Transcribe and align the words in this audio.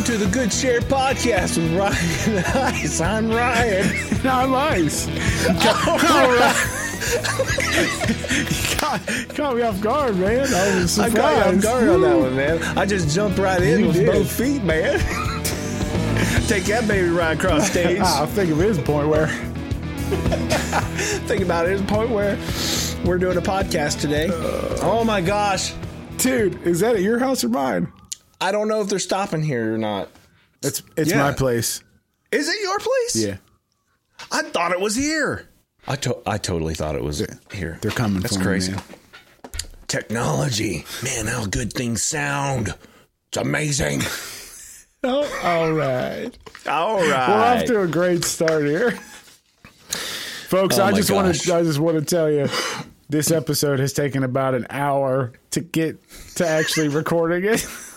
welcome 0.00 0.18
to 0.18 0.24
the 0.24 0.32
Good 0.32 0.50
Share 0.50 0.80
Podcast 0.80 1.58
with 1.58 1.76
Ryan 1.76 2.38
and 2.38 2.46
Ice. 2.74 3.00
I'm 3.02 3.28
Ryan. 3.28 3.86
I'm 4.24 4.54
Ice. 4.54 5.06
All 5.06 6.30
right. 6.30 6.56
caught, 8.78 9.00
caught 9.34 9.56
me 9.56 9.62
off 9.62 9.78
guard, 9.82 10.16
man. 10.16 10.46
I 10.54 10.80
was 10.80 10.92
surprised. 10.92 11.18
I 11.18 11.20
got 11.20 11.52
you 11.52 11.58
off 11.58 11.62
guard 11.62 11.88
on 11.88 12.00
that 12.00 12.18
one, 12.18 12.34
man. 12.36 12.62
I 12.78 12.86
just 12.86 13.14
jumped 13.14 13.38
right 13.38 13.60
in 13.62 13.80
You 13.80 13.86
with 13.88 13.96
did. 13.96 14.06
both 14.06 14.32
feet, 14.32 14.64
man. 14.64 14.98
Take 16.48 16.64
that 16.64 16.88
baby 16.88 17.10
right 17.10 17.36
across 17.36 17.70
stage. 17.70 17.98
Ah, 18.00 18.22
I 18.22 18.26
think 18.26 18.50
of 18.52 18.58
his 18.58 18.78
point 18.78 19.08
where 19.08 19.26
Think 21.26 21.42
about 21.42 21.68
it. 21.68 21.78
A 21.78 21.84
point 21.84 22.08
where 22.10 22.38
we're 23.04 23.18
doing 23.18 23.36
a 23.36 23.42
podcast 23.42 24.00
today. 24.00 24.30
oh 24.82 25.04
my 25.04 25.20
gosh. 25.20 25.74
Dude, 26.16 26.62
is 26.66 26.80
that 26.80 26.94
at 26.94 27.02
your 27.02 27.18
house 27.18 27.44
or 27.44 27.50
mine? 27.50 27.92
I 28.40 28.52
don't 28.52 28.68
know 28.68 28.80
if 28.80 28.88
they're 28.88 28.98
stopping 28.98 29.42
here 29.42 29.74
or 29.74 29.78
not. 29.78 30.08
It's 30.62 30.82
it's 30.96 31.10
Yeah. 31.10 31.18
my 31.22 31.32
place. 31.32 31.82
Is 32.32 32.48
it 32.48 32.60
your 32.60 32.78
place? 32.78 33.16
Yeah. 33.16 33.36
I 34.30 34.42
thought 34.42 34.72
it 34.72 34.80
was 34.80 34.94
here. 34.96 35.48
I, 35.88 35.96
to- 35.96 36.18
I 36.26 36.36
totally 36.38 36.74
thought 36.74 36.94
it 36.94 37.02
was 37.02 37.26
here. 37.52 37.78
They're 37.80 37.90
coming 37.90 38.20
That's 38.20 38.34
for 38.34 38.40
me, 38.40 38.44
crazy. 38.46 38.72
man. 38.72 38.82
Technology. 39.88 40.84
Man, 41.02 41.26
how 41.26 41.46
good 41.46 41.72
things 41.72 42.02
sound. 42.02 42.74
It's 43.28 43.36
amazing. 43.38 44.02
Oh, 45.02 45.26
all 45.42 45.72
right. 45.72 46.30
All 46.68 46.96
We're 46.98 47.14
off 47.14 47.64
to 47.64 47.80
a 47.80 47.86
great 47.86 48.22
start 48.22 48.66
here. 48.66 48.90
Folks, 50.50 50.78
Oh 50.78 50.84
I 50.84 50.92
just 50.92 51.10
want 51.10 51.34
to 51.34 51.54
I 51.54 51.62
just 51.62 51.78
want 51.78 51.98
to 51.98 52.04
tell 52.04 52.30
you 52.30 52.48
this 53.08 53.30
episode 53.30 53.78
has 53.78 53.94
taken 53.94 54.24
about 54.24 54.54
an 54.54 54.66
hour 54.68 55.32
to 55.52 55.60
get 55.60 55.98
to 56.34 56.46
actually 56.46 56.88
recording 56.88 57.44
it. 57.50 57.66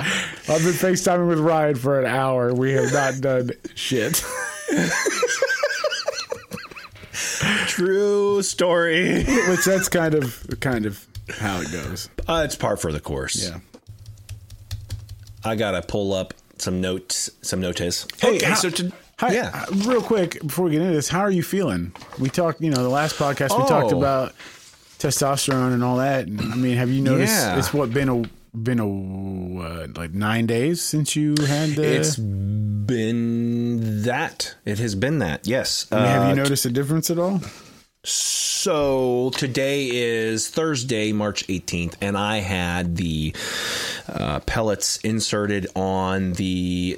I've 0.00 0.62
been 0.62 0.72
FaceTiming 0.74 1.28
with 1.28 1.38
Ryan 1.40 1.74
for 1.76 2.00
an 2.00 2.06
hour. 2.06 2.52
We 2.54 2.72
have 2.72 2.92
not 2.92 3.20
done 3.20 3.50
shit. 3.74 4.24
True 7.66 8.42
story. 8.42 9.24
Which 9.24 9.64
that's 9.64 9.88
kind 9.88 10.14
of 10.14 10.46
kind 10.60 10.86
of 10.86 11.06
how 11.38 11.60
it 11.60 11.70
goes. 11.72 12.08
Uh, 12.28 12.42
it's 12.44 12.56
par 12.56 12.76
for 12.76 12.92
the 12.92 13.00
course. 13.00 13.48
Yeah. 13.50 13.60
I 15.44 15.56
gotta 15.56 15.82
pull 15.82 16.12
up 16.12 16.34
some 16.58 16.80
notes, 16.80 17.30
some 17.42 17.60
notice. 17.60 18.06
okay, 18.22 18.44
how- 18.44 18.54
so 18.54 18.70
to, 18.70 18.92
Hi, 19.18 19.32
yeah, 19.34 19.50
uh, 19.70 19.74
real 19.86 20.00
quick 20.02 20.40
before 20.40 20.64
we 20.66 20.72
get 20.72 20.80
into 20.82 20.94
this, 20.94 21.08
how 21.08 21.20
are 21.20 21.30
you 21.30 21.42
feeling? 21.42 21.92
We 22.18 22.28
talked, 22.30 22.60
you 22.62 22.70
know, 22.70 22.82
the 22.82 22.88
last 22.88 23.16
podcast 23.16 23.50
we 23.58 23.66
talked 23.68 23.92
Oh. 23.92 23.98
about 23.98 24.34
testosterone 24.98 25.72
and 25.74 25.84
all 25.84 25.98
that. 25.98 26.26
And, 26.26 26.40
I 26.40 26.54
mean, 26.56 26.76
have 26.76 26.90
you 26.90 27.02
noticed? 27.02 27.34
Yeah. 27.34 27.58
It's 27.58 27.72
what 27.74 27.92
been 27.92 28.08
a 28.08 28.22
been 28.54 28.78
a 28.80 28.86
what, 28.86 29.96
like 29.96 30.12
nine 30.12 30.46
days 30.46 30.80
since 30.82 31.14
you 31.16 31.34
had 31.46 31.70
the. 31.70 31.96
it's 32.00 32.16
been 32.16 34.02
that. 34.02 34.54
It 34.64 34.78
has 34.78 34.94
been 34.94 35.18
that. 35.20 35.46
Yes. 35.46 35.86
I 35.92 35.96
mean, 35.96 36.06
have 36.06 36.22
Uh, 36.24 36.28
you 36.30 36.34
noticed 36.36 36.64
a 36.66 36.70
difference 36.70 37.10
at 37.10 37.18
all? 37.18 37.40
So 38.02 39.30
today 39.36 39.88
is 39.92 40.48
Thursday, 40.48 41.12
March 41.12 41.46
18th, 41.48 41.94
and 42.00 42.16
I 42.16 42.38
had 42.38 42.96
the 42.96 43.34
uh, 44.08 44.40
pellets 44.40 44.96
inserted 44.98 45.66
on 45.76 46.32
the 46.32 46.96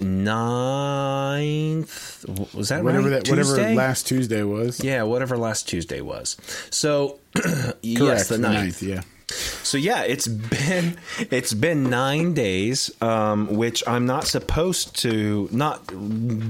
9th. 1.03 2.55
Was 2.55 2.69
that 2.69 2.84
Whatever 2.84 3.11
right? 3.11 3.25
that, 3.25 3.28
whatever 3.28 3.75
last 3.75 4.06
Tuesday 4.06 4.42
was. 4.44 4.83
Yeah, 4.83 5.03
whatever 5.03 5.37
last 5.37 5.69
Tuesday 5.69 6.00
was. 6.00 6.37
So 6.70 7.19
yes, 7.83 8.28
the 8.28 8.37
9th. 8.37 8.41
ninth, 8.41 8.83
Yeah. 8.83 9.03
So 9.62 9.78
yeah, 9.78 10.02
it's 10.02 10.28
been 10.28 10.97
it's 11.31 11.54
been 11.54 11.88
nine 11.91 12.34
days, 12.34 12.91
um, 13.00 13.54
which 13.54 13.82
I'm 13.87 14.06
not 14.06 14.25
supposed 14.25 14.97
to 15.03 15.48
not 15.53 15.91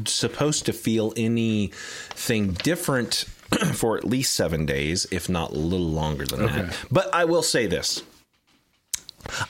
supposed 0.07 0.67
to 0.67 0.73
feel 0.73 1.13
anything 1.17 2.53
different 2.53 3.27
for 3.75 3.97
at 3.97 4.05
least 4.05 4.35
seven 4.35 4.67
days, 4.67 5.07
if 5.11 5.29
not 5.29 5.51
a 5.51 5.59
little 5.59 5.91
longer 5.91 6.25
than 6.25 6.47
that. 6.47 6.77
But 6.91 7.15
I 7.15 7.25
will 7.25 7.43
say 7.43 7.67
this: 7.67 8.03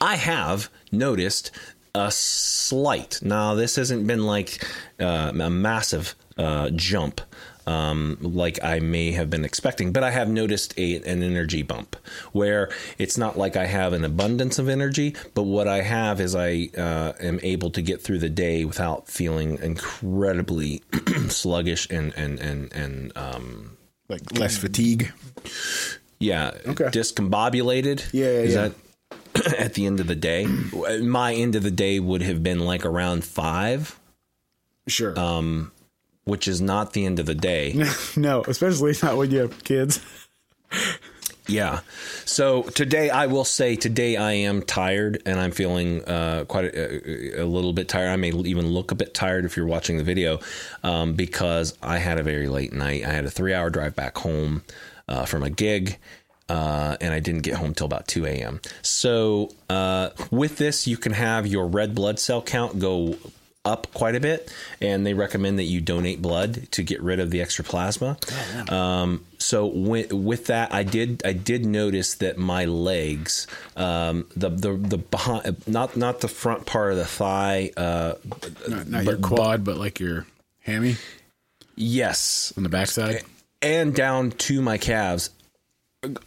I 0.00 0.16
have 0.16 0.68
noticed 0.90 1.50
a 1.94 2.10
slight. 2.10 3.20
Now, 3.22 3.54
this 3.54 3.76
hasn't 3.76 4.06
been 4.06 4.24
like 4.26 4.64
uh, 4.98 5.32
a 5.38 5.50
massive 5.50 6.14
uh, 6.38 6.70
jump. 6.70 7.20
Um, 7.66 8.18
like 8.20 8.62
I 8.64 8.80
may 8.80 9.12
have 9.12 9.30
been 9.30 9.44
expecting, 9.44 9.92
but 9.92 10.02
I 10.02 10.10
have 10.10 10.28
noticed 10.28 10.74
a, 10.78 10.96
an 10.96 11.22
energy 11.22 11.62
bump 11.62 11.96
where 12.32 12.70
it's 12.98 13.16
not 13.16 13.38
like 13.38 13.56
I 13.56 13.66
have 13.66 13.92
an 13.92 14.04
abundance 14.04 14.58
of 14.58 14.68
energy, 14.68 15.14
but 15.34 15.44
what 15.44 15.68
I 15.68 15.82
have 15.82 16.20
is 16.20 16.34
I 16.34 16.70
uh, 16.76 17.12
am 17.20 17.38
able 17.42 17.70
to 17.70 17.82
get 17.82 18.00
through 18.02 18.18
the 18.18 18.28
day 18.28 18.64
without 18.64 19.08
feeling 19.08 19.58
incredibly 19.62 20.82
sluggish 21.28 21.88
and 21.90 22.12
and 22.16 22.40
and 22.40 22.72
and 22.72 23.12
um, 23.16 23.76
Like 24.08 24.32
less 24.38 24.56
fatigue. 24.56 25.12
yeah, 26.18 26.52
Okay. 26.66 26.84
discombobulated. 26.86 28.12
Yeah, 28.12 28.24
yeah, 28.24 28.30
Is 28.40 28.54
yeah. 28.54 28.68
that 29.34 29.54
at 29.58 29.74
the 29.74 29.86
end 29.86 30.00
of 30.00 30.06
the 30.06 30.14
day? 30.16 30.46
My 31.00 31.34
end 31.34 31.54
of 31.54 31.62
the 31.62 31.70
day 31.70 32.00
would 32.00 32.22
have 32.22 32.42
been 32.42 32.60
like 32.60 32.84
around 32.84 33.24
five, 33.24 33.98
Sure. 34.88 35.16
Um, 35.18 35.70
which 36.24 36.46
is 36.46 36.60
not 36.60 36.92
the 36.92 37.04
end 37.04 37.18
of 37.18 37.26
the 37.26 37.34
day. 37.34 37.74
no, 38.16 38.42
especially 38.46 38.94
not 39.02 39.16
when 39.16 39.30
you 39.30 39.40
have 39.40 39.64
kids. 39.64 40.00
yeah. 41.48 41.80
So 42.24 42.62
today, 42.62 43.10
I 43.10 43.26
will 43.26 43.44
say 43.44 43.76
today 43.76 44.16
I 44.16 44.32
am 44.32 44.62
tired 44.62 45.22
and 45.26 45.40
I'm 45.40 45.50
feeling 45.50 46.04
uh, 46.04 46.44
quite 46.46 46.66
a, 46.66 47.42
a 47.42 47.44
little 47.44 47.72
bit 47.72 47.88
tired. 47.88 48.08
I 48.08 48.16
may 48.16 48.30
even 48.30 48.68
look 48.68 48.90
a 48.90 48.94
bit 48.94 49.14
tired 49.14 49.44
if 49.44 49.56
you're 49.56 49.66
watching 49.66 49.98
the 49.98 50.04
video 50.04 50.40
um, 50.82 51.14
because 51.14 51.76
I 51.82 51.98
had 51.98 52.18
a 52.18 52.22
very 52.22 52.48
late 52.48 52.72
night. 52.72 53.04
I 53.04 53.10
had 53.10 53.24
a 53.24 53.30
three 53.30 53.54
hour 53.54 53.70
drive 53.70 53.96
back 53.96 54.18
home 54.18 54.62
uh, 55.08 55.24
from 55.24 55.42
a 55.42 55.50
gig. 55.50 55.98
Uh, 56.48 56.96
and 57.00 57.14
I 57.14 57.20
didn't 57.20 57.42
get 57.42 57.54
home 57.54 57.72
till 57.72 57.86
about 57.86 58.08
2 58.08 58.26
a.m. 58.26 58.60
So, 58.82 59.52
uh, 59.70 60.10
with 60.30 60.58
this, 60.58 60.86
you 60.86 60.98
can 60.98 61.12
have 61.12 61.46
your 61.46 61.66
red 61.66 61.94
blood 61.94 62.18
cell 62.18 62.42
count 62.42 62.78
go 62.78 63.16
up 63.64 63.86
quite 63.94 64.16
a 64.16 64.20
bit, 64.20 64.52
and 64.80 65.06
they 65.06 65.14
recommend 65.14 65.58
that 65.58 65.64
you 65.64 65.80
donate 65.80 66.20
blood 66.20 66.68
to 66.72 66.82
get 66.82 67.00
rid 67.00 67.20
of 67.20 67.30
the 67.30 67.40
extra 67.40 67.64
plasma. 67.64 68.16
Um, 68.68 69.24
so 69.38 69.66
with, 69.66 70.12
with 70.12 70.46
that, 70.46 70.74
I 70.74 70.82
did 70.82 71.22
I 71.24 71.32
did 71.32 71.64
notice 71.64 72.14
that 72.16 72.38
my 72.38 72.64
legs, 72.64 73.46
um, 73.76 74.26
the 74.34 74.48
the 74.48 74.72
the 74.74 74.98
behind, 74.98 75.66
not 75.68 75.96
not 75.96 76.20
the 76.20 76.28
front 76.28 76.66
part 76.66 76.92
of 76.92 76.98
the 76.98 77.04
thigh, 77.04 77.70
uh, 77.76 78.14
Not, 78.68 78.88
not 78.88 79.04
your 79.04 79.16
quad, 79.18 79.64
but 79.64 79.76
like 79.76 80.00
your 80.00 80.26
hammy 80.60 80.96
yes, 81.76 82.52
on 82.56 82.62
the 82.64 82.68
backside. 82.68 83.22
and 83.60 83.94
down 83.94 84.32
to 84.32 84.60
my 84.60 84.78
calves, 84.78 85.30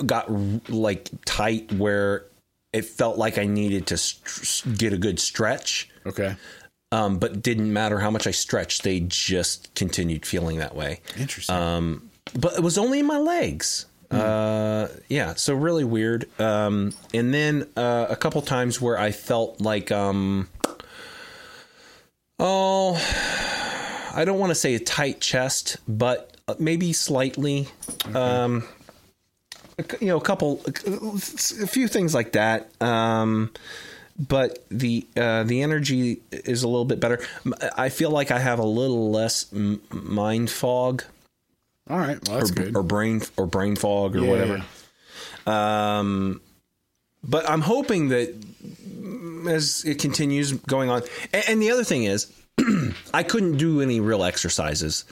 got 0.05 0.29
like 0.69 1.09
tight 1.25 1.71
where 1.73 2.23
it 2.71 2.85
felt 2.85 3.17
like 3.17 3.37
I 3.37 3.45
needed 3.45 3.87
to 3.87 3.97
st- 3.97 4.77
get 4.77 4.93
a 4.93 4.97
good 4.97 5.19
stretch. 5.19 5.89
Okay. 6.05 6.35
Um, 6.91 7.17
but 7.19 7.41
didn't 7.41 7.73
matter 7.73 7.99
how 7.99 8.11
much 8.11 8.27
I 8.27 8.31
stretched; 8.31 8.83
they 8.83 9.01
just 9.01 9.73
continued 9.75 10.25
feeling 10.25 10.57
that 10.59 10.75
way. 10.75 11.01
Interesting. 11.17 11.55
Um, 11.55 12.09
but 12.33 12.53
it 12.53 12.61
was 12.61 12.77
only 12.77 12.99
in 12.99 13.05
my 13.05 13.17
legs. 13.17 13.85
Uh, 14.11 14.87
yeah, 15.09 15.33
so 15.33 15.53
really 15.53 15.83
weird. 15.83 16.29
Um, 16.39 16.93
and 17.13 17.33
then 17.33 17.67
uh, 17.75 18.07
a 18.09 18.15
couple 18.15 18.41
times 18.41 18.79
where 18.79 18.97
I 18.97 19.11
felt 19.11 19.59
like, 19.59 19.91
um, 19.91 20.47
oh, 22.39 22.93
I 24.13 24.23
don't 24.25 24.39
want 24.39 24.51
to 24.51 24.55
say 24.55 24.75
a 24.75 24.79
tight 24.79 25.19
chest, 25.19 25.77
but 25.87 26.37
maybe 26.59 26.93
slightly. 26.93 27.67
Um, 28.13 28.63
you 29.99 30.07
know, 30.07 30.17
a 30.17 30.21
couple, 30.21 30.61
a 30.65 31.67
few 31.67 31.87
things 31.87 32.13
like 32.13 32.31
that. 32.33 32.69
Um, 32.81 33.51
but 34.17 34.65
the 34.69 35.05
uh, 35.17 35.43
the 35.43 35.61
energy 35.61 36.21
is 36.31 36.63
a 36.63 36.67
little 36.67 36.85
bit 36.85 36.99
better. 36.99 37.19
I 37.77 37.89
feel 37.89 38.11
like 38.11 38.31
I 38.31 38.39
have 38.39 38.59
a 38.59 38.65
little 38.65 39.11
less 39.11 39.51
m- 39.53 39.81
mind 39.91 40.49
fog 40.49 41.03
All 41.89 41.97
right. 41.97 42.17
Well, 42.27 42.37
that's 42.39 42.51
good. 42.51 42.75
or 42.75 42.83
brain 42.83 43.21
or 43.37 43.45
brain 43.45 43.75
fog 43.75 44.15
or 44.15 44.19
Yeah, 44.21 44.29
whatever. 44.29 44.65
Um, 45.45 46.41
but 47.23 47.49
I'm 47.49 47.61
hoping 47.61 48.09
that 48.09 48.33
as 49.47 49.83
it 49.85 49.99
continues 49.99 50.51
going 50.53 50.89
on, 50.89 51.03
and, 51.33 51.43
and 51.49 51.61
the 51.61 51.71
other 51.71 51.83
thing 51.83 52.03
is, 52.05 52.31
I 53.13 53.23
couldn't 53.23 53.57
do 53.57 53.81
any 53.81 53.99
real 53.99 54.23
exercises 54.23 55.05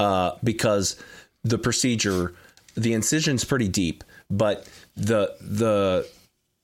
uh, 0.00 0.32
because 0.42 0.96
the 1.42 1.58
procedure, 1.58 2.34
the 2.76 2.92
incision's 2.94 3.44
pretty 3.44 3.68
deep, 3.68 4.04
but 4.30 4.66
the 4.96 5.34
the 5.40 6.08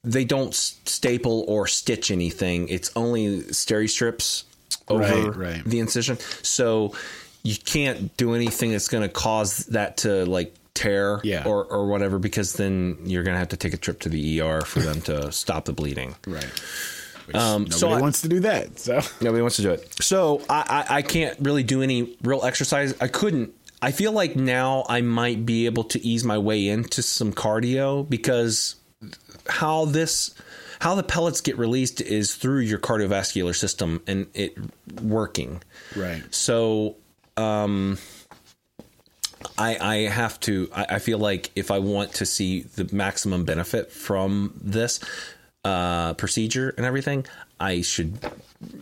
they 0.02 0.24
don't 0.24 0.54
staple 0.54 1.44
or 1.48 1.66
stitch 1.66 2.10
anything. 2.10 2.68
It's 2.68 2.90
only 2.96 3.42
steri 3.42 3.88
strips 3.88 4.44
over 4.88 5.02
Right, 5.30 5.36
right. 5.36 5.64
the 5.64 5.78
incision. 5.80 6.18
So 6.42 6.94
you 7.42 7.56
can't 7.56 8.16
do 8.16 8.34
anything 8.34 8.70
that's 8.72 8.88
going 8.88 9.02
to 9.02 9.08
cause 9.08 9.66
that 9.66 9.98
to 9.98 10.24
like 10.26 10.54
tear 10.74 11.20
Yeah. 11.22 11.44
or, 11.46 11.64
or 11.64 11.86
whatever 11.86 12.18
because 12.18 12.54
then 12.54 12.98
you're 13.04 13.22
going 13.22 13.34
to 13.34 13.38
have 13.38 13.48
to 13.50 13.56
take 13.56 13.74
a 13.74 13.76
trip 13.76 14.00
to 14.00 14.08
the 14.08 14.40
ER 14.40 14.62
for 14.62 14.80
them 14.80 15.00
to 15.02 15.30
stop 15.32 15.64
the 15.66 15.72
bleeding. 15.72 16.14
Right. 16.26 16.50
Um, 17.34 17.62
Nobody 17.64 17.70
so 17.78 17.90
I- 17.90 18.00
wants 18.00 18.22
to 18.22 18.28
do 18.28 18.40
that. 18.40 18.78
So 18.78 19.00
Nobody 19.20 19.42
wants 19.42 19.56
to 19.56 19.62
do 19.62 19.70
it. 19.70 19.94
So 20.02 20.42
I, 20.48 20.84
I, 20.88 20.96
I 20.96 21.02
can't 21.02 21.38
really 21.40 21.62
do 21.62 21.82
any 21.82 22.16
real 22.22 22.42
exercise. 22.44 22.94
I 23.00 23.08
couldn't. 23.08 23.52
I 23.82 23.92
feel 23.92 24.12
like 24.12 24.34
now 24.36 24.84
I 24.88 25.00
might 25.00 25.46
be 25.46 25.66
able 25.66 25.84
to 25.84 26.04
ease 26.06 26.24
my 26.24 26.36
way 26.38 26.68
into 26.68 27.02
some 27.02 27.32
cardio 27.32 28.08
because 28.08 28.74
how 29.50 29.84
this 29.84 30.34
how 30.80 30.94
the 30.94 31.02
pellets 31.02 31.42
get 31.42 31.58
released 31.58 32.00
is 32.00 32.34
through 32.34 32.60
your 32.60 32.78
cardiovascular 32.78 33.54
system 33.54 34.02
and 34.06 34.26
it 34.32 34.56
working. 35.02 35.62
right. 35.94 36.22
So 36.30 36.96
um, 37.36 37.98
I, 39.58 39.76
I 39.78 39.96
have 40.08 40.40
to. 40.40 40.68
I, 40.74 40.86
I 40.90 40.98
feel 40.98 41.18
like 41.18 41.50
if 41.54 41.70
I 41.70 41.78
want 41.78 42.14
to 42.14 42.26
see 42.26 42.62
the 42.62 42.88
maximum 42.94 43.44
benefit 43.44 43.92
from 43.92 44.54
this 44.60 45.00
uh, 45.64 46.14
procedure 46.14 46.74
and 46.76 46.86
everything, 46.86 47.26
I 47.58 47.82
should 47.82 48.18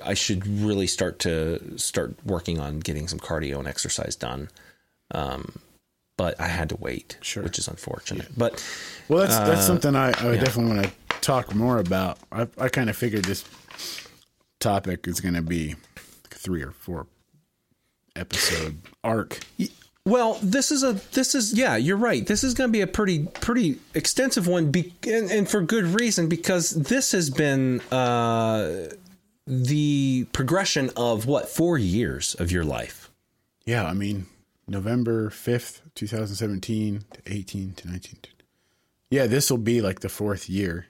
I 0.04 0.14
should 0.14 0.46
really 0.46 0.86
start 0.86 1.18
to 1.20 1.78
start 1.78 2.14
working 2.24 2.60
on 2.60 2.80
getting 2.80 3.08
some 3.08 3.18
cardio 3.18 3.58
and 3.58 3.66
exercise 3.68 4.14
done. 4.16 4.50
Um, 5.12 5.58
but 6.18 6.38
I 6.38 6.48
had 6.48 6.68
to 6.68 6.76
wait, 6.76 7.16
Sure. 7.22 7.42
which 7.42 7.58
is 7.58 7.66
unfortunate. 7.68 8.28
But 8.36 8.62
Well, 9.08 9.20
that's 9.20 9.36
Uh, 9.36 9.46
that's 9.46 9.66
something 9.66 9.96
I, 9.96 10.10
I 10.20 10.26
would 10.26 10.40
definitely 10.40 10.76
want 10.76 10.86
to 10.86 11.20
talk 11.22 11.54
more 11.54 11.78
about. 11.78 12.18
I 12.30 12.46
I 12.58 12.68
kind 12.68 12.90
of 12.90 12.96
figured 12.96 13.24
this 13.24 13.44
topic 14.60 15.06
is 15.08 15.20
going 15.20 15.34
to 15.34 15.42
be 15.42 15.76
three 16.30 16.62
or 16.62 16.72
four 16.72 17.06
episode 18.16 18.78
arc. 19.02 19.40
Well, 20.04 20.38
this 20.42 20.70
is 20.70 20.82
a 20.82 20.94
this 21.12 21.34
is 21.34 21.52
yeah, 21.54 21.76
you're 21.76 21.96
right. 21.96 22.26
This 22.26 22.42
is 22.42 22.54
going 22.54 22.68
to 22.68 22.72
be 22.72 22.80
a 22.80 22.86
pretty 22.86 23.26
pretty 23.40 23.78
extensive 23.94 24.46
one, 24.46 24.70
be, 24.70 24.92
and, 25.06 25.30
and 25.30 25.48
for 25.48 25.60
good 25.60 25.84
reason 25.84 26.28
because 26.28 26.70
this 26.70 27.12
has 27.12 27.28
been 27.30 27.80
uh, 27.92 28.88
the 29.46 30.26
progression 30.32 30.90
of 30.96 31.26
what 31.26 31.48
four 31.48 31.76
years 31.78 32.34
of 32.36 32.50
your 32.50 32.64
life. 32.64 33.10
Yeah, 33.66 33.84
I 33.84 33.92
mean 33.92 34.26
November 34.68 35.30
fifth, 35.30 35.82
two 35.94 36.06
thousand 36.06 36.36
seventeen 36.36 37.04
to 37.12 37.20
eighteen 37.32 37.72
to 37.74 37.88
nineteen. 37.88 38.18
Yeah, 39.10 39.26
this 39.26 39.50
will 39.50 39.58
be 39.58 39.80
like 39.80 40.00
the 40.00 40.08
fourth 40.08 40.48
year. 40.48 40.86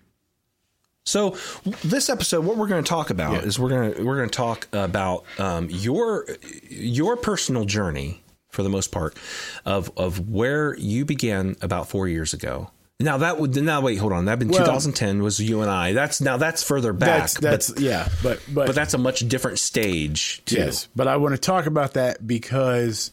So 1.05 1.37
this 1.85 2.11
episode, 2.11 2.45
what 2.45 2.57
we're 2.59 2.67
going 2.67 2.83
to 2.85 2.89
talk 2.89 3.09
about 3.11 3.33
Yeah. 3.33 3.41
is 3.49 3.59
we're 3.59 3.71
going 3.71 3.95
to 3.95 4.03
we're 4.05 4.17
going 4.17 4.29
to 4.29 4.37
talk 4.37 4.69
about 4.73 5.25
um, 5.39 5.69
your 5.71 6.27
your 6.69 7.17
personal 7.17 7.65
journey 7.65 8.23
for 8.51 8.63
the 8.63 8.69
most 8.69 8.93
part 8.93 9.17
of 9.65 9.91
of 9.97 10.29
where 10.29 10.77
you 10.77 11.05
began 11.05 11.57
about 11.63 11.89
four 11.89 12.09
years 12.09 12.35
ago. 12.35 12.71
Now 13.01 13.19
that 13.19 13.39
would 13.39 13.55
now 13.63 13.81
wait 13.81 13.97
hold 13.99 14.13
on 14.13 14.25
that 14.25 14.39
been 14.41 14.49
Well- 14.49 14.59
2010 14.67 15.23
was 15.23 15.39
you 15.41 15.63
and 15.63 15.71
I. 15.71 15.93
That's 15.93 16.21
now 16.21 16.37
that's 16.37 16.63
further 16.65 16.93
back. 16.93 17.21
That's 17.31 17.35
that's 17.41 17.71
but, 17.71 17.81
yeah, 17.83 18.09
but 18.23 18.41
but, 18.53 18.67
but 18.67 18.75
that's 18.75 18.93
a 18.93 18.99
much 18.99 19.21
different 19.29 19.61
stage 19.61 20.43
too. 20.45 20.57
yes, 20.57 20.89
but 20.97 21.07
I 21.09 21.17
want 21.17 21.35
to 21.35 21.41
talk 21.41 21.67
about 21.67 21.95
that 21.95 22.27
because 22.27 23.13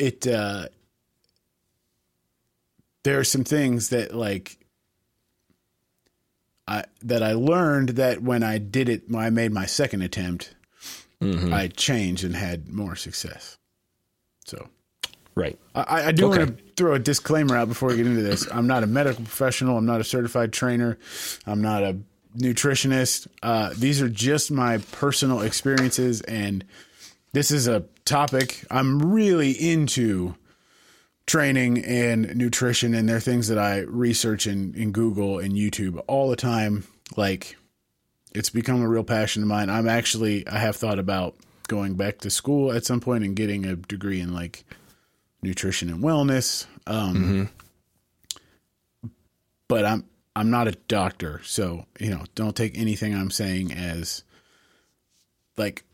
it 0.00 0.26
uh 0.26 0.66
there 3.04 3.18
are 3.18 3.24
some 3.24 3.44
things 3.44 3.90
that 3.90 4.14
like 4.14 4.58
I 6.68 6.84
that 7.02 7.22
I 7.22 7.32
learned 7.32 7.90
that 7.90 8.22
when 8.22 8.42
I 8.42 8.58
did 8.58 8.88
it 8.88 9.02
when 9.08 9.24
I 9.24 9.30
made 9.30 9.52
my 9.52 9.66
second 9.66 10.02
attempt, 10.02 10.54
Mm-hmm. 11.22 11.52
I 11.52 11.68
changed 11.68 12.24
and 12.24 12.34
had 12.34 12.68
more 12.70 12.96
success. 12.96 13.58
So 14.46 14.68
Right. 15.34 15.58
I, 15.74 16.04
I 16.08 16.12
do 16.12 16.28
Okay. 16.30 16.38
want 16.44 16.58
to 16.58 16.64
throw 16.76 16.94
a 16.94 16.98
disclaimer 16.98 17.56
out 17.56 17.68
before 17.68 17.90
we 17.90 17.96
get 17.98 18.06
into 18.06 18.22
this. 18.22 18.48
I'm 18.50 18.66
not 18.66 18.82
a 18.84 18.86
medical 18.86 19.22
professional. 19.24 19.76
I'm 19.76 19.84
not 19.84 20.00
a 20.00 20.04
certified 20.04 20.50
trainer. 20.52 20.98
I'm 21.46 21.60
not 21.60 21.82
a 21.82 21.98
nutritionist. 22.38 23.26
Uh, 23.42 23.74
these 23.76 24.00
are 24.00 24.08
just 24.08 24.50
my 24.50 24.78
personal 24.92 25.42
experiences, 25.42 26.22
and 26.22 26.64
this 27.32 27.50
is 27.50 27.68
a 27.68 27.84
topic 28.04 28.64
I'm 28.70 29.12
really 29.12 29.52
into 29.52 30.34
training 31.26 31.84
and 31.84 32.34
nutrition, 32.36 32.94
and 32.94 33.08
they're 33.08 33.20
things 33.20 33.48
that 33.48 33.58
I 33.58 33.80
research 33.80 34.46
in, 34.46 34.74
in 34.74 34.90
Google 34.92 35.38
and 35.38 35.52
YouTube 35.52 36.02
all 36.08 36.28
the 36.28 36.36
time. 36.36 36.84
Like, 37.16 37.56
it's 38.32 38.50
become 38.50 38.82
a 38.82 38.88
real 38.88 39.04
passion 39.04 39.42
of 39.42 39.48
mine. 39.48 39.70
I'm 39.70 39.88
actually, 39.88 40.46
I 40.48 40.58
have 40.58 40.76
thought 40.76 40.98
about 40.98 41.36
going 41.68 41.94
back 41.94 42.18
to 42.18 42.30
school 42.30 42.72
at 42.72 42.84
some 42.84 43.00
point 43.00 43.24
and 43.24 43.36
getting 43.36 43.64
a 43.64 43.76
degree 43.76 44.20
in 44.20 44.34
like 44.34 44.64
nutrition 45.42 45.88
and 45.88 46.02
wellness. 46.02 46.66
Um, 46.86 47.48
But 49.68 49.84
I'm 49.84 50.04
I'm 50.34 50.50
not 50.50 50.66
a 50.66 50.72
doctor, 50.88 51.40
so 51.44 51.86
you 52.00 52.10
know, 52.10 52.24
don't 52.34 52.56
take 52.56 52.76
anything 52.76 53.14
I'm 53.14 53.30
saying 53.30 53.72
as 53.72 54.24
like 55.56 55.84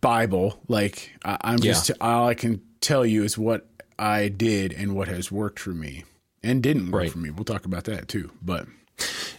Bible. 0.00 0.58
Like 0.68 1.12
I, 1.24 1.38
I'm 1.42 1.58
just 1.60 1.90
all 2.00 2.28
I 2.28 2.34
can 2.34 2.60
tell 2.80 3.04
you 3.06 3.24
is 3.24 3.36
what 3.38 3.66
I 3.98 4.28
did 4.28 4.72
and 4.72 4.94
what 4.94 5.08
has 5.08 5.30
worked 5.32 5.58
for 5.58 5.70
me 5.70 6.04
and 6.42 6.62
didn't 6.62 6.90
work 6.90 7.02
Right. 7.02 7.12
for 7.12 7.18
me. 7.18 7.30
We'll 7.30 7.44
talk 7.44 7.64
about 7.64 7.84
that 7.84 8.08
too. 8.08 8.30
But 8.42 8.66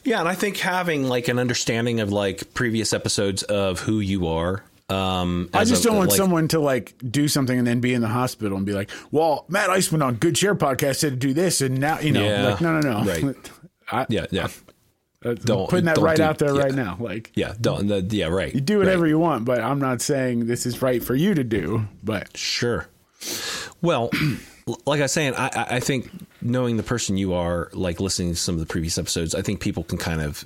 Yeah, 0.04 0.20
and 0.20 0.28
I 0.30 0.36
think 0.36 0.58
having 0.58 1.04
like 1.08 1.28
an 1.28 1.40
understanding 1.40 2.00
of 2.00 2.12
like 2.12 2.54
previous 2.54 2.94
episodes 2.94 3.44
of 3.44 3.80
who 3.82 4.00
you 4.00 4.28
are. 4.28 4.64
Um, 4.90 5.50
I 5.54 5.66
just 5.66 5.84
a- 5.86 5.88
don't 5.90 5.98
want 5.98 6.10
like- 6.10 6.18
someone 6.18 6.48
to 6.48 6.60
like 6.60 6.96
do 7.12 7.28
something 7.28 7.58
and 7.58 7.68
then 7.68 7.80
be 7.80 7.94
in 7.94 8.02
the 8.02 8.08
hospital 8.08 8.58
and 8.58 8.66
be 8.66 8.74
like, 8.74 8.90
"Well, 9.12 9.46
Matt 9.48 9.70
Iceman 9.70 10.02
on 10.02 10.16
Good 10.16 10.36
Share 10.36 10.56
podcast 10.56 10.96
said 10.96 11.12
to 11.12 11.16
do 11.28 11.32
this, 11.34 11.62
and 11.62 11.78
now 11.80 12.00
you 12.00 12.12
know, 12.12 12.24
Yeah. 12.26 12.48
like, 12.50 12.62
no, 12.62 12.80
no, 12.80 13.04
no, 13.04 13.06
Right. 13.12 13.52
I, 13.92 14.06
Yeah, 14.10 14.26
yeah, 14.32 14.48
I'm 15.24 15.36
Don't- 15.36 15.70
putting 15.70 15.86
that 15.86 15.96
don't 15.96 16.06
right 16.06 16.18
do- 16.18 16.24
out 16.24 16.38
there 16.38 16.56
yeah. 16.56 16.62
right 16.62 16.74
now. 16.74 16.98
Like, 17.00 17.32
yeah. 17.36 17.54
Don't. 17.60 17.88
The, 17.88 18.02
yeah, 18.10 18.28
right. 18.28 18.54
you 18.54 18.62
do 18.62 18.78
whatever 18.80 19.06
you 19.06 19.20
want, 19.20 19.44
but 19.46 19.60
I'm 19.62 19.80
not 19.80 20.02
saying 20.02 20.46
this 20.48 20.66
is 20.66 20.82
right 20.82 21.04
for 21.04 21.14
you 21.16 21.34
to 21.34 21.44
do. 21.44 21.88
But 22.04 22.36
Sure. 22.38 22.88
Well, 23.82 24.10
like 24.86 25.00
I 25.00 25.04
was 25.04 25.12
saying, 25.12 25.34
I, 25.36 25.48
I- 25.54 25.68
I 25.76 25.80
think 25.82 26.10
knowing 26.42 26.78
the 26.78 26.84
person 26.84 27.18
you 27.18 27.34
are, 27.34 27.70
like 27.74 28.00
listening 28.00 28.30
to 28.30 28.36
some 28.38 28.56
of 28.56 28.60
the 28.60 28.66
previous 28.66 28.98
episodes, 28.98 29.36
I 29.36 29.42
think 29.42 29.60
people 29.60 29.84
can 29.84 29.98
kind 29.98 30.22
of 30.22 30.46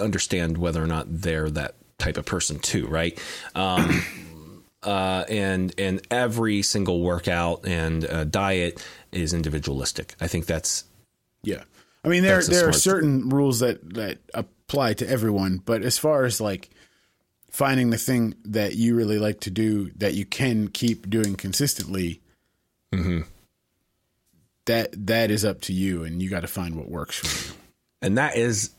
understand 0.00 0.56
whether 0.58 0.82
or 0.82 0.86
not 0.86 1.06
they're 1.08 1.50
that 1.50 1.74
type 1.98 2.16
of 2.16 2.24
person 2.24 2.58
too, 2.60 2.86
right? 2.86 3.18
Um, 3.56 4.02
uh, 4.84 5.24
and 5.28 5.74
and 5.78 6.00
every 6.10 6.62
single 6.62 7.00
workout 7.02 7.66
and 7.66 8.04
uh, 8.04 8.24
diet 8.24 8.84
is 9.12 9.34
individualistic. 9.34 10.14
I 10.20 10.28
think 10.28 10.46
that's 10.46 10.84
yeah, 11.42 11.62
I 12.04 12.08
mean, 12.08 12.22
there 12.22 12.42
there 12.42 12.68
are 12.68 12.72
certain 12.72 13.28
rules 13.28 13.60
that 13.60 13.94
that 13.94 14.18
apply 14.34 14.94
to 14.94 15.08
everyone. 15.08 15.58
But 15.64 15.82
as 15.82 15.98
far 15.98 16.24
as 16.24 16.40
like 16.40 16.70
finding 17.50 17.90
the 17.90 17.98
thing 17.98 18.34
that 18.44 18.76
you 18.76 18.94
really 18.94 19.18
like 19.18 19.40
to 19.40 19.50
do 19.50 19.90
that 19.96 20.14
you 20.14 20.24
can 20.24 20.68
keep 20.68 21.10
doing 21.10 21.34
consistently, 21.34 22.20
that 24.66 24.88
that 25.06 25.30
is 25.30 25.44
up 25.44 25.60
to 25.62 25.72
you, 25.72 26.04
and 26.04 26.22
you 26.22 26.30
got 26.30 26.40
to 26.40 26.46
find 26.48 26.74
what 26.76 26.88
works 26.88 27.18
for 27.18 27.48
you. 27.52 27.58
and 28.02 28.18
that 28.18 28.36
is 28.36 28.70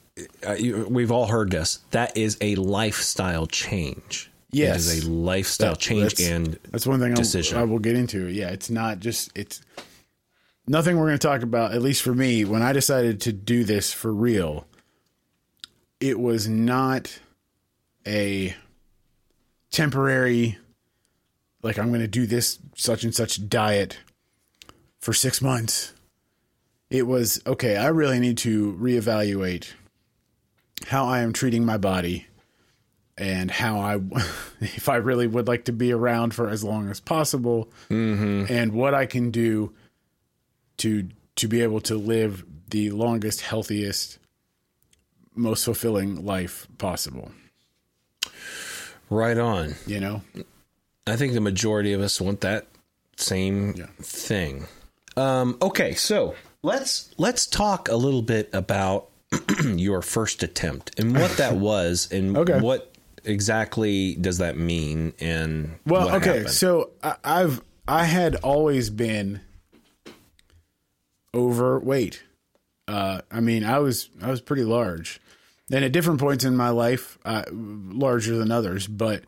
uh, 0.47 0.53
you, 0.53 0.87
we've 0.89 1.11
all 1.11 1.27
heard 1.27 1.51
this. 1.51 1.79
That 1.91 2.15
is 2.17 2.37
a 2.41 2.55
lifestyle 2.55 3.47
change. 3.47 4.29
Yes. 4.51 4.87
it 4.91 4.97
is 4.97 5.05
a 5.05 5.09
lifestyle 5.09 5.71
That- 5.73 5.79
change, 5.79 6.15
that's- 6.15 6.29
and 6.29 6.59
That's 6.71 6.85
one 6.85 6.99
thing 6.99 7.13
decision. 7.13 7.57
I'll, 7.57 7.63
I 7.63 7.65
will 7.67 7.79
get 7.79 7.95
into. 7.95 8.27
Yeah, 8.27 8.49
it's 8.49 8.69
not 8.69 8.99
just 8.99 9.31
it's 9.35 9.61
nothing 10.71 10.97
we're 10.97 11.07
going 11.07 11.19
to 11.19 11.27
talk 11.27 11.43
about. 11.43 11.73
At 11.73 11.81
least 11.81 12.01
for 12.01 12.15
me, 12.15 12.45
when 12.45 12.61
I 12.61 12.71
decided 12.71 13.19
to 13.21 13.33
do 13.33 13.65
this 13.65 13.91
for 13.91 14.11
real, 14.11 14.65
it 15.99 16.17
was 16.17 16.47
not 16.47 17.19
a 18.07 18.55
temporary 19.69 20.57
like 21.61 21.77
I'm 21.77 21.89
going 21.89 22.01
to 22.01 22.07
do 22.07 22.25
this 22.25 22.57
such 22.75 23.03
and 23.03 23.13
such 23.13 23.47
diet 23.47 23.99
for 24.99 25.13
six 25.13 25.41
months. 25.41 25.93
It 26.89 27.05
was 27.05 27.41
okay. 27.45 27.75
I 27.75 27.87
really 27.87 28.19
need 28.19 28.37
to 28.39 28.73
reevaluate 28.79 29.73
how 30.87 31.05
I 31.05 31.19
am 31.19 31.33
treating 31.33 31.65
my 31.65 31.77
body 31.77 32.27
and 33.17 33.51
how 33.51 33.79
I, 33.79 33.95
if 34.61 34.89
I 34.89 34.95
really 34.95 35.27
would 35.27 35.47
like 35.47 35.65
to 35.65 35.73
be 35.73 35.91
around 35.91 36.33
for 36.33 36.49
as 36.49 36.63
long 36.63 36.89
as 36.89 36.99
possible, 36.99 37.69
mm-hmm. 37.89 38.51
and 38.51 38.71
what 38.71 38.93
I 38.93 39.05
can 39.05 39.29
do 39.29 39.73
to 40.81 41.07
to 41.37 41.47
be 41.47 41.61
able 41.61 41.81
to 41.81 41.95
live 41.95 42.43
the 42.69 42.91
longest, 42.91 43.41
healthiest, 43.41 44.17
most 45.35 45.65
fulfilling 45.65 46.25
life 46.25 46.67
possible. 46.77 47.31
right 49.09 49.37
on. 49.37 49.75
You 49.85 49.99
know, 49.99 50.21
I 51.07 51.15
think 51.15 51.33
the 51.33 51.41
majority 51.41 51.93
of 51.93 52.01
us 52.01 52.19
want 52.21 52.41
that 52.41 52.67
same 53.17 53.73
thing. 54.01 54.65
Um, 55.17 55.57
okay, 55.61 55.93
so 55.93 56.35
let's 56.63 57.09
let's 57.17 57.45
talk 57.45 57.89
a 57.89 57.95
little 57.95 58.21
bit 58.21 58.49
about 58.53 59.07
your 59.65 60.01
first 60.01 60.43
attempt 60.43 60.97
and 60.99 61.15
what 61.17 61.31
that 61.37 61.55
was, 61.71 62.09
and 62.11 62.37
Okay. 62.37 62.59
what 62.59 62.93
exactly 63.23 64.15
does 64.15 64.37
that 64.39 64.57
mean, 64.57 65.13
and 65.19 65.77
Well, 65.85 66.15
okay, 66.15 66.27
happened? 66.37 66.49
so 66.51 66.91
I, 67.03 67.15
I've 67.23 67.61
I 67.87 68.05
had 68.05 68.35
always 68.37 68.89
been 68.89 69.41
overweight. 71.33 72.23
Uh, 72.87 73.21
I 73.31 73.39
mean, 73.39 73.63
I 73.63 73.79
was 73.79 74.09
I 74.21 74.29
was 74.29 74.41
pretty 74.41 74.63
large. 74.63 75.19
and 75.71 75.85
at 75.85 75.91
different 75.91 76.19
points 76.19 76.43
in 76.43 76.55
my 76.57 76.69
life, 76.69 77.17
uh, 77.23 77.43
larger 77.51 78.35
than 78.37 78.51
others. 78.51 78.87
But 78.87 79.23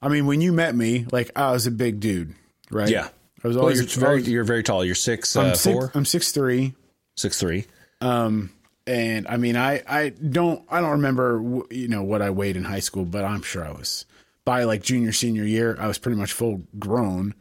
I 0.00 0.08
mean, 0.08 0.26
when 0.26 0.40
you 0.40 0.52
met 0.52 0.74
me, 0.74 1.06
like 1.12 1.30
I 1.36 1.52
was 1.52 1.66
a 1.66 1.70
big 1.70 2.00
dude, 2.00 2.34
right? 2.70 2.88
Yeah. 2.88 3.08
I 3.44 3.48
was 3.48 3.56
Well, 3.56 3.64
always 3.66 3.80
you're 3.96 4.06
very 4.06 4.22
you're 4.22 4.44
very 4.44 4.62
tall. 4.62 4.84
You're 4.84 4.94
six 4.94 5.36
I'm 5.36 5.46
uh, 5.50 5.54
six, 5.54 5.62
four, 5.74 5.92
I'm 5.94 6.04
six 6.06 6.32
three. 6.32 6.74
six 7.16 7.38
three. 7.38 7.66
Um, 8.00 8.50
and 8.86 9.26
I 9.28 9.36
mean, 9.36 9.56
I 9.56 9.82
I 9.86 10.08
don't 10.10 10.64
I 10.70 10.80
don't 10.80 10.92
remember 10.92 11.38
w- 11.38 11.66
you 11.70 11.88
know 11.88 12.02
what 12.02 12.22
I 12.22 12.30
weighed 12.30 12.56
in 12.56 12.64
high 12.64 12.80
school, 12.80 13.04
but 13.04 13.24
I'm 13.24 13.42
sure 13.42 13.64
I 13.64 13.72
was 13.72 14.06
by 14.44 14.64
like 14.64 14.82
junior 14.82 15.12
senior 15.12 15.44
year, 15.44 15.76
I 15.78 15.86
was 15.88 15.98
pretty 15.98 16.16
much 16.18 16.32
full 16.32 16.62
grown. 16.78 17.34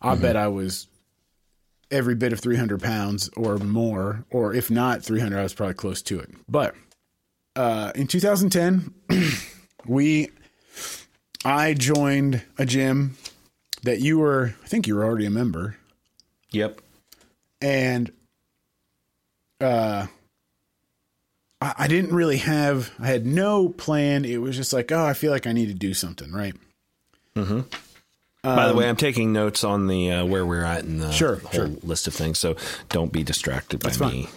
I 0.00 0.14
bet 0.16 0.36
I 0.36 0.48
was 0.48 0.86
every 1.92 2.14
bit 2.16 2.32
of 2.32 2.40
300 2.40 2.82
pounds 2.82 3.28
or 3.36 3.58
more, 3.58 4.24
or 4.30 4.52
if 4.54 4.70
not 4.70 5.02
300, 5.02 5.38
I 5.38 5.42
was 5.42 5.54
probably 5.54 5.74
close 5.74 6.02
to 6.02 6.18
it. 6.18 6.30
But 6.48 6.74
uh, 7.54 7.92
in 7.94 8.06
2010, 8.08 8.92
we 9.86 10.30
I 11.44 11.74
joined 11.74 12.42
a 12.58 12.64
gym 12.66 13.16
that 13.82 14.00
you 14.00 14.18
were 14.18 14.54
I 14.64 14.66
think 14.68 14.86
you 14.86 14.94
were 14.96 15.04
already 15.04 15.26
a 15.26 15.30
member 15.30 15.76
Yep. 16.52 16.80
and 17.60 18.12
uh 19.60 20.06
I, 21.60 21.74
I 21.78 21.86
didn't 21.88 22.14
really 22.14 22.36
have 22.38 22.92
I 23.00 23.06
had 23.06 23.26
no 23.26 23.68
plan. 23.70 24.24
It 24.24 24.38
was 24.38 24.56
just 24.56 24.72
like, 24.72 24.92
oh, 24.92 25.04
I 25.04 25.14
feel 25.14 25.30
like 25.32 25.46
I 25.48 25.52
need 25.52 25.66
to 25.66 25.74
do 25.74 25.94
something, 25.94 26.30
right? 26.32 26.54
By 28.42 28.66
the 28.66 28.74
way, 28.74 28.88
I'm 28.88 28.96
taking 28.96 29.32
notes 29.32 29.62
on 29.62 29.86
the 29.86 30.10
uh, 30.10 30.24
where 30.24 30.44
we're 30.44 30.64
at 30.64 30.82
in 30.84 30.98
the 30.98 31.06
Um, 31.06 31.12
Sure, 31.12 31.36
whole 31.36 31.50
sure. 31.52 31.66
list 31.84 32.08
of 32.08 32.14
things, 32.14 32.38
so 32.38 32.56
don't 32.88 33.12
be 33.12 33.22
distracted 33.22 33.78
by 33.80 33.96
me. 33.96 34.28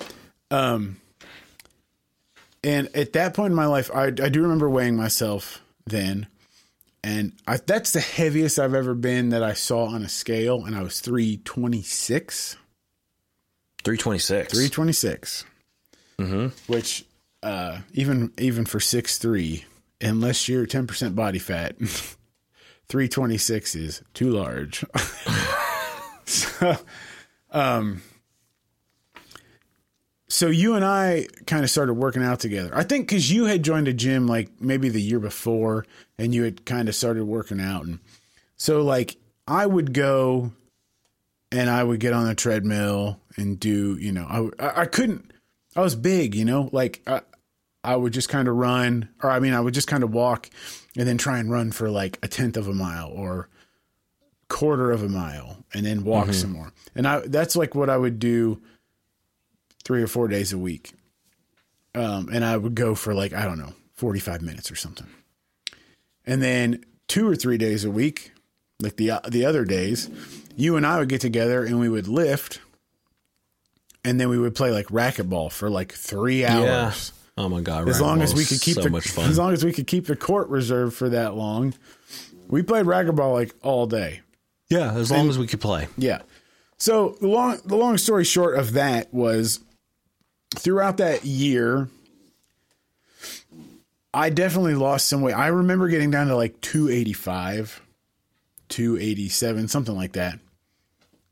And 2.64 2.90
at 2.96 3.14
that 3.14 3.34
point 3.36 3.52
in 3.52 3.56
my 3.56 3.68
life, 3.68 3.92
I, 3.94 4.06
I 4.06 4.30
do 4.30 4.42
remember 4.42 4.70
weighing 4.70 4.96
myself 4.96 5.62
then, 5.86 6.26
and 7.04 7.34
I, 7.48 7.58
that's 7.58 7.92
the 7.94 8.00
heaviest 8.00 8.58
I've 8.58 8.74
ever 8.74 8.96
been 8.96 9.30
that 9.30 9.44
I 9.44 9.54
saw 9.54 9.86
on 9.86 10.04
a 10.04 10.10
scale, 10.10 10.66
and 10.66 10.76
I 10.76 10.82
was 10.82 11.00
three 11.00 11.38
twenty 11.38 11.84
six. 11.84 12.58
Three 13.84 13.98
twenty 13.98 14.18
six. 14.20 14.52
326 14.54 15.46
which 16.68 17.06
uh, 17.44 17.80
even 17.94 18.32
even 18.40 18.66
for 18.66 18.80
six 18.80 19.18
three, 19.20 19.66
unless 20.02 20.48
you're 20.50 20.66
10% 20.66 21.14
body 21.14 21.40
fat 21.40 21.76
326 22.90 23.76
is 23.76 24.02
too 24.14 24.30
large 24.30 24.86
so 26.26 26.78
um 27.52 28.02
so 30.28 30.48
you 30.48 30.76
and 30.76 30.84
I 30.84 31.28
kind 31.46 31.64
of 31.64 31.70
started 31.70 31.94
working 31.94 32.24
out 32.24 32.42
together. 32.42 32.76
I 32.76 32.84
think 32.84 33.08
because 33.08 33.32
you 33.32 33.46
had 33.46 33.64
joined 33.64 33.88
a 33.88 33.94
gym 33.94 34.28
like 34.28 34.50
maybe 34.60 34.90
the 34.90 35.02
year 35.02 35.20
before, 35.20 35.86
and 36.18 36.36
you 36.36 36.44
had 36.44 36.66
kind 36.66 36.90
of 36.90 36.96
started 36.96 37.24
working 37.24 37.62
out, 37.62 37.86
and 37.86 38.00
so 38.58 38.82
like 38.82 39.16
I 39.48 39.66
would 39.66 39.94
go 39.94 40.52
and 41.52 41.70
I 41.70 41.84
would 41.84 42.00
get 42.00 42.14
on 42.14 42.26
the 42.26 42.36
treadmill 42.36 43.20
and 43.38 43.60
do, 43.60 43.98
you 43.98 44.12
know, 44.12 44.52
I, 44.60 44.82
I, 44.82 44.86
couldn't, 44.86 45.32
I 45.76 45.82
was 45.82 45.96
big, 45.96 46.36
you 46.36 46.46
know, 46.46 46.70
like 46.72 47.02
I, 47.08 47.22
I 47.86 47.96
would 47.96 48.14
just 48.14 48.30
kind 48.30 48.48
of 48.48 48.56
run, 48.56 49.10
or 49.22 49.30
I 49.30 49.40
mean, 49.40 49.54
I 49.54 49.60
would 49.60 49.74
just 49.74 49.88
kind 49.88 50.04
of 50.04 50.14
walk 50.14 50.50
and 50.98 51.08
then 51.08 51.18
try 51.18 51.40
and 51.40 51.52
run 51.52 51.72
for 51.72 51.90
like 51.90 52.20
a 52.24 52.28
tenth 52.28 52.58
of 52.58 52.68
a 52.68 52.74
mile 52.74 53.10
or 53.10 53.50
quarter 54.50 54.92
of 54.92 55.04
a 55.04 55.10
mile 55.10 55.64
and 55.74 55.86
then 55.86 56.04
walk 56.04 56.28
some 56.34 56.52
more. 56.52 56.72
And 56.96 57.08
I, 57.08 57.20
that's 57.20 57.56
like 57.56 57.76
what 57.76 57.90
I 57.90 57.98
would 57.98 58.20
do 58.20 58.62
three 59.84 60.02
or 60.02 60.08
four 60.08 60.28
days 60.28 60.54
a 60.54 60.58
week. 60.58 60.94
Um, 61.94 62.30
and 62.32 62.44
I 62.44 62.58
would 62.58 62.76
go 62.76 62.96
for 62.96 63.14
like, 63.14 63.34
I 63.34 63.46
don't 63.46 63.58
know, 63.58 63.74
45 63.94 64.42
minutes 64.42 64.72
or 64.72 64.76
something. 64.76 65.08
And 66.26 66.42
then 66.42 66.84
two 67.08 67.28
or 67.28 67.36
three 67.36 67.58
days 67.58 67.86
a 67.86 67.92
week, 67.92 68.32
like 68.82 68.98
the, 68.98 69.12
the 69.30 69.46
other 69.46 69.64
days, 69.64 70.10
you 70.56 70.76
and 70.76 70.86
I 70.86 71.00
would 71.00 71.10
get 71.10 71.22
together 71.22 71.64
and 71.64 71.80
we 71.80 71.88
would 71.90 72.08
lift 72.08 72.60
and 74.04 74.20
then 74.20 74.30
we 74.30 74.38
would 74.38 74.56
play 74.56 74.72
like 74.72 74.88
racquetball 74.88 75.52
for 75.52 75.70
like 75.70 75.92
three 75.94 76.46
hours. 76.46 77.12
Oh 77.38 77.50
my 77.50 77.62
god! 77.62 77.90
As 77.90 78.00
long 78.00 78.22
as 78.22 78.34
we 78.34 78.46
could 78.46 78.62
keep 78.62 78.76
so 78.76 78.82
the 78.84 78.90
much 78.90 79.08
fun. 79.12 79.30
as 79.30 79.38
long 79.38 79.52
as 79.52 79.64
we 79.66 79.74
could 79.74 79.88
keep 79.88 80.06
the 80.08 80.16
court 80.16 80.48
reserved 80.50 80.94
for 80.96 81.10
that 81.10 81.36
long, 81.36 81.74
we 82.48 82.62
played 82.64 82.86
racquetball 82.86 83.34
like 83.34 83.54
all 83.62 83.88
day. 83.88 84.22
yeah, 84.70 84.94
as 84.94 85.12
long 85.12 85.28
as 85.30 85.38
we 85.38 85.48
could 85.48 85.60
play. 85.62 85.88
Yeah. 85.98 86.22
So 86.78 87.18
the 87.22 87.28
long 87.28 87.60
the 87.66 87.76
long 87.76 87.98
story 87.98 88.24
short 88.24 88.58
of 88.58 88.74
that 88.74 89.14
was 89.14 89.60
throughout 90.56 90.98
that 90.98 91.26
year, 91.26 91.90
I 94.14 94.30
definitely 94.30 94.76
lost 94.76 95.08
some 95.08 95.22
weight. 95.22 95.34
I 95.34 95.48
remember 95.48 95.88
getting 95.90 96.12
down 96.12 96.28
to 96.28 96.36
like 96.36 96.60
285, 96.62 97.82
287, 98.70 99.68
something 99.68 99.96
like 99.96 100.14
that. 100.14 100.40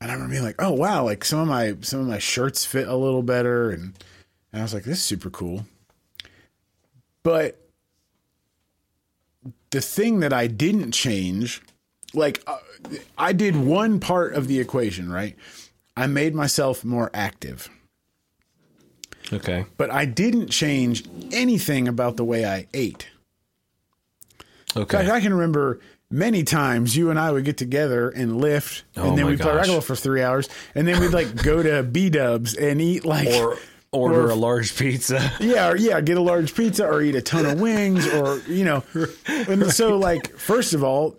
And 0.01 0.11
I 0.11 0.15
remember 0.15 0.33
being 0.33 0.43
like, 0.43 0.55
oh 0.59 0.71
wow, 0.73 1.05
like 1.05 1.23
some 1.23 1.39
of 1.39 1.47
my 1.47 1.75
some 1.81 2.01
of 2.01 2.07
my 2.07 2.19
shirts 2.19 2.65
fit 2.65 2.87
a 2.89 2.95
little 2.95 3.23
better 3.23 3.69
and 3.71 3.93
and 4.51 4.61
I 4.61 4.63
was 4.63 4.73
like, 4.73 4.83
this 4.83 4.97
is 4.97 5.03
super 5.03 5.29
cool. 5.29 5.65
But 7.23 7.59
the 9.71 9.81
thing 9.81 10.19
that 10.19 10.33
I 10.33 10.47
didn't 10.47 10.91
change, 10.91 11.61
like 12.13 12.43
uh, 12.45 12.57
I 13.17 13.33
did 13.33 13.55
one 13.55 13.99
part 13.99 14.33
of 14.33 14.47
the 14.47 14.59
equation, 14.59 15.11
right? 15.11 15.35
I 15.95 16.07
made 16.07 16.35
myself 16.35 16.83
more 16.83 17.09
active, 17.13 17.69
Okay. 19.31 19.65
but 19.77 19.89
I 19.91 20.05
didn't 20.05 20.49
change 20.49 21.03
anything 21.31 21.87
about 21.87 22.17
the 22.17 22.23
way 22.23 22.45
I 22.45 22.67
ate. 22.73 23.07
Okay. 24.75 24.97
fact, 24.97 25.09
I 25.09 25.21
can 25.21 25.33
remember 25.33 25.79
many 26.09 26.43
times 26.43 26.97
you 26.97 27.09
and 27.11 27.19
I 27.19 27.31
would 27.31 27.45
get 27.45 27.57
together 27.57 28.09
and 28.09 28.37
lift, 28.37 28.83
Oh 28.97 29.07
and 29.09 29.17
then 29.17 29.27
we'd 29.27 29.39
play 29.39 29.53
gosh. 29.53 29.67
racquetball 29.67 29.83
for 29.83 29.95
three 29.95 30.23
hours, 30.23 30.49
and 30.73 30.87
then 30.87 30.99
we'd 30.99 31.13
like 31.13 31.43
go 31.43 31.61
to 31.61 31.83
B 31.83 32.09
Dubs 32.09 32.55
and 32.55 32.81
eat 32.81 33.05
like 33.05 33.27
or 33.27 33.57
order 33.93 34.27
or- 34.27 34.31
a 34.31 34.35
large 34.35 34.75
pizza. 34.75 35.31
yeah, 35.39 35.69
or 35.69 35.77
yeah, 35.77 36.01
get 36.01 36.17
a 36.17 36.21
large 36.21 36.53
pizza 36.53 36.85
or 36.85 37.01
eat 37.01 37.15
a 37.15 37.21
ton 37.21 37.45
of 37.45 37.61
wings 37.61 38.05
or 38.13 38.39
you 38.47 38.65
know. 38.65 38.83
And 39.27 39.71
so 39.71 39.97
like 39.97 40.35
first 40.37 40.73
of 40.73 40.83
all, 40.83 41.15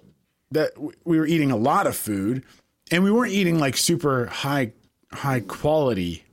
that 0.51 0.73
we 1.05 1.19
were 1.19 1.27
eating 1.27 1.51
a 1.51 1.57
lot 1.57 1.87
of 1.87 1.97
food 1.97 2.45
and 2.91 3.03
we 3.03 3.11
weren't 3.11 3.33
eating 3.33 3.59
like 3.59 3.77
super 3.77 4.27
high 4.27 4.73
high 5.13 5.41
quality 5.41 6.25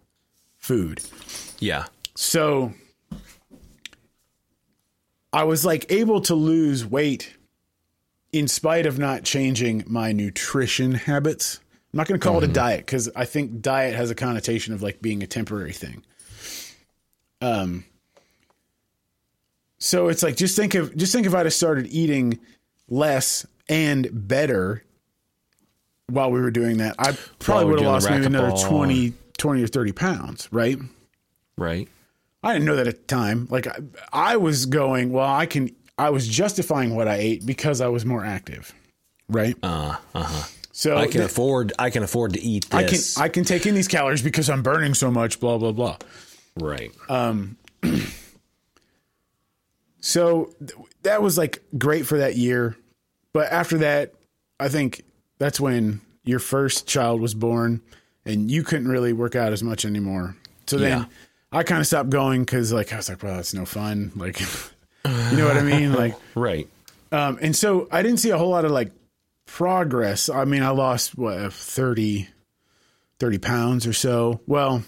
food. 0.57 1.01
yeah. 1.59 1.85
So 2.15 2.73
I 5.33 5.43
was 5.45 5.65
like 5.65 5.91
able 5.91 6.21
to 6.21 6.35
lose 6.35 6.85
weight 6.85 7.35
in 8.31 8.47
spite 8.47 8.85
of 8.85 8.99
not 8.99 9.23
changing 9.23 9.83
my 9.87 10.11
nutrition 10.11 10.93
habits. 10.93 11.59
I'm 11.93 11.97
not 11.97 12.07
going 12.07 12.19
to 12.19 12.25
call 12.25 12.37
it 12.37 12.43
a 12.43 12.47
mm-hmm. 12.47 12.53
diet 12.53 12.85
because 12.85 13.09
I 13.15 13.25
think 13.25 13.61
diet 13.61 13.95
has 13.95 14.11
a 14.11 14.15
connotation 14.15 14.73
of 14.73 14.81
like 14.81 15.01
being 15.01 15.23
a 15.23 15.27
temporary 15.27 15.73
thing. 15.73 16.03
Um, 17.41 17.85
so 19.79 20.09
it's 20.09 20.21
like 20.21 20.35
just 20.37 20.55
think 20.55 20.75
of 20.75 20.95
just 20.95 21.11
think 21.11 21.25
if 21.25 21.33
I'd 21.33 21.45
have 21.45 21.53
started 21.53 21.87
eating 21.87 22.39
less 22.87 23.45
and 23.67 24.07
better 24.11 24.83
while 26.07 26.31
we 26.31 26.39
were 26.41 26.51
doing 26.51 26.77
that, 26.77 26.95
I 26.99 27.17
probably 27.39 27.65
would 27.65 27.79
have 27.79 27.91
lost 27.91 28.09
maybe 28.09 28.25
another 28.25 28.51
racquetball 28.51 28.69
20, 28.69 29.13
20 29.37 29.63
or 29.63 29.67
30 29.67 29.91
pounds, 29.93 30.49
right? 30.51 30.77
Right. 31.57 31.87
I 32.43 32.53
didn't 32.53 32.65
know 32.65 32.75
that 32.75 32.87
at 32.87 32.95
the 32.97 33.03
time. 33.15 33.47
Like 33.49 33.67
I, 33.67 33.79
I 34.11 34.37
was 34.37 34.65
going, 34.65 35.11
well, 35.11 35.27
I 35.27 35.45
can. 35.45 35.69
I 35.97 36.09
was 36.09 36.27
justifying 36.27 36.95
what 36.95 37.07
I 37.07 37.15
ate 37.15 37.45
because 37.45 37.81
I 37.81 37.87
was 37.87 38.05
more 38.05 38.25
active, 38.25 38.73
right? 39.29 39.55
Uh. 39.61 39.95
Uh 40.15 40.23
huh. 40.23 40.47
so 40.71 40.97
I 40.97 41.03
can 41.03 41.21
th- 41.21 41.25
afford. 41.25 41.73
I 41.77 41.91
can 41.91 42.01
afford 42.01 42.33
to 42.33 42.41
eat 42.41 42.73
I 42.73 42.83
can. 42.85 42.99
I 43.17 43.29
can 43.29 43.43
take 43.43 43.65
in 43.67 43.75
these 43.75 43.87
calories 43.87 44.23
because 44.23 44.49
I'm 44.49 44.63
burning 44.63 44.95
so 44.95 45.11
much. 45.11 45.39
Blah 45.39 45.59
blah 45.59 45.71
blah. 45.71 45.97
Right. 46.57 46.91
Um, 47.09 47.57
So 50.03 50.49
th- 50.59 50.71
that 51.03 51.21
was 51.21 51.37
like 51.37 51.61
great 51.77 52.05
for 52.07 52.17
that 52.17 52.35
year, 52.35 52.75
but 53.33 53.51
after 53.51 53.77
that, 53.79 54.13
I 54.59 54.67
think 54.67 55.03
that's 55.37 55.59
when 55.59 56.01
your 56.23 56.39
first 56.39 56.87
child 56.87 57.21
was 57.21 57.33
born, 57.33 57.81
and 58.25 58.49
you 58.49 58.63
couldn't 58.63 58.87
really 58.87 59.13
work 59.13 59.35
out 59.35 59.53
as 59.53 59.61
much 59.61 59.85
anymore. 59.85 60.35
So 60.67 60.77
then 60.77 60.99
Yeah. 61.01 61.05
I 61.51 61.63
kind 61.63 61.81
of 61.81 61.87
stopped 61.87 62.09
going 62.09 62.41
because 62.41 62.71
like 62.73 62.91
I 62.93 62.97
was 62.97 63.09
like, 63.09 63.21
well, 63.21 63.35
that's 63.35 63.53
no 63.53 63.65
fun. 63.65 64.11
Like, 64.15 64.39
you 65.05 65.37
know 65.37 65.45
what 65.47 65.57
I 65.57 65.61
mean? 65.61 65.93
Like. 65.93 66.15
right. 66.35 66.67
Um, 67.11 67.37
and 67.41 67.55
so 67.55 67.87
I 67.91 68.01
didn't 68.01 68.19
see 68.19 68.29
a 68.29 68.37
whole 68.37 68.49
lot 68.49 68.65
of 68.65 68.71
like 68.71 68.91
progress. 69.45 70.29
I 70.29 70.45
mean, 70.45 70.63
I 70.63 70.69
lost 70.69 71.17
what 71.17 71.51
30, 71.53 72.27
30 73.19 73.37
pounds 73.37 73.85
or 73.85 73.93
so. 73.93 74.39
Well, 74.47 74.81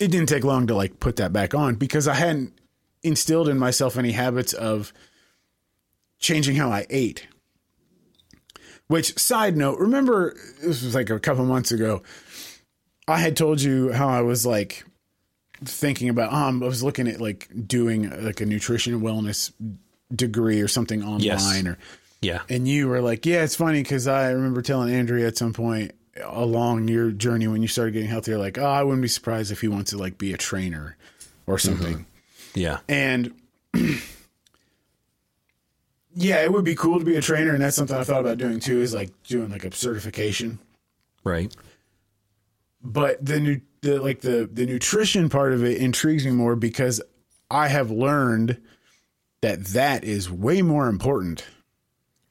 it 0.00 0.08
didn't 0.10 0.28
take 0.28 0.44
long 0.44 0.66
to 0.66 0.74
like 0.74 0.98
put 1.00 1.16
that 1.16 1.32
back 1.32 1.54
on 1.54 1.74
because 1.76 2.08
I 2.08 2.14
hadn't 2.14 2.52
instilled 3.02 3.48
in 3.48 3.58
myself 3.58 3.96
any 3.96 4.12
habits 4.12 4.52
of 4.52 4.92
changing 6.18 6.56
how 6.56 6.70
I 6.70 6.86
ate. 6.90 7.26
Which 8.86 9.18
side 9.18 9.56
note, 9.56 9.78
remember 9.78 10.34
this 10.62 10.82
was 10.82 10.94
like 10.94 11.10
a 11.10 11.18
couple 11.18 11.44
months 11.46 11.72
ago. 11.72 12.02
I 13.08 13.18
had 13.18 13.36
told 13.36 13.60
you 13.60 13.92
how 13.92 14.08
I 14.08 14.20
was 14.22 14.44
like 14.44 14.84
thinking 15.64 16.08
about 16.08 16.32
um 16.32 16.62
I 16.62 16.66
was 16.66 16.82
looking 16.82 17.08
at 17.08 17.20
like 17.20 17.48
doing 17.66 18.10
like 18.24 18.40
a 18.40 18.46
nutrition 18.46 19.00
wellness 19.00 19.52
degree 20.14 20.60
or 20.60 20.68
something 20.68 21.02
online 21.02 21.20
Yes. 21.22 21.64
or 21.64 21.78
Yeah. 22.20 22.40
and 22.50 22.68
you 22.68 22.88
were 22.88 23.00
like, 23.00 23.24
yeah, 23.24 23.42
it's 23.44 23.56
funny 23.56 23.82
because 23.82 24.06
I 24.06 24.30
remember 24.30 24.60
telling 24.62 24.92
Andrea 24.94 25.26
at 25.26 25.38
some 25.38 25.52
point 25.52 25.92
along 26.22 26.88
your 26.88 27.10
journey 27.10 27.46
when 27.48 27.62
you 27.62 27.68
started 27.68 27.92
getting 27.92 28.08
healthier, 28.08 28.38
like, 28.38 28.58
oh, 28.58 28.64
I 28.64 28.82
wouldn't 28.82 29.02
be 29.02 29.08
surprised 29.08 29.50
if 29.50 29.60
he 29.60 29.68
wants 29.68 29.90
to 29.90 29.98
like 29.98 30.18
be 30.18 30.32
a 30.32 30.36
trainer 30.36 30.96
or 31.46 31.58
something. 31.58 31.94
Mm-hmm. 31.98 32.58
Yeah. 32.60 32.78
And 32.88 33.32
yeah, 36.14 36.42
it 36.42 36.52
would 36.52 36.64
be 36.64 36.74
cool 36.74 36.98
to 36.98 37.04
be 37.04 37.16
a 37.16 37.22
trainer, 37.22 37.52
and 37.52 37.62
that's 37.62 37.76
something 37.76 37.96
I 37.96 38.04
thought 38.04 38.20
about 38.20 38.38
doing 38.38 38.60
too. 38.60 38.80
Is 38.80 38.94
like 38.94 39.10
doing 39.24 39.50
like 39.50 39.64
a 39.64 39.72
certification. 39.74 40.58
Right. 41.24 41.54
But 42.82 43.24
the 43.24 43.40
nu- 43.40 43.60
the 43.80 44.00
like 44.00 44.20
the 44.20 44.48
the 44.52 44.66
nutrition 44.66 45.28
part 45.28 45.52
of 45.52 45.64
it 45.64 45.78
intrigues 45.78 46.24
me 46.24 46.32
more 46.32 46.54
because 46.56 47.00
I 47.50 47.68
have 47.68 47.90
learned 47.90 48.60
that 49.40 49.64
that 49.68 50.04
is 50.04 50.30
way 50.30 50.62
more 50.62 50.88
important 50.88 51.44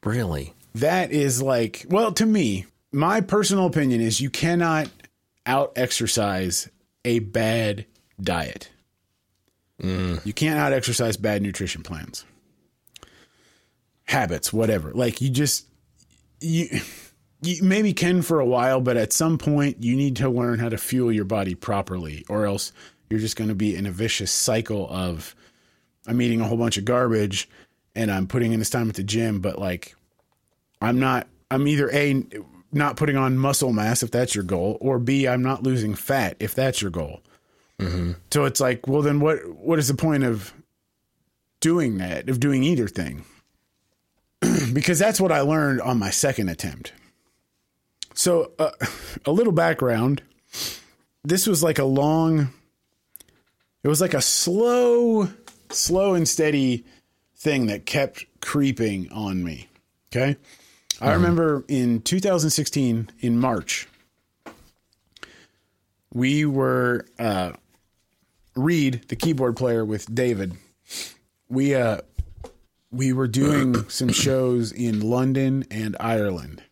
Really. 0.02 0.52
that 0.74 1.12
is 1.12 1.40
like 1.40 1.86
well 1.88 2.12
to 2.12 2.26
me 2.26 2.66
my 2.94 3.20
personal 3.20 3.66
opinion 3.66 4.00
is 4.00 4.20
you 4.20 4.30
cannot 4.30 4.88
out 5.46 5.72
exercise 5.76 6.68
a 7.04 7.18
bad 7.18 7.86
diet. 8.20 8.70
Mm. 9.82 10.24
You 10.24 10.32
can't 10.32 10.58
out 10.58 10.72
exercise 10.72 11.16
bad 11.16 11.42
nutrition 11.42 11.82
plans. 11.82 12.24
Habits 14.04 14.52
whatever. 14.52 14.92
Like 14.92 15.20
you 15.20 15.30
just 15.30 15.66
you 16.40 16.68
you 17.42 17.62
maybe 17.62 17.92
can 17.92 18.22
for 18.22 18.40
a 18.40 18.46
while 18.46 18.80
but 18.80 18.96
at 18.96 19.12
some 19.12 19.36
point 19.38 19.82
you 19.82 19.96
need 19.96 20.16
to 20.16 20.28
learn 20.28 20.58
how 20.58 20.68
to 20.68 20.78
fuel 20.78 21.12
your 21.12 21.24
body 21.24 21.54
properly 21.54 22.24
or 22.28 22.46
else 22.46 22.72
you're 23.10 23.20
just 23.20 23.36
going 23.36 23.48
to 23.48 23.54
be 23.54 23.76
in 23.76 23.84
a 23.84 23.90
vicious 23.90 24.30
cycle 24.30 24.88
of 24.88 25.34
i'm 26.06 26.20
eating 26.22 26.40
a 26.40 26.44
whole 26.44 26.56
bunch 26.56 26.78
of 26.78 26.86
garbage 26.86 27.48
and 27.94 28.10
i'm 28.10 28.26
putting 28.26 28.52
in 28.52 28.58
this 28.58 28.70
time 28.70 28.88
at 28.88 28.94
the 28.94 29.02
gym 29.02 29.40
but 29.40 29.58
like 29.58 29.94
I'm 30.84 31.00
not 31.00 31.26
I'm 31.50 31.66
either 31.66 31.90
A 31.92 32.24
not 32.74 32.96
putting 32.96 33.16
on 33.16 33.38
muscle 33.38 33.72
mass 33.72 34.02
if 34.02 34.10
that's 34.10 34.34
your 34.34 34.44
goal 34.44 34.78
or 34.80 34.98
B 34.98 35.26
I'm 35.26 35.42
not 35.42 35.62
losing 35.62 35.94
fat 35.94 36.36
if 36.40 36.54
that's 36.54 36.82
your 36.82 36.90
goal. 36.90 37.20
So 38.32 38.44
it's 38.44 38.60
like, 38.60 38.86
well 38.86 39.02
then 39.02 39.20
what 39.20 39.38
what 39.56 39.78
is 39.78 39.88
the 39.88 39.94
point 39.94 40.24
of 40.24 40.52
doing 41.60 41.98
that, 41.98 42.28
of 42.28 42.40
doing 42.40 42.62
either 42.62 42.88
thing? 42.88 43.24
because 44.72 44.98
that's 44.98 45.20
what 45.20 45.32
I 45.32 45.40
learned 45.40 45.80
on 45.80 45.98
my 45.98 46.10
second 46.10 46.48
attempt. 46.48 46.92
So 48.14 48.52
uh, 48.58 48.70
a 49.24 49.32
little 49.32 49.52
background. 49.52 50.22
This 51.24 51.46
was 51.46 51.62
like 51.62 51.78
a 51.78 51.84
long 51.84 52.52
it 53.82 53.88
was 53.88 54.00
like 54.00 54.14
a 54.14 54.22
slow 54.22 55.28
slow 55.70 56.14
and 56.14 56.28
steady 56.28 56.84
thing 57.36 57.66
that 57.66 57.86
kept 57.86 58.24
creeping 58.40 59.10
on 59.12 59.44
me. 59.44 59.68
Okay. 60.10 60.36
I 61.00 61.12
remember 61.12 61.64
in 61.68 62.02
2016 62.02 63.10
in 63.20 63.38
March, 63.38 63.88
we 66.12 66.44
were 66.44 67.06
uh, 67.18 67.52
Reed, 68.54 69.02
the 69.08 69.16
keyboard 69.16 69.56
player 69.56 69.84
with 69.84 70.14
David. 70.14 70.56
We 71.48 71.74
uh, 71.74 71.98
we 72.90 73.12
were 73.12 73.26
doing 73.26 73.88
some 73.88 74.10
shows 74.10 74.70
in 74.72 75.00
London 75.00 75.64
and 75.70 75.96
Ireland, 75.98 76.62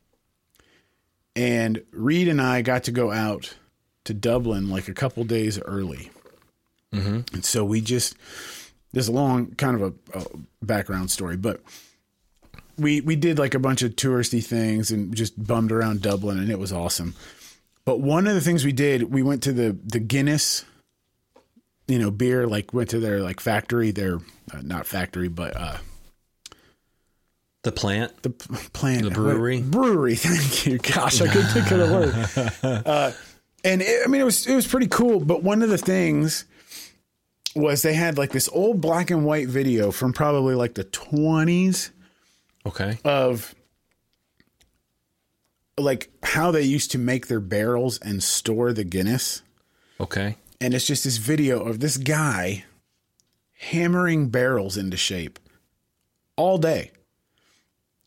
and 1.35 1.83
Reed 1.93 2.29
and 2.29 2.41
I 2.41 2.63
got 2.63 2.85
to 2.85 2.93
go 2.93 3.11
out 3.11 3.55
to 4.05 4.15
Dublin 4.15 4.71
like 4.71 4.89
a 4.89 4.95
couple 4.95 5.25
days 5.25 5.61
early, 5.61 6.11
and 7.33 7.45
so 7.45 7.65
we 7.65 7.81
just 7.81 8.15
there's 8.93 9.09
a 9.09 9.13
long 9.13 9.55
kind 9.57 9.81
of 9.81 9.95
a, 10.15 10.19
a 10.21 10.27
background 10.65 11.11
story, 11.11 11.37
but 11.37 11.61
we 12.79 13.01
we 13.01 13.17
did 13.17 13.39
like 13.39 13.55
a 13.55 13.59
bunch 13.59 13.83
of 13.83 13.97
touristy 13.97 14.43
things 14.45 14.91
and 14.91 15.15
just 15.15 15.43
bummed 15.43 15.73
around 15.73 16.03
Dublin 16.03 16.39
and 16.39 16.51
it 16.51 16.59
was 16.59 16.73
awesome. 16.73 17.15
But 17.85 18.01
one 18.01 18.27
of 18.27 18.35
the 18.35 18.41
things 18.41 18.65
we 18.65 18.73
did, 18.73 19.13
we 19.13 19.23
went 19.23 19.43
to 19.45 19.53
the 19.53 19.77
the 19.85 19.99
Guinness, 20.01 20.65
you 21.89 21.99
know, 21.99 22.11
beer. 22.11 22.47
Like 22.47 22.73
went 22.73 22.91
to 22.91 23.01
their 23.01 23.21
like 23.21 23.41
factory, 23.41 23.91
their 23.91 24.17
uh, 24.53 24.61
not 24.63 24.87
factory, 24.87 25.29
but 25.29 25.57
uh, 25.57 25.77
The 27.63 27.73
plant. 27.73 28.23
the 28.23 28.31
p- 28.31 28.55
plant, 28.73 29.05
The 29.05 29.11
brewery? 29.11 29.61
brewery. 29.67 30.15
Thank 30.17 30.67
you. 30.67 30.79
Gosh, 30.79 31.21
I 31.21 31.29
couldn't 31.29 31.51
think 31.51 31.71
of 31.71 31.79
the 31.79 31.93
word. 32.63 32.83
Uh, 32.87 33.13
and 33.65 33.81
it, 33.83 34.03
I 34.05 34.09
mean, 34.09 34.21
it 34.21 34.25
was 34.25 34.47
it 34.47 34.55
was 34.55 34.67
pretty 34.67 34.89
cool. 34.89 35.21
But 35.21 35.43
one 35.43 35.63
of 35.63 35.69
the 35.69 35.79
things 35.79 36.45
was 37.55 37.83
they 37.83 37.95
had 37.95 38.17
like 38.19 38.31
this 38.33 38.49
old 38.53 38.81
black 38.81 39.11
and 39.11 39.25
white 39.25 39.47
video 39.49 39.91
from 39.93 40.13
probably 40.13 40.55
like 40.55 40.75
the 40.75 40.85
twenties 40.85 41.91
Okay. 42.67 42.99
of 43.05 43.55
like 45.79 46.11
how 46.23 46.51
they 46.51 46.63
used 46.63 46.91
to 46.93 46.99
make 46.99 47.27
their 47.27 47.41
barrels 47.41 47.99
and 47.99 48.23
store 48.23 48.73
the 48.73 48.85
Guinness. 48.85 49.43
Okay. 50.01 50.37
And 50.61 50.75
it's 50.75 50.87
just 50.87 51.05
this 51.05 51.17
video 51.17 51.61
of 51.65 51.81
this 51.81 51.97
guy 51.97 52.65
hammering 53.59 54.29
barrels 54.29 54.77
into 54.77 54.97
shape 54.97 55.39
all 56.37 56.59
day. 56.59 56.91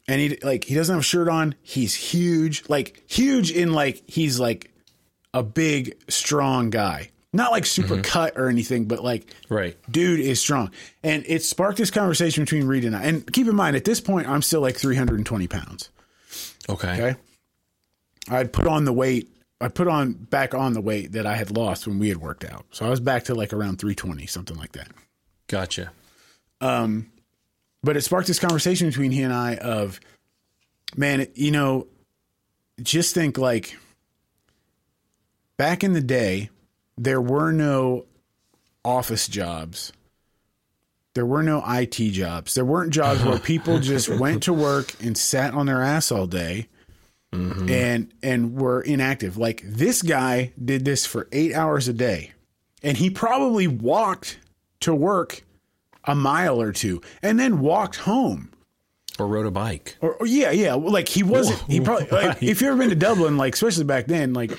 And 0.08 0.22
he 0.22 0.38
like 0.44 0.66
he 0.66 0.76
doesn't 0.76 0.94
have 0.94 1.02
a 1.02 1.04
shirt 1.04 1.28
on. 1.28 1.56
He's 1.62 1.96
huge, 1.96 2.64
like 2.70 3.04
huge 3.08 3.52
in 3.52 3.74
like 3.74 4.04
he's 4.08 4.40
like 4.40 4.72
a 5.34 5.42
big 5.44 5.98
strong 6.10 6.70
guy. 6.70 7.10
Not 7.36 7.52
like 7.52 7.66
super 7.66 8.02
cut 8.02 8.38
or 8.38 8.48
anything, 8.50 8.86
but 8.86 9.04
like 9.04 9.34
Right. 9.50 9.78
dude 9.92 10.20
is 10.20 10.40
strong. 10.40 10.72
And 11.04 11.24
it 11.28 11.44
sparked 11.44 11.78
this 11.78 11.92
conversation 11.92 12.44
between 12.44 12.66
Reed 12.66 12.86
and 12.86 12.96
I. 12.96 13.04
And 13.04 13.32
keep 13.32 13.48
in 13.48 13.56
mind, 13.56 13.76
at 13.76 13.84
this 13.86 14.00
point, 14.00 14.28
I'm 14.28 14.42
still 14.42 14.62
like 14.62 14.78
320 14.78 15.48
pounds. 15.48 15.90
Okay. 16.70 16.94
Okay. 16.94 17.16
I'd 18.30 18.52
put 18.54 18.68
on 18.68 18.86
the 18.86 18.94
weight. 18.94 19.30
I 19.62 19.68
put 19.68 19.88
on 19.88 20.14
back 20.14 20.54
on 20.54 20.74
the 20.74 20.82
weight 20.82 21.12
that 21.14 21.26
I 21.26 21.36
had 21.36 21.52
lost 21.56 21.88
when 21.88 22.00
we 22.00 22.10
had 22.10 22.18
worked 22.18 22.44
out. 22.44 22.66
So 22.72 22.86
I 22.86 22.90
was 22.90 23.00
back 23.00 23.26
to 23.26 23.36
like 23.36 23.54
around 23.54 23.80
320, 23.80 24.26
something 24.28 24.58
like 24.58 24.72
that. 24.74 24.88
Gotcha. 25.48 25.92
Um, 26.62 27.12
But 27.84 27.96
it 27.98 28.02
sparked 28.02 28.28
this 28.28 28.40
conversation 28.40 28.88
between 28.88 29.12
he 29.12 29.22
and 29.22 29.32
I 29.34 29.56
of, 29.58 30.00
man, 30.96 31.28
you 31.36 31.52
know, 31.52 31.88
just 32.82 33.14
think 33.14 33.38
like 33.38 33.78
back 35.58 35.84
in 35.84 35.94
the 35.94 36.02
day, 36.02 36.50
there 36.98 37.22
were 37.22 37.52
no 37.52 38.06
office 38.84 39.28
jobs. 39.28 39.92
There 41.14 41.26
were 41.26 41.44
no 41.44 41.64
IT 41.66 41.96
jobs. 42.12 42.56
There 42.56 42.66
weren't 42.66 42.92
jobs 42.92 43.24
where 43.24 43.40
people 43.54 43.80
just 43.80 44.10
went 44.10 44.44
to 44.44 44.54
work 44.54 44.94
and 45.02 45.18
sat 45.18 45.54
on 45.54 45.66
their 45.66 45.82
ass 45.82 46.12
all 46.12 46.28
day 46.28 46.68
mm-hmm. 47.34 47.70
and 47.70 48.14
and 48.22 48.56
were 48.56 48.82
inactive. 48.82 49.38
Like 49.38 49.62
this 49.66 50.02
guy 50.02 50.54
did 50.64 50.86
this 50.86 51.06
for 51.06 51.28
8 51.32 51.54
hours 51.54 51.88
a 51.88 51.94
day. 51.94 52.32
And 52.84 52.98
he 52.98 53.10
probably 53.10 53.68
walked 53.68 54.38
to 54.82 54.94
work 54.94 55.44
a 56.04 56.14
mile 56.14 56.62
or 56.62 56.72
two 56.72 57.02
and 57.24 57.40
then 57.40 57.60
walked 57.60 57.98
home. 57.98 58.52
Or 59.18 59.28
rode 59.28 59.46
a 59.46 59.52
bike. 59.52 59.96
Or, 60.02 60.14
or 60.16 60.28
yeah, 60.28 60.52
yeah. 60.52 60.74
Like 60.74 61.08
he 61.08 61.24
wasn't. 61.24 61.60
He 61.62 61.80
probably. 61.80 62.08
Like, 62.10 62.38
if 62.44 62.62
you've 62.62 62.64
ever 62.64 62.78
been 62.78 62.90
to 62.90 62.96
Dublin, 62.96 63.38
like 63.38 63.54
especially 63.54 63.86
back 63.86 64.08
then, 64.08 64.34
like 64.34 64.52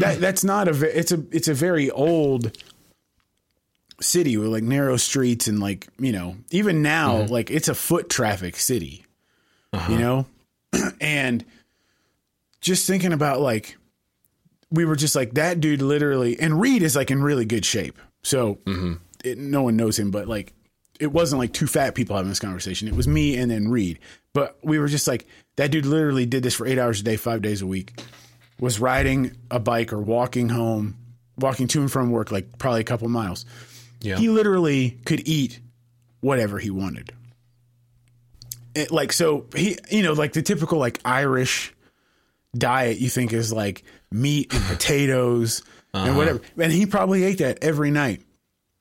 that. 0.00 0.20
That's 0.20 0.44
not 0.44 0.68
a. 0.68 0.98
It's 0.98 1.12
a. 1.12 1.22
It's 1.30 1.48
a 1.48 1.54
very 1.54 1.90
old 1.90 2.56
city 4.00 4.36
with 4.36 4.48
like 4.48 4.62
narrow 4.62 4.96
streets 4.96 5.46
and 5.46 5.60
like 5.60 5.86
you 5.98 6.12
know 6.12 6.34
even 6.50 6.80
now 6.82 7.18
mm-hmm. 7.18 7.32
like 7.32 7.50
it's 7.50 7.68
a 7.68 7.74
foot 7.74 8.08
traffic 8.08 8.56
city. 8.56 9.04
You 9.72 9.78
uh-huh. 9.78 9.98
know, 9.98 10.26
and 11.00 11.44
just 12.60 12.86
thinking 12.86 13.12
about 13.12 13.40
like 13.40 13.76
we 14.70 14.84
were 14.84 14.96
just 14.96 15.14
like 15.14 15.34
that 15.34 15.60
dude 15.60 15.82
literally 15.82 16.38
and 16.38 16.60
Reed 16.60 16.82
is 16.82 16.96
like 16.96 17.10
in 17.10 17.22
really 17.22 17.44
good 17.44 17.64
shape. 17.64 17.98
So 18.22 18.56
mm-hmm. 18.66 18.94
it, 19.24 19.38
no 19.38 19.62
one 19.62 19.76
knows 19.76 19.98
him, 19.98 20.10
but 20.10 20.28
like 20.28 20.52
it 20.98 21.12
wasn't 21.12 21.38
like 21.38 21.52
two 21.52 21.66
fat 21.66 21.94
people 21.94 22.16
having 22.16 22.28
this 22.28 22.40
conversation. 22.40 22.88
It 22.88 22.94
was 22.94 23.08
me 23.08 23.36
and 23.36 23.50
then 23.50 23.68
Reed. 23.68 23.98
But 24.32 24.58
we 24.62 24.78
were 24.78 24.88
just 24.88 25.08
like 25.08 25.26
that 25.56 25.70
dude 25.70 25.86
literally 25.86 26.26
did 26.26 26.42
this 26.42 26.54
for 26.54 26.66
eight 26.66 26.78
hours 26.78 27.00
a 27.00 27.04
day, 27.04 27.16
five 27.16 27.42
days 27.42 27.62
a 27.62 27.66
week. 27.66 28.00
Was 28.60 28.78
riding 28.78 29.36
a 29.50 29.58
bike 29.58 29.92
or 29.92 30.00
walking 30.00 30.48
home, 30.48 30.96
walking 31.38 31.66
to 31.68 31.80
and 31.80 31.90
from 31.90 32.10
work, 32.10 32.30
like 32.30 32.58
probably 32.58 32.80
a 32.80 32.84
couple 32.84 33.08
miles. 33.08 33.46
Yeah. 34.00 34.16
He 34.16 34.28
literally 34.28 34.98
could 35.04 35.26
eat 35.26 35.60
whatever 36.20 36.58
he 36.58 36.70
wanted. 36.70 37.12
It, 38.74 38.90
like 38.90 39.12
so 39.12 39.46
he 39.54 39.76
you 39.90 40.02
know 40.02 40.12
like 40.12 40.32
the 40.32 40.42
typical 40.42 40.78
like 40.78 41.00
Irish 41.04 41.74
diet 42.56 42.98
you 42.98 43.08
think 43.08 43.32
is 43.32 43.52
like 43.52 43.82
meat 44.10 44.52
and 44.54 44.64
potatoes 44.68 45.62
and 45.92 46.10
uh-huh. 46.10 46.18
whatever. 46.18 46.40
And 46.56 46.72
he 46.72 46.86
probably 46.86 47.24
ate 47.24 47.38
that 47.38 47.58
every 47.62 47.90
night. 47.90 48.22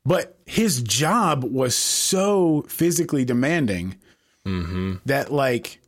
But 0.05 0.37
his 0.45 0.81
job 0.81 1.43
was 1.43 1.75
so 1.75 2.65
physically 2.67 3.25
demanding 3.25 3.97
mm-hmm. 4.45 4.95
that 5.05 5.31
like 5.31 5.81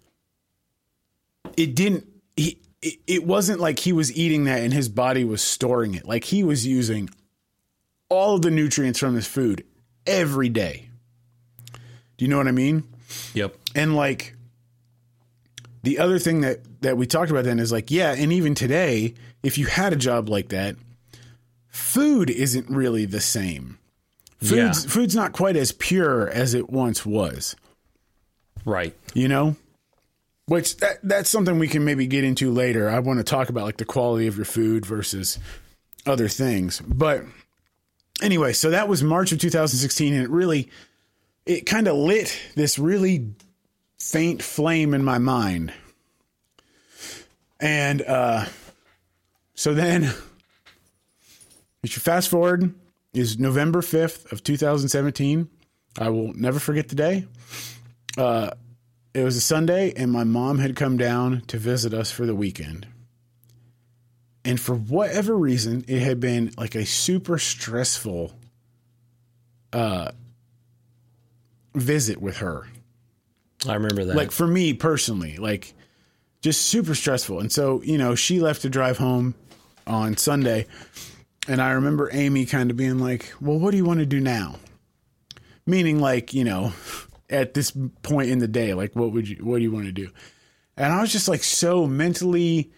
it 1.57 1.75
didn't 1.75 2.07
he 2.35 2.59
it, 2.81 2.99
it 3.07 3.25
wasn't 3.25 3.59
like 3.59 3.79
he 3.79 3.93
was 3.93 4.15
eating 4.15 4.45
that 4.45 4.61
and 4.61 4.73
his 4.73 4.89
body 4.89 5.23
was 5.23 5.41
storing 5.41 5.93
it. 5.93 6.05
Like 6.07 6.23
he 6.25 6.43
was 6.43 6.65
using 6.65 7.09
all 8.09 8.35
of 8.35 8.41
the 8.41 8.51
nutrients 8.51 8.99
from 8.99 9.15
his 9.15 9.27
food 9.27 9.63
every 10.05 10.49
day. 10.49 10.89
Do 12.17 12.25
you 12.25 12.27
know 12.27 12.37
what 12.37 12.47
I 12.47 12.51
mean? 12.51 12.83
Yep. 13.33 13.55
And 13.75 13.95
like 13.95 14.35
the 15.83 15.99
other 15.99 16.19
thing 16.19 16.41
that 16.41 16.59
that 16.81 16.97
we 16.97 17.05
talked 17.05 17.29
about 17.31 17.43
then 17.43 17.59
is 17.59 17.71
like, 17.71 17.91
yeah, 17.91 18.13
and 18.13 18.33
even 18.33 18.55
today, 18.55 19.13
if 19.43 19.57
you 19.57 19.67
had 19.67 19.93
a 19.93 19.95
job 19.95 20.29
like 20.29 20.49
that, 20.49 20.75
food 21.67 22.29
isn't 22.29 22.69
really 22.69 23.05
the 23.05 23.21
same. 23.21 23.77
Food's 24.39 24.83
Yeah. 24.85 24.89
food's 24.91 25.15
not 25.15 25.31
quite 25.33 25.55
as 25.55 25.71
pure 25.71 26.27
as 26.29 26.53
it 26.55 26.69
once 26.71 27.05
was, 27.05 27.55
Right. 28.65 28.95
you 29.13 29.27
know? 29.27 29.55
Which 30.51 30.75
that 30.79 30.99
that's 31.01 31.29
something 31.29 31.59
we 31.59 31.69
can 31.69 31.85
maybe 31.85 32.07
get 32.07 32.25
into 32.25 32.51
later. 32.51 32.89
I 32.89 32.99
want 32.99 33.19
to 33.19 33.23
talk 33.23 33.47
about 33.47 33.63
like 33.63 33.77
the 33.77 33.85
quality 33.85 34.27
of 34.27 34.35
your 34.35 34.43
food 34.43 34.85
versus 34.85 35.39
other 36.05 36.27
things. 36.27 36.81
But 36.81 37.23
anyway, 38.21 38.51
so 38.51 38.69
that 38.71 38.89
was 38.89 39.01
March 39.01 39.31
of 39.31 39.39
2016 39.39 40.13
and 40.13 40.21
it 40.21 40.29
really 40.29 40.69
it 41.45 41.61
kind 41.61 41.87
of 41.87 41.95
lit 41.95 42.37
this 42.55 42.77
really 42.77 43.29
faint 43.97 44.43
flame 44.43 44.93
in 44.93 45.05
my 45.05 45.19
mind. 45.19 45.71
And 47.61 48.01
uh 48.01 48.47
so 49.53 49.73
then 49.73 50.03
if 51.81 51.95
you 51.95 52.01
fast 52.01 52.27
forward 52.27 52.75
is 53.13 53.39
November 53.39 53.79
5th 53.79 54.29
of 54.33 54.43
2017. 54.43 55.47
I 55.97 56.09
will 56.09 56.33
never 56.33 56.59
forget 56.59 56.89
the 56.89 56.95
day. 56.95 57.25
Uh 58.17 58.49
it 59.13 59.23
was 59.23 59.35
a 59.35 59.41
Sunday 59.41 59.93
and 59.95 60.11
my 60.11 60.23
mom 60.23 60.59
had 60.59 60.75
come 60.75 60.97
down 60.97 61.41
to 61.47 61.57
visit 61.57 61.93
us 61.93 62.11
for 62.11 62.25
the 62.25 62.35
weekend. 62.35 62.87
And 64.43 64.59
for 64.59 64.73
whatever 64.73 65.35
reason, 65.35 65.85
it 65.87 66.01
had 66.01 66.19
been 66.19 66.51
like 66.57 66.75
a 66.75 66.85
super 66.85 67.37
stressful 67.37 68.33
uh 69.73 70.11
visit 71.73 72.21
with 72.21 72.37
her. 72.37 72.67
I 73.67 73.75
remember 73.75 74.05
that. 74.05 74.15
Like 74.15 74.31
for 74.31 74.47
me 74.47 74.73
personally, 74.73 75.37
like 75.37 75.73
just 76.41 76.63
super 76.63 76.95
stressful. 76.95 77.39
And 77.39 77.51
so, 77.51 77.81
you 77.83 77.97
know, 77.97 78.15
she 78.15 78.39
left 78.39 78.63
to 78.63 78.69
drive 78.69 78.97
home 78.97 79.35
on 79.85 80.17
Sunday. 80.17 80.65
And 81.47 81.61
I 81.61 81.71
remember 81.71 82.09
Amy 82.11 82.45
kind 82.45 82.71
of 82.71 82.77
being 82.77 82.99
like, 82.99 83.33
Well, 83.39 83.59
what 83.59 83.71
do 83.71 83.77
you 83.77 83.85
want 83.85 83.99
to 83.99 84.05
do 84.05 84.19
now? 84.19 84.55
Meaning 85.65 85.99
like, 85.99 86.33
you 86.33 86.43
know, 86.43 86.73
at 87.31 87.53
this 87.53 87.71
point 88.03 88.29
in 88.29 88.39
the 88.39 88.47
day, 88.47 88.73
like 88.73 88.95
what 88.95 89.11
would 89.11 89.27
you 89.27 89.37
what 89.43 89.57
do 89.57 89.63
you 89.63 89.71
want 89.71 89.85
to 89.85 89.91
do? 89.91 90.09
And 90.77 90.91
I 90.91 91.01
was 91.01 91.11
just 91.11 91.27
like 91.27 91.43
so 91.43 91.87
mentally 91.87 92.71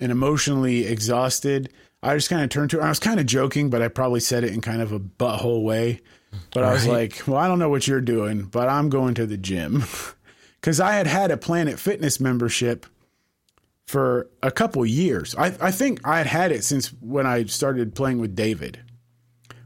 and 0.00 0.12
emotionally 0.12 0.86
exhausted. 0.86 1.72
I 2.02 2.14
just 2.14 2.28
kind 2.28 2.42
of 2.42 2.50
turned 2.50 2.70
to 2.70 2.78
her. 2.78 2.82
I 2.82 2.88
was 2.90 3.00
kind 3.00 3.18
of 3.18 3.26
joking, 3.26 3.70
but 3.70 3.82
I 3.82 3.88
probably 3.88 4.20
said 4.20 4.44
it 4.44 4.52
in 4.52 4.60
kind 4.60 4.82
of 4.82 4.92
a 4.92 5.00
butthole 5.00 5.62
way. 5.62 6.00
But 6.52 6.64
I 6.64 6.72
was 6.72 6.86
like, 6.86 7.22
well, 7.26 7.38
I 7.38 7.46
don't 7.46 7.58
know 7.58 7.68
what 7.68 7.86
you're 7.86 8.00
doing, 8.00 8.42
but 8.42 8.68
I'm 8.68 8.88
going 8.88 9.14
to 9.14 9.26
the 9.26 9.36
gym. 9.36 9.84
Because 10.60 10.80
I 10.80 10.94
had 10.94 11.06
had 11.06 11.30
a 11.30 11.36
Planet 11.36 11.78
Fitness 11.78 12.18
membership 12.18 12.86
for 13.86 14.30
a 14.42 14.50
couple 14.50 14.86
years. 14.86 15.34
I, 15.36 15.48
I 15.60 15.70
think 15.70 16.00
I 16.06 16.16
had 16.16 16.26
had 16.26 16.52
it 16.52 16.64
since 16.64 16.88
when 17.02 17.26
I 17.26 17.44
started 17.44 17.94
playing 17.94 18.18
with 18.18 18.34
David. 18.34 18.80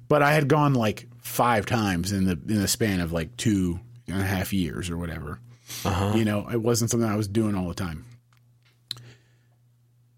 But 0.08 0.24
I 0.24 0.32
had 0.32 0.48
gone 0.48 0.74
like 0.74 1.06
five 1.22 1.66
times 1.66 2.10
in 2.10 2.24
the 2.24 2.32
in 2.32 2.60
the 2.60 2.66
span 2.66 2.98
of 2.98 3.12
like 3.12 3.36
two 3.36 3.78
and 4.10 4.20
a 4.20 4.26
half 4.26 4.52
years 4.52 4.90
or 4.90 4.96
whatever. 4.96 5.40
Uh-huh. 5.84 6.12
You 6.16 6.24
know, 6.24 6.48
it 6.50 6.60
wasn't 6.60 6.90
something 6.90 7.08
I 7.08 7.16
was 7.16 7.28
doing 7.28 7.54
all 7.54 7.68
the 7.68 7.74
time. 7.74 8.06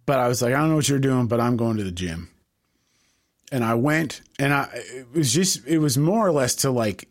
But 0.06 0.18
I 0.18 0.28
was 0.28 0.42
like, 0.42 0.54
I 0.54 0.58
don't 0.58 0.70
know 0.70 0.76
what 0.76 0.88
you're 0.88 0.98
doing, 0.98 1.26
but 1.26 1.40
I'm 1.40 1.56
going 1.56 1.76
to 1.76 1.84
the 1.84 1.92
gym. 1.92 2.30
And 3.52 3.64
I 3.64 3.74
went 3.74 4.22
and 4.38 4.52
I 4.52 4.68
it 4.72 5.12
was 5.12 5.32
just 5.32 5.66
it 5.66 5.78
was 5.78 5.98
more 5.98 6.26
or 6.26 6.32
less 6.32 6.54
to 6.56 6.70
like 6.70 7.08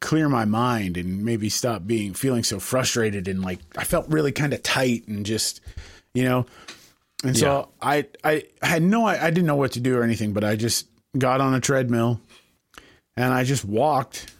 clear 0.00 0.28
my 0.28 0.44
mind 0.44 0.96
and 0.96 1.24
maybe 1.24 1.48
stop 1.48 1.86
being 1.86 2.14
feeling 2.14 2.42
so 2.42 2.58
frustrated 2.58 3.28
and 3.28 3.42
like 3.42 3.58
I 3.76 3.84
felt 3.84 4.08
really 4.08 4.32
kind 4.32 4.52
of 4.54 4.62
tight 4.62 5.06
and 5.08 5.26
just 5.26 5.60
you 6.14 6.24
know 6.24 6.46
and 7.22 7.36
so 7.36 7.68
I 7.82 8.06
I 8.24 8.44
had 8.62 8.82
no 8.82 9.04
I, 9.04 9.26
I 9.26 9.30
didn't 9.30 9.46
know 9.46 9.56
what 9.56 9.72
to 9.72 9.80
do 9.80 9.98
or 9.98 10.02
anything 10.02 10.32
but 10.32 10.42
I 10.42 10.56
just 10.56 10.86
got 11.18 11.40
on 11.40 11.54
a 11.54 11.60
treadmill 11.60 12.20
and 13.16 13.34
I 13.34 13.44
just 13.44 13.64
walked 13.64 14.32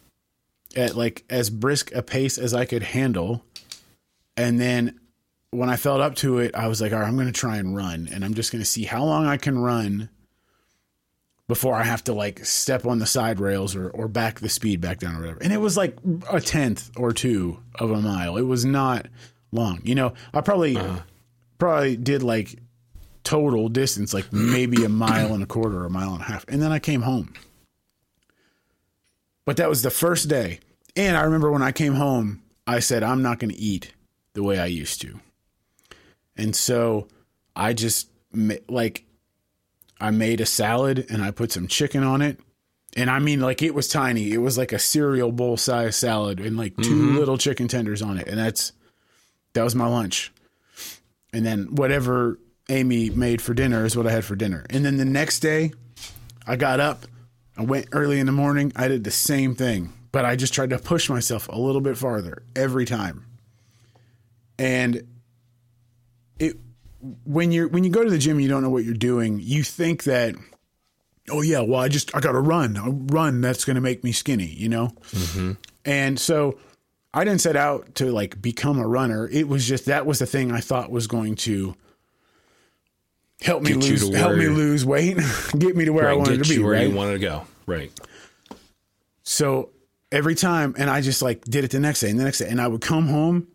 at 0.76 0.96
like 0.96 1.24
as 1.30 1.50
brisk 1.50 1.92
a 1.94 2.02
pace 2.02 2.38
as 2.38 2.54
I 2.54 2.64
could 2.64 2.82
handle 2.82 3.44
and 4.36 4.60
then 4.60 5.00
when 5.50 5.68
I 5.68 5.76
felt 5.76 6.00
up 6.00 6.14
to 6.16 6.38
it 6.38 6.54
I 6.54 6.68
was 6.68 6.80
like 6.80 6.92
all 6.92 7.00
right 7.00 7.08
I'm 7.08 7.16
going 7.16 7.26
to 7.26 7.32
try 7.32 7.56
and 7.56 7.76
run 7.76 8.08
and 8.12 8.24
I'm 8.24 8.34
just 8.34 8.52
going 8.52 8.62
to 8.62 8.68
see 8.68 8.84
how 8.84 9.04
long 9.04 9.26
I 9.26 9.36
can 9.36 9.58
run 9.58 10.08
before 11.50 11.74
I 11.74 11.82
have 11.82 12.04
to 12.04 12.12
like 12.12 12.44
step 12.46 12.86
on 12.86 13.00
the 13.00 13.06
side 13.06 13.40
rails 13.40 13.74
or, 13.74 13.90
or 13.90 14.06
back 14.06 14.38
the 14.38 14.48
speed 14.48 14.80
back 14.80 15.00
down 15.00 15.16
or 15.16 15.20
whatever. 15.20 15.40
And 15.42 15.52
it 15.52 15.56
was 15.56 15.76
like 15.76 15.98
a 16.30 16.40
tenth 16.40 16.92
or 16.96 17.12
two 17.12 17.58
of 17.74 17.90
a 17.90 18.00
mile. 18.00 18.36
It 18.36 18.42
was 18.42 18.64
not 18.64 19.08
long. 19.50 19.80
You 19.82 19.96
know, 19.96 20.14
I 20.32 20.42
probably 20.42 20.76
uh-huh. 20.76 21.00
probably 21.58 21.96
did 21.96 22.22
like 22.22 22.54
total 23.24 23.68
distance, 23.68 24.14
like 24.14 24.32
maybe 24.32 24.84
a 24.84 24.88
mile 24.88 25.34
and 25.34 25.42
a 25.42 25.46
quarter 25.46 25.80
or 25.80 25.86
a 25.86 25.90
mile 25.90 26.12
and 26.12 26.20
a 26.20 26.26
half. 26.26 26.44
And 26.46 26.62
then 26.62 26.70
I 26.70 26.78
came 26.78 27.02
home. 27.02 27.34
But 29.44 29.56
that 29.56 29.68
was 29.68 29.82
the 29.82 29.90
first 29.90 30.28
day. 30.28 30.60
And 30.96 31.16
I 31.16 31.22
remember 31.22 31.50
when 31.50 31.62
I 31.62 31.72
came 31.72 31.94
home, 31.94 32.42
I 32.66 32.80
said, 32.80 33.02
I'm 33.02 33.22
not 33.22 33.38
going 33.38 33.50
to 33.50 33.58
eat 33.58 33.92
the 34.34 34.42
way 34.42 34.58
I 34.58 34.66
used 34.66 35.00
to. 35.02 35.20
And 36.36 36.54
so 36.54 37.08
I 37.56 37.72
just 37.72 38.08
like 38.68 39.04
I 40.00 40.10
made 40.10 40.40
a 40.40 40.46
salad 40.46 41.06
and 41.10 41.22
I 41.22 41.30
put 41.30 41.52
some 41.52 41.66
chicken 41.66 42.02
on 42.02 42.22
it. 42.22 42.40
And 42.96 43.10
I 43.10 43.18
mean, 43.18 43.40
like 43.40 43.62
it 43.62 43.74
was 43.74 43.88
tiny. 43.88 44.32
It 44.32 44.38
was 44.38 44.58
like 44.58 44.72
a 44.72 44.78
cereal 44.78 45.32
bowl 45.32 45.56
size 45.56 45.96
salad 45.96 46.40
and 46.40 46.56
like 46.56 46.76
2 46.76 46.82
mm-hmm. 46.82 47.16
little 47.16 47.38
chicken 47.38 47.68
tenders 47.68 48.02
on 48.02 48.18
it. 48.18 48.26
And 48.26 48.38
that's 48.38 48.72
that 49.52 49.62
was 49.62 49.74
my 49.74 49.86
lunch. 49.86 50.32
And 51.32 51.44
then 51.44 51.74
whatever 51.74 52.38
Amy 52.68 53.10
made 53.10 53.42
for 53.42 53.54
dinner 53.54 53.84
is 53.84 53.96
what 53.96 54.06
I 54.06 54.12
had 54.12 54.24
for 54.24 54.36
dinner. 54.36 54.64
And 54.70 54.84
then 54.84 54.96
the 54.96 55.04
next 55.04 55.40
day, 55.40 55.72
I 56.46 56.56
got 56.56 56.80
up, 56.80 57.04
I 57.60 57.64
went 57.64 57.88
early 57.92 58.18
in 58.18 58.24
the 58.24 58.32
morning. 58.32 58.72
I 58.74 58.88
did 58.88 59.04
the 59.04 59.10
same 59.10 59.54
thing, 59.54 59.92
but 60.12 60.24
I 60.24 60.34
just 60.34 60.54
tried 60.54 60.70
to 60.70 60.78
push 60.78 61.10
myself 61.10 61.46
a 61.48 61.58
little 61.58 61.82
bit 61.82 61.98
farther 61.98 62.42
every 62.56 62.86
time. 62.86 63.26
And 64.58 65.06
it 66.38 66.56
when 67.26 67.52
you're 67.52 67.68
when 67.68 67.84
you 67.84 67.90
go 67.90 68.02
to 68.02 68.08
the 68.08 68.16
gym 68.16 68.40
you 68.40 68.48
don't 68.48 68.62
know 68.62 68.70
what 68.70 68.84
you're 68.84 68.94
doing, 68.94 69.40
you 69.42 69.62
think 69.62 70.04
that 70.04 70.36
oh 71.28 71.42
yeah, 71.42 71.60
well 71.60 71.80
I 71.80 71.88
just 71.88 72.16
I 72.16 72.20
got 72.20 72.32
to 72.32 72.40
run. 72.40 72.78
I 72.78 72.88
run 72.88 73.42
that's 73.42 73.66
going 73.66 73.74
to 73.74 73.82
make 73.82 74.02
me 74.02 74.12
skinny, 74.12 74.46
you 74.46 74.70
know? 74.70 74.88
Mm-hmm. 75.10 75.52
And 75.84 76.18
so 76.18 76.58
I 77.12 77.24
didn't 77.24 77.42
set 77.42 77.56
out 77.56 77.94
to 77.96 78.10
like 78.10 78.40
become 78.40 78.78
a 78.78 78.86
runner. 78.86 79.28
It 79.28 79.48
was 79.48 79.68
just 79.68 79.84
that 79.84 80.06
was 80.06 80.18
the 80.18 80.26
thing 80.26 80.50
I 80.50 80.60
thought 80.60 80.90
was 80.90 81.06
going 81.06 81.34
to 81.36 81.76
help 83.42 83.62
me 83.62 83.70
Get 83.70 83.78
lose 83.78 84.14
help 84.14 84.36
me 84.36 84.48
lose 84.48 84.84
weight, 84.84 85.18
get 85.58 85.76
me 85.76 85.84
to 85.84 85.92
where 85.92 86.08
I 86.08 86.14
wanted 86.14 86.42
to 86.42 86.48
be, 86.48 86.54
you 86.56 86.64
where 86.64 86.72
right? 86.72 86.88
you 86.88 86.94
wanted 86.94 87.12
to 87.12 87.18
go. 87.18 87.46
Right. 87.70 87.92
So 89.22 89.70
every 90.10 90.34
time, 90.34 90.74
and 90.76 90.90
I 90.90 91.00
just 91.02 91.22
like 91.22 91.44
did 91.44 91.62
it 91.64 91.70
the 91.70 91.78
next 91.78 92.00
day 92.00 92.10
and 92.10 92.18
the 92.18 92.24
next 92.24 92.38
day, 92.38 92.48
and 92.48 92.60
I 92.60 92.66
would 92.66 92.80
come 92.80 93.06
home 93.06 93.46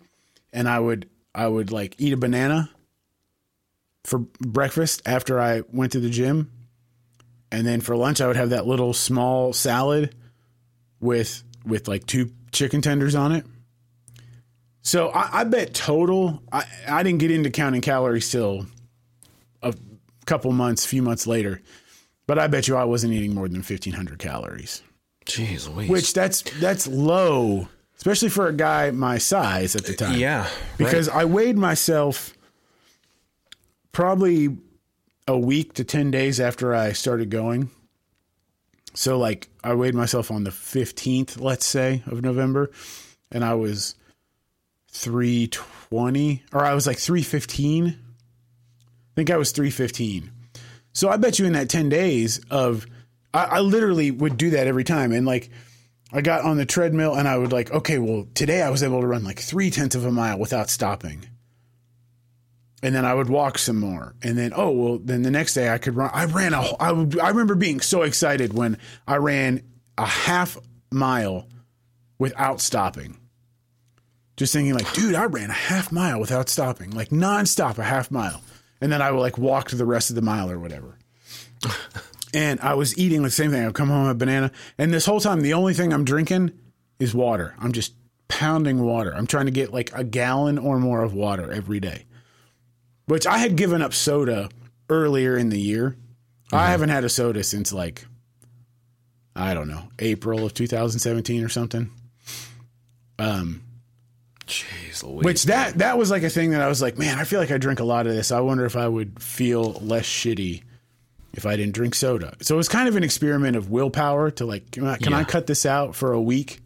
and 0.53 0.69
I 0.69 0.79
would 0.79 1.09
I 1.33 1.47
would 1.47 1.69
like 1.69 1.95
eat 1.97 2.13
a 2.13 2.17
banana 2.17 2.69
for 4.05 4.19
breakfast 4.39 5.01
after 5.05 5.37
I 5.37 5.63
went 5.69 5.91
to 5.93 5.99
the 5.99 6.09
gym, 6.09 6.49
and 7.51 7.67
then 7.67 7.81
for 7.81 7.97
lunch 7.97 8.21
I 8.21 8.27
would 8.27 8.37
have 8.37 8.51
that 8.51 8.65
little 8.65 8.93
small 8.93 9.51
salad 9.51 10.15
with 11.01 11.43
with 11.65 11.89
like 11.89 12.07
two 12.07 12.31
chicken 12.53 12.81
tenders 12.81 13.15
on 13.15 13.33
it. 13.33 13.45
So 14.81 15.09
I, 15.09 15.41
I 15.41 15.43
bet 15.43 15.73
total 15.73 16.41
I, 16.53 16.63
I 16.87 17.03
didn't 17.03 17.19
get 17.19 17.31
into 17.31 17.49
counting 17.49 17.81
calories 17.81 18.31
till 18.31 18.65
a 19.61 19.73
couple 20.25 20.53
months, 20.53 20.85
few 20.85 21.01
months 21.01 21.27
later, 21.27 21.61
but 22.27 22.39
I 22.39 22.47
bet 22.47 22.67
you 22.67 22.75
I 22.75 22.83
wasn't 22.83 23.13
eating 23.13 23.33
more 23.33 23.47
than 23.47 23.61
fifteen 23.61 23.93
hundred 23.93 24.19
calories 24.19 24.81
Jeez 25.25 25.73
Louise. 25.73 25.89
which 25.89 26.13
that's 26.13 26.43
that's 26.59 26.87
low, 26.87 27.67
especially 27.97 28.29
for 28.29 28.47
a 28.47 28.53
guy 28.53 28.91
my 28.91 29.17
size 29.17 29.75
at 29.75 29.85
the 29.85 29.93
uh, 29.93 30.07
time. 30.09 30.19
yeah. 30.19 30.47
because 30.77 31.09
I 31.09 31.25
weighed 31.25 31.57
myself 31.57 32.33
probably 33.91 34.57
a 35.27 35.37
week 35.37 35.73
to 35.73 35.83
ten 35.83 36.11
days 36.11 36.39
after 36.39 36.75
I 36.75 36.91
started 36.91 37.29
going. 37.29 37.71
So 38.93 39.17
like 39.17 39.49
I 39.63 39.73
weighed 39.73 39.95
myself 39.95 40.31
on 40.31 40.43
the 40.43 40.51
fifteenth, 40.51 41.39
let's 41.39 41.65
say, 41.65 42.03
of 42.05 42.21
November, 42.21 42.71
and 43.31 43.43
I 43.43 43.55
was 43.55 43.95
three 44.91 45.47
twenty, 45.47 46.43
or 46.53 46.63
I 46.63 46.73
was 46.73 46.87
like 46.87 46.99
three 46.99 47.23
fifteen. 47.23 47.87
I 47.87 49.13
think 49.15 49.29
I 49.29 49.37
was 49.37 49.51
three 49.51 49.71
fifteen. 49.71 50.31
So 50.95 51.09
I 51.09 51.17
bet 51.17 51.37
you 51.37 51.45
in 51.45 51.53
that 51.53 51.69
10 51.69 51.89
days 51.89 52.39
of, 52.49 52.87
I, 53.33 53.43
I 53.43 53.59
literally 53.59 54.09
would 54.09 54.37
do 54.37 54.49
that 54.51 54.65
every 54.65 54.83
time. 54.83 55.11
And 55.11 55.27
like, 55.27 55.49
I 56.13 56.21
got 56.21 56.45
on 56.45 56.55
the 56.57 56.65
treadmill 56.65 57.13
and 57.15 57.27
I 57.27 57.37
would 57.37 57.51
like, 57.51 57.69
okay, 57.69 57.99
well, 57.99 58.25
today 58.33 58.61
I 58.61 58.69
was 58.69 58.81
able 58.81 59.01
to 59.01 59.07
run 59.07 59.23
like 59.23 59.39
three 59.39 59.69
tenths 59.69 59.95
of 59.95 60.05
a 60.05 60.11
mile 60.11 60.39
without 60.39 60.69
stopping. 60.69 61.25
and 62.85 62.93
then 62.93 63.03
I 63.03 63.15
would 63.15 63.29
walk 63.29 63.57
some 63.57 63.79
more, 63.79 64.13
and 64.21 64.37
then 64.37 64.53
oh 64.55 64.69
well, 64.69 64.99
then 64.99 65.23
the 65.23 65.31
next 65.31 65.55
day 65.55 65.69
I 65.73 65.79
could 65.79 65.95
run. 65.95 66.11
I 66.13 66.25
ran 66.25 66.53
a. 66.53 66.61
I 66.79 66.91
would, 66.91 67.19
I 67.19 67.29
remember 67.29 67.55
being 67.55 67.79
so 67.79 68.03
excited 68.03 68.53
when 68.53 68.77
I 69.07 69.15
ran 69.15 69.63
a 69.97 70.05
half 70.05 70.57
mile 70.91 71.47
without 72.19 72.61
stopping. 72.61 73.17
Just 74.37 74.53
thinking 74.53 74.75
like, 74.75 74.91
dude, 74.93 75.15
I 75.15 75.25
ran 75.25 75.49
a 75.49 75.53
half 75.53 75.91
mile 75.91 76.19
without 76.19 76.47
stopping, 76.47 76.91
like 76.91 77.09
nonstop, 77.09 77.79
a 77.79 77.83
half 77.83 78.11
mile, 78.11 78.41
and 78.85 78.93
then 78.93 79.01
I 79.01 79.11
would 79.11 79.19
like 79.19 79.37
walk 79.37 79.69
to 79.69 79.75
the 79.75 79.85
rest 79.85 80.09
of 80.11 80.15
the 80.15 80.21
mile 80.21 80.49
or 80.49 80.59
whatever. 80.59 80.97
and 82.33 82.59
I 82.59 82.75
was 82.75 82.97
eating 82.97 83.23
the 83.23 83.31
same 83.31 83.51
thing. 83.51 83.63
I 83.63 83.65
would 83.65 83.75
come 83.75 83.89
home 83.89 84.03
with 84.03 84.11
a 84.11 84.15
banana, 84.15 84.51
and 84.77 84.93
this 84.93 85.05
whole 85.05 85.19
time 85.19 85.41
the 85.41 85.53
only 85.53 85.73
thing 85.73 85.91
I'm 85.91 86.05
drinking 86.05 86.51
is 86.99 87.13
water. 87.13 87.55
I'm 87.59 87.71
just 87.71 87.93
pounding 88.27 88.81
water. 88.81 89.13
I'm 89.13 89.27
trying 89.27 89.45
to 89.45 89.51
get 89.51 89.73
like 89.73 89.91
a 89.93 90.03
gallon 90.03 90.57
or 90.57 90.79
more 90.79 91.01
of 91.01 91.13
water 91.13 91.51
every 91.51 91.79
day 91.79 92.05
which 93.05 93.27
I 93.27 93.37
had 93.37 93.55
given 93.55 93.81
up 93.81 93.93
soda 93.93 94.49
earlier 94.89 95.37
in 95.37 95.49
the 95.49 95.59
year. 95.59 95.91
Mm-hmm. 96.47 96.55
I 96.55 96.67
haven't 96.67 96.89
had 96.89 97.03
a 97.03 97.09
soda 97.09 97.43
since 97.43 97.71
like 97.71 98.05
I 99.35 99.53
don't 99.53 99.67
know 99.67 99.89
April 99.99 100.45
of 100.45 100.53
2017 100.53 101.43
or 101.43 101.49
something. 101.49 101.91
Um, 103.17 103.63
jeez, 105.03 105.03
Louise. 105.03 105.23
which 105.25 105.43
that 105.43 105.77
that 105.79 105.97
was 105.97 106.11
like 106.11 106.23
a 106.23 106.29
thing 106.29 106.51
that 106.51 106.61
I 106.61 106.67
was 106.67 106.81
like, 106.81 106.97
man, 106.97 107.17
I 107.19 107.23
feel 107.23 107.39
like 107.39 107.51
I 107.51 107.57
drink 107.57 107.79
a 107.79 107.83
lot 107.83 108.07
of 108.07 108.13
this. 108.13 108.31
I 108.31 108.39
wonder 108.39 108.65
if 108.65 108.75
I 108.75 108.87
would 108.87 109.21
feel 109.21 109.73
less 109.73 110.05
shitty 110.05 110.63
if 111.33 111.45
I 111.45 111.55
didn't 111.55 111.73
drink 111.73 111.95
soda. 111.95 112.35
So 112.41 112.55
it 112.55 112.57
was 112.57 112.69
kind 112.69 112.87
of 112.87 112.95
an 112.95 113.03
experiment 113.03 113.57
of 113.57 113.69
willpower 113.69 114.31
to 114.31 114.45
like, 114.45 114.71
can 114.71 114.87
I, 114.87 114.97
can 114.97 115.11
yeah. 115.11 115.19
I 115.19 115.23
cut 115.23 115.47
this 115.47 115.65
out 115.65 115.95
for 115.95 116.13
a 116.13 116.21
week? 116.21 116.61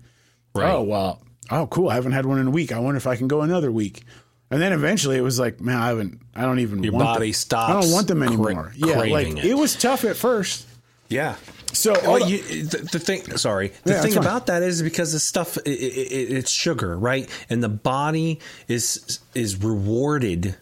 Right. 0.54 0.72
Oh 0.72 0.84
well, 0.84 1.22
oh 1.50 1.68
cool. 1.68 1.90
I 1.90 1.96
haven't 1.96 2.12
had 2.12 2.26
one 2.26 2.40
in 2.40 2.48
a 2.48 2.52
week. 2.52 2.72
I 2.72 2.80
wonder 2.80 2.98
if 2.98 3.08
I 3.08 3.16
can 3.16 3.28
go 3.28 3.42
another 3.42 3.72
week. 3.72 4.04
And 4.52 4.62
then 4.62 4.74
eventually 4.74 5.16
it 5.18 5.22
was 5.22 5.40
like, 5.40 5.62
man, 5.62 5.78
I 5.78 5.88
haven't, 5.88 6.22
I 6.36 6.42
don't 6.42 6.60
even 6.60 6.82
Your 6.82 6.94
want 6.94 7.06
body 7.06 7.28
them. 7.28 7.34
stops. 7.34 7.70
I 7.72 7.82
don't 7.82 7.92
want 7.92 8.08
them 8.08 8.24
anymore. 8.24 8.64
Cra- 8.64 8.74
yeah, 8.76 8.98
like 8.98 9.28
it. 9.28 9.46
it. 9.46 9.54
was 9.54 9.76
tough 9.76 10.06
at 10.06 10.16
first. 10.16 10.66
Yeah. 11.10 11.36
So 11.74 11.94
well, 12.04 12.28
you, 12.30 12.40
the, 12.64 12.78
the, 12.92 13.00
thing, 13.00 13.38
sorry, 13.38 13.72
the 13.84 13.94
Yeah, 13.94 14.02
thing 14.02 14.18
about 14.18 14.48
that 14.48 14.64
is 14.64 14.82
because 14.82 15.12
the 15.12 15.20
stuff 15.20 15.58
it, 15.58 15.68
it, 15.70 16.32
it's 16.32 16.50
sugar, 16.52 16.98
right? 16.98 17.28
And 17.50 17.62
the 17.64 17.70
body 17.70 18.40
is 18.68 19.20
is 19.36 19.62
rewarded 19.64 20.56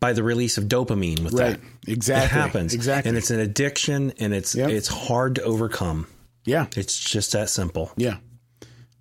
by 0.00 0.12
the 0.12 0.22
release 0.22 0.58
of 0.58 0.64
dopamine 0.64 1.20
with 1.24 1.32
Right. 1.34 1.58
that. 1.58 1.90
Exactly. 1.90 2.24
It 2.26 2.30
happens. 2.42 2.74
Exactly. 2.74 3.08
And 3.08 3.16
it's 3.18 3.30
an 3.30 3.40
addiction, 3.40 4.12
and 4.18 4.34
it's 4.34 4.54
Yep. 4.54 4.70
it's 4.70 4.88
hard 4.88 5.36
to 5.36 5.42
overcome. 5.42 6.06
yeah, 6.44 6.66
It's 6.76 6.98
just 6.98 7.32
that 7.32 7.48
simple. 7.48 7.92
yeah. 7.96 8.16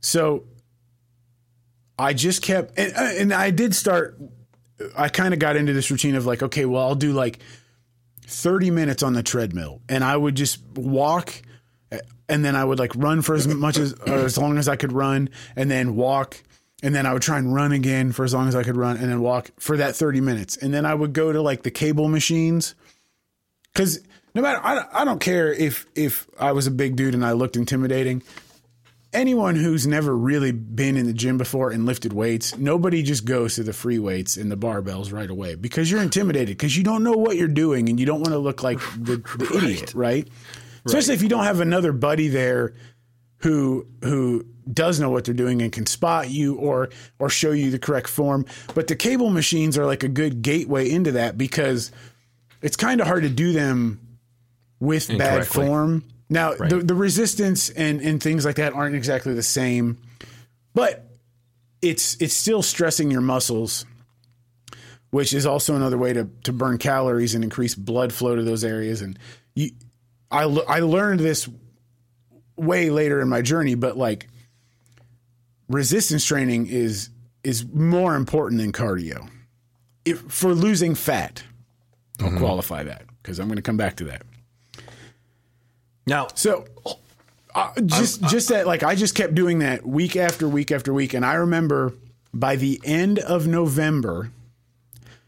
So 0.02 0.44
I 2.00 2.14
just 2.14 2.42
kept, 2.42 2.78
and, 2.78 2.94
uh, 2.96 3.02
and 3.22 3.34
I 3.34 3.52
did 3.52 3.76
start. 3.76 4.18
I 4.98 5.08
kind 5.10 5.34
of 5.34 5.40
got 5.40 5.56
into 5.56 5.72
this 5.74 5.90
routine 5.92 6.16
of 6.16 6.26
like, 6.26 6.42
okay, 6.44 6.66
well, 6.66 6.82
I'll 6.84 6.96
do 6.96 7.14
like 7.14 7.40
thirty 8.28 8.72
minutes 8.72 9.04
on 9.04 9.14
the 9.14 9.24
treadmill, 9.24 9.82
and 9.88 10.04
I 10.04 10.18
would 10.18 10.36
just 10.36 10.62
walk. 10.76 11.42
And 12.30 12.44
then 12.44 12.56
I 12.56 12.64
would 12.64 12.80
like 12.80 12.96
run 12.96 13.22
for 13.22 13.36
as 13.36 13.48
much 13.48 13.78
as 13.78 13.94
as 14.08 14.38
long 14.38 14.58
as 14.58 14.68
I 14.68 14.76
could 14.78 14.94
run, 14.94 15.30
and 15.56 15.70
then 15.70 15.96
walk, 15.96 16.42
and 16.82 16.96
then 16.96 17.06
I 17.06 17.14
would 17.14 17.22
try 17.22 17.38
and 17.38 17.54
run 17.54 17.72
again 17.74 18.12
for 18.14 18.24
as 18.24 18.34
long 18.34 18.48
as 18.48 18.56
I 18.56 18.64
could 18.64 18.78
run, 18.78 18.98
and 18.98 19.12
then 19.12 19.22
walk 19.22 19.52
for 19.60 19.78
that 19.78 19.96
thirty 19.96 20.22
minutes, 20.22 20.58
and 20.58 20.74
then 20.74 20.86
I 20.86 20.96
would 20.96 21.14
go 21.14 21.32
to 21.32 21.42
like 21.42 21.62
the 21.64 21.70
cable 21.70 22.08
machines, 22.08 22.74
because 23.72 24.00
no 24.34 24.42
matter 24.42 24.60
I, 24.64 24.86
I 24.92 25.06
don't 25.06 25.20
care 25.20 25.54
if 25.54 25.86
if 25.94 26.26
I 26.40 26.54
was 26.54 26.66
a 26.66 26.72
big 26.72 26.96
dude 26.96 27.14
and 27.14 27.26
I 27.26 27.34
looked 27.34 27.58
intimidating. 27.58 28.24
Anyone 29.14 29.56
who's 29.56 29.86
never 29.86 30.18
really 30.18 30.52
been 30.52 30.98
in 30.98 31.06
the 31.06 31.14
gym 31.14 31.38
before 31.38 31.70
and 31.70 31.86
lifted 31.86 32.14
weights, 32.14 32.58
nobody 32.58 33.04
just 33.04 33.26
goes 33.26 33.56
to 33.56 33.64
the 33.64 33.74
free 33.74 34.00
weights 34.00 34.38
and 34.38 34.52
the 34.52 34.58
barbells 34.58 35.14
right 35.14 35.30
away 35.30 35.54
because 35.56 35.92
you're 35.92 36.02
intimidated 36.02 36.58
because 36.58 36.76
you 36.76 36.84
don't 36.84 37.04
know 37.04 37.12
what 37.14 37.38
you're 37.38 37.48
doing 37.48 37.90
and 37.90 38.00
you 38.00 38.06
don't 38.08 38.22
want 38.22 38.32
to 38.32 38.40
look 38.40 38.64
like 38.64 38.80
the, 38.98 39.18
the 39.38 39.52
idiot, 39.56 39.94
right? 39.94 40.28
Especially 40.86 41.14
if 41.14 41.22
you 41.22 41.30
don't 41.30 41.44
have 41.44 41.60
another 41.60 41.94
buddy 41.94 42.28
there 42.28 42.74
who 43.38 43.86
who 44.04 44.46
does 44.72 45.00
know 45.00 45.10
what 45.10 45.26
they're 45.26 45.34
doing 45.34 45.62
and 45.62 45.72
can 45.72 45.86
spot 45.86 46.30
you 46.30 46.56
or 46.56 46.90
or 47.20 47.30
show 47.30 47.52
you 47.52 47.70
the 47.72 47.80
correct 47.80 48.10
form. 48.10 48.46
But 48.74 48.88
the 48.88 48.96
cable 48.96 49.30
machines 49.30 49.78
are 49.78 49.86
like 49.86 50.04
a 50.04 50.08
good 50.08 50.42
gateway 50.42 50.90
into 50.90 51.12
that 51.14 51.38
because 51.38 51.92
it's 52.62 52.78
kind 52.78 53.00
of 53.02 53.08
hard 53.08 53.24
to 53.24 53.30
do 53.30 53.52
them 53.54 54.18
with 54.80 55.08
bad 55.18 55.46
form. 55.68 56.04
Now 56.34 56.56
the 56.56 56.78
the 56.78 56.96
resistance 56.96 57.70
and 57.70 58.02
and 58.02 58.22
things 58.22 58.44
like 58.44 58.56
that 58.56 58.74
aren't 58.74 58.96
exactly 58.96 59.36
the 59.36 59.44
same, 59.44 60.00
but 60.74 61.06
it's 61.80 62.20
it's 62.20 62.34
still 62.34 62.64
stressing 62.64 63.12
your 63.12 63.22
muscles, 63.22 63.86
which 65.12 65.32
is 65.32 65.46
also 65.46 65.76
another 65.76 65.98
way 65.98 66.12
to 66.12 66.28
to 66.46 66.52
burn 66.52 66.80
calories 66.80 67.36
and 67.36 67.44
increase 67.44 67.76
blood 67.76 68.12
flow 68.12 68.36
to 68.36 68.42
those 68.42 68.64
areas. 68.64 69.04
And 69.04 69.20
you, 69.54 69.70
I 70.32 70.46
I 70.46 70.80
learned 70.80 71.20
this 71.20 71.48
way 72.56 72.90
later 72.90 73.22
in 73.22 73.30
my 73.30 73.44
journey, 73.44 73.76
but 73.76 73.96
like 73.96 74.28
resistance 75.70 76.26
training 76.26 76.66
is 76.66 77.10
is 77.44 77.64
more 77.64 78.16
important 78.16 78.60
than 78.60 78.72
cardio. 78.72 79.30
If 80.04 80.20
for 80.22 80.56
losing 80.56 80.96
fat, 80.96 81.44
I'll 82.20 82.30
mm-hmm. 82.30 82.40
qualify 82.40 82.86
that 82.86 83.04
because 83.22 83.38
I'm 83.38 83.46
going 83.46 83.58
to 83.58 83.62
come 83.62 83.78
back 83.78 83.98
to 83.98 84.06
that. 84.06 84.24
Now, 86.06 86.28
So 86.36 86.66
uh, 87.56 87.72
just 87.86 88.22
just 88.24 88.50
that 88.50 88.66
like 88.68 88.84
I 88.84 88.96
just 88.96 89.16
kept 89.16 89.36
doing 89.36 89.60
that 89.60 89.86
week 89.86 90.16
after 90.16 90.48
week 90.50 90.72
after 90.72 90.94
week 90.94 91.14
and 91.14 91.26
I 91.26 91.36
remember 91.36 91.94
by 92.34 92.56
the 92.56 92.82
end 92.84 93.20
of 93.20 93.46
November 93.48 94.32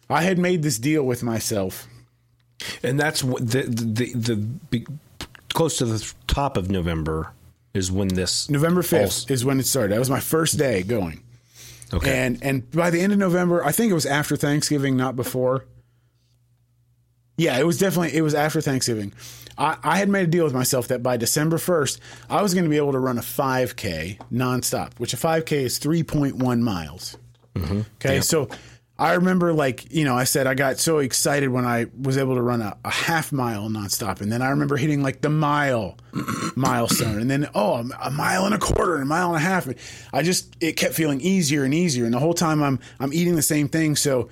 I 0.10 0.24
had 0.24 0.38
made 0.40 0.64
this 0.64 0.78
deal 0.80 1.04
with 1.04 1.22
myself. 1.24 1.88
and 2.84 3.00
that's 3.00 3.24
what 3.24 3.48
the 3.50 3.64
the 3.64 4.14
the, 4.14 4.48
the 4.72 4.88
close 5.54 5.78
to 5.78 5.86
the 5.86 6.14
top 6.28 6.58
of 6.58 6.70
November 6.70 7.32
is 7.74 7.92
when 7.92 8.08
this 8.08 8.50
November 8.50 8.82
5th 8.82 9.30
is 9.30 9.46
when 9.46 9.60
it 9.60 9.66
started. 9.68 9.94
That 9.94 10.00
was 10.00 10.10
my 10.10 10.20
first 10.20 10.58
day 10.58 10.82
going. 10.84 11.22
Okay. 11.94 12.26
And 12.26 12.42
and 12.42 12.70
by 12.72 12.90
the 12.90 13.00
end 13.02 13.14
of 13.14 13.20
November, 13.20 13.64
I 13.64 13.72
think 13.72 13.92
it 13.92 13.94
was 13.94 14.06
after 14.08 14.36
Thanksgiving, 14.36 14.98
not 14.98 15.16
before. 15.16 15.66
Yeah, 17.38 17.60
it 17.60 17.66
was 17.66 17.78
definitely 17.78 18.18
it 18.18 18.22
was 18.22 18.34
after 18.34 18.62
Thanksgiving. 18.62 19.14
I, 19.58 19.78
I 19.84 19.98
had 19.98 20.10
made 20.10 20.24
a 20.24 20.28
deal 20.28 20.44
with 20.44 20.54
myself 20.54 20.88
that 20.90 21.02
by 21.02 21.18
December 21.18 21.58
first, 21.58 22.00
I 22.30 22.42
was 22.42 22.54
going 22.54 22.66
to 22.66 22.70
be 22.70 22.78
able 22.78 22.92
to 22.94 23.00
run 23.00 23.18
a 23.18 23.22
5K 23.22 24.20
nonstop, 24.32 25.00
which 25.00 25.14
a 25.14 25.18
5K 25.18 25.52
is 25.54 25.80
3.1 25.80 26.60
miles. 26.60 27.18
Mm-hmm. 27.56 27.82
Okay, 27.96 28.22
so 28.22 28.50
I 28.98 29.14
remember 29.14 29.52
like 29.52 29.92
you 29.94 30.06
know 30.06 30.16
I 30.16 30.24
said 30.24 30.48
I 30.48 30.54
got 30.54 30.78
so 30.78 31.00
excited 31.00 31.50
when 31.50 31.66
I 31.66 31.88
was 32.02 32.18
able 32.18 32.36
to 32.36 32.42
run 32.42 32.62
a, 32.62 32.78
a 32.86 32.92
half 32.92 33.32
mile 33.32 33.68
nonstop, 33.70 34.22
and 34.22 34.32
then 34.32 34.42
I 34.42 34.50
remember 34.50 34.78
hitting 34.78 35.04
like 35.04 35.22
the 35.22 35.30
mile 35.30 35.98
milestone, 36.56 37.20
and 37.20 37.30
then 37.30 37.50
oh 37.56 37.90
a 38.02 38.12
mile 38.12 38.46
and 38.46 38.54
a 38.54 38.58
quarter 38.58 38.96
and 38.96 39.04
a 39.04 39.06
mile 39.06 39.28
and 39.28 39.38
a 39.38 39.40
half. 39.40 39.68
And 39.68 39.76
I 40.14 40.22
just 40.22 40.56
it 40.62 40.74
kept 40.74 40.94
feeling 40.94 41.20
easier 41.20 41.66
and 41.66 41.74
easier, 41.74 42.06
and 42.06 42.14
the 42.14 42.20
whole 42.20 42.34
time 42.34 42.64
I'm 42.64 42.80
I'm 43.00 43.12
eating 43.12 43.36
the 43.36 43.42
same 43.42 43.68
thing, 43.68 43.98
so 43.98 44.30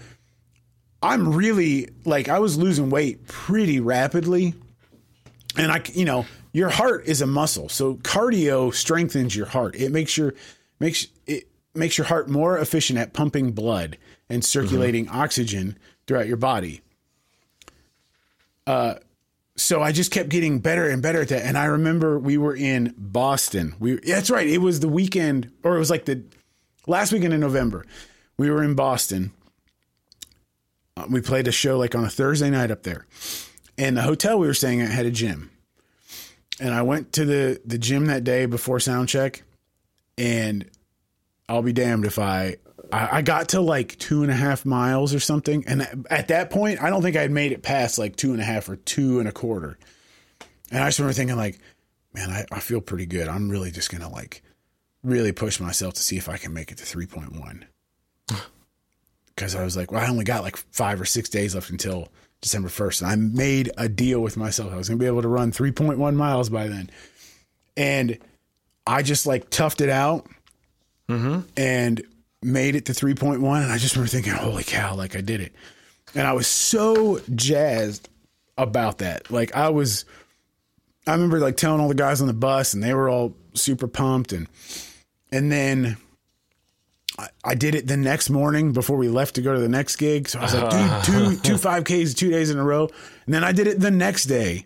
I'm 1.01 1.33
really 1.33 1.89
like 2.05 2.29
I 2.29 2.39
was 2.39 2.57
losing 2.57 2.89
weight 2.89 3.27
pretty 3.27 3.81
rapidly, 3.81 4.53
and 5.57 5.71
I 5.71 5.81
you 5.93 6.05
know 6.05 6.25
your 6.51 6.69
heart 6.69 7.05
is 7.05 7.21
a 7.21 7.27
muscle, 7.27 7.69
so 7.69 7.95
cardio 7.95 8.73
strengthens 8.73 9.35
your 9.35 9.47
heart. 9.47 9.75
It 9.75 9.91
makes 9.91 10.17
your 10.17 10.33
makes 10.79 11.07
it 11.25 11.47
makes 11.73 11.97
your 11.97 12.05
heart 12.05 12.29
more 12.29 12.57
efficient 12.57 12.99
at 12.99 13.13
pumping 13.13 13.51
blood 13.51 13.97
and 14.29 14.43
circulating 14.43 15.09
oxygen 15.09 15.77
throughout 16.07 16.27
your 16.27 16.37
body. 16.37 16.81
Uh, 18.65 18.95
so 19.55 19.81
I 19.81 19.91
just 19.91 20.11
kept 20.11 20.29
getting 20.29 20.59
better 20.59 20.89
and 20.89 21.01
better 21.01 21.21
at 21.21 21.29
that. 21.29 21.45
And 21.45 21.57
I 21.57 21.65
remember 21.65 22.17
we 22.17 22.37
were 22.37 22.55
in 22.55 22.93
Boston. 22.97 23.75
We 23.79 23.95
that's 23.95 24.29
right. 24.29 24.47
It 24.47 24.59
was 24.59 24.79
the 24.79 24.87
weekend, 24.87 25.51
or 25.63 25.75
it 25.75 25.79
was 25.79 25.89
like 25.89 26.05
the 26.05 26.23
last 26.87 27.11
weekend 27.11 27.33
in 27.33 27.39
November. 27.39 27.85
We 28.37 28.49
were 28.49 28.63
in 28.63 28.73
Boston. 28.73 29.31
Uh, 30.97 31.05
we 31.09 31.21
played 31.21 31.47
a 31.47 31.51
show 31.51 31.77
like 31.77 31.95
on 31.95 32.03
a 32.03 32.09
Thursday 32.09 32.49
night 32.49 32.71
up 32.71 32.83
there, 32.83 33.05
and 33.77 33.97
the 33.97 34.01
hotel 34.01 34.39
we 34.39 34.47
were 34.47 34.53
staying 34.53 34.81
at 34.81 34.89
had 34.89 35.05
a 35.05 35.11
gym. 35.11 35.49
And 36.59 36.73
I 36.73 36.83
went 36.83 37.13
to 37.13 37.25
the 37.25 37.59
the 37.65 37.77
gym 37.77 38.05
that 38.05 38.23
day 38.23 38.45
before 38.45 38.79
sound 38.79 39.09
check, 39.09 39.43
and 40.17 40.69
I'll 41.49 41.63
be 41.63 41.73
damned 41.73 42.05
if 42.05 42.19
I 42.19 42.57
I 42.91 43.17
I 43.17 43.21
got 43.21 43.49
to 43.49 43.61
like 43.61 43.97
two 43.97 44.21
and 44.21 44.31
a 44.31 44.35
half 44.35 44.65
miles 44.65 45.13
or 45.13 45.19
something, 45.19 45.63
and 45.67 46.05
at 46.09 46.27
that 46.27 46.51
point, 46.51 46.81
I 46.81 46.89
don't 46.89 47.01
think 47.01 47.17
I'd 47.17 47.31
made 47.31 47.51
it 47.51 47.63
past 47.63 47.97
like 47.97 48.15
two 48.15 48.33
and 48.33 48.41
a 48.41 48.45
half 48.45 48.69
or 48.69 48.75
two 48.75 49.19
and 49.19 49.27
a 49.27 49.31
quarter. 49.31 49.77
And 50.71 50.83
I 50.83 50.87
just 50.87 50.99
remember 50.99 51.13
thinking 51.13 51.37
like, 51.37 51.59
man, 52.13 52.29
I, 52.29 52.45
I 52.51 52.59
feel 52.59 52.81
pretty 52.81 53.07
good. 53.07 53.27
I'm 53.27 53.49
really 53.49 53.71
just 53.71 53.91
gonna 53.91 54.09
like 54.09 54.43
really 55.03 55.31
push 55.31 55.59
myself 55.59 55.95
to 55.95 56.01
see 56.01 56.17
if 56.17 56.29
I 56.29 56.37
can 56.37 56.53
make 56.53 56.71
it 56.71 56.77
to 56.77 56.85
three 56.85 57.07
point 57.07 57.33
one. 57.33 57.65
Because 59.35 59.55
I 59.55 59.63
was 59.63 59.75
like, 59.75 59.91
well, 59.91 60.03
I 60.03 60.07
only 60.07 60.23
got 60.23 60.43
like 60.43 60.57
five 60.57 61.01
or 61.01 61.05
six 61.05 61.29
days 61.29 61.55
left 61.55 61.71
until 61.71 62.09
December 62.43 62.69
first, 62.69 63.01
and 63.01 63.09
I 63.09 63.15
made 63.15 63.71
a 63.77 63.89
deal 63.89 64.21
with 64.21 64.37
myself. 64.37 64.71
I 64.71 64.77
was 64.77 64.87
gonna 64.87 64.99
be 64.99 65.07
able 65.07 65.23
to 65.23 65.27
run 65.27 65.51
three 65.51 65.71
point 65.71 65.97
one 65.97 66.15
miles 66.15 66.49
by 66.49 66.67
then, 66.67 66.91
and 67.75 68.19
I 68.85 69.01
just 69.01 69.25
like 69.25 69.49
toughed 69.49 69.81
it 69.81 69.89
out 69.89 70.27
mm-hmm. 71.09 71.41
and 71.57 72.03
made 72.43 72.75
it 72.75 72.83
to 72.83 72.91
3.1 72.91 73.35
and 73.37 73.71
i 73.71 73.77
just 73.77 73.95
remember 73.95 74.09
thinking 74.09 74.33
holy 74.33 74.65
cow 74.65 74.93
like 74.93 75.15
i 75.15 75.21
did 75.21 75.39
it 75.39 75.53
and 76.15 76.27
I 76.27 76.33
was 76.33 76.47
so 76.47 77.19
jazzed 77.33 78.09
about 78.57 78.99
that. 78.99 79.31
Like 79.31 79.55
I 79.55 79.69
was, 79.69 80.05
I 81.07 81.13
remember 81.13 81.39
like 81.39 81.57
telling 81.57 81.81
all 81.81 81.87
the 81.87 81.95
guys 81.95 82.21
on 82.21 82.27
the 82.27 82.33
bus, 82.33 82.73
and 82.73 82.83
they 82.83 82.93
were 82.93 83.09
all 83.09 83.35
super 83.53 83.87
pumped, 83.87 84.31
and 84.33 84.47
and 85.31 85.51
then 85.51 85.97
I, 87.19 87.27
I 87.43 87.55
did 87.55 87.75
it 87.75 87.87
the 87.87 87.97
next 87.97 88.29
morning 88.29 88.71
before 88.73 88.97
we 88.97 89.07
left 89.07 89.35
to 89.35 89.41
go 89.41 89.53
to 89.53 89.59
the 89.59 89.69
next 89.69 89.97
gig. 89.97 90.27
So 90.27 90.39
I 90.39 90.43
was 90.43 90.53
like, 90.55 90.69
dude, 90.71 91.03
two 91.03 91.37
two 91.41 91.57
five 91.57 91.83
Ks 91.83 92.13
two 92.13 92.29
days 92.31 92.49
in 92.49 92.57
a 92.57 92.63
row, 92.63 92.89
and 93.25 93.33
then 93.33 93.43
I 93.43 93.51
did 93.51 93.67
it 93.67 93.79
the 93.79 93.91
next 93.91 94.25
day. 94.25 94.65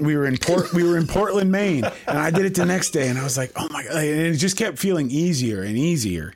We 0.00 0.16
were 0.16 0.26
in 0.26 0.38
Port, 0.38 0.72
we 0.72 0.82
were 0.84 0.96
in 0.96 1.06
Portland, 1.06 1.52
Maine, 1.52 1.84
and 1.84 2.18
I 2.18 2.30
did 2.30 2.44
it 2.46 2.54
the 2.54 2.64
next 2.64 2.90
day, 2.90 3.08
and 3.08 3.18
I 3.18 3.24
was 3.24 3.36
like, 3.36 3.52
oh 3.56 3.68
my 3.70 3.82
god, 3.84 3.96
and 3.96 4.20
it 4.20 4.36
just 4.36 4.56
kept 4.56 4.78
feeling 4.78 5.10
easier 5.10 5.62
and 5.62 5.76
easier, 5.76 6.32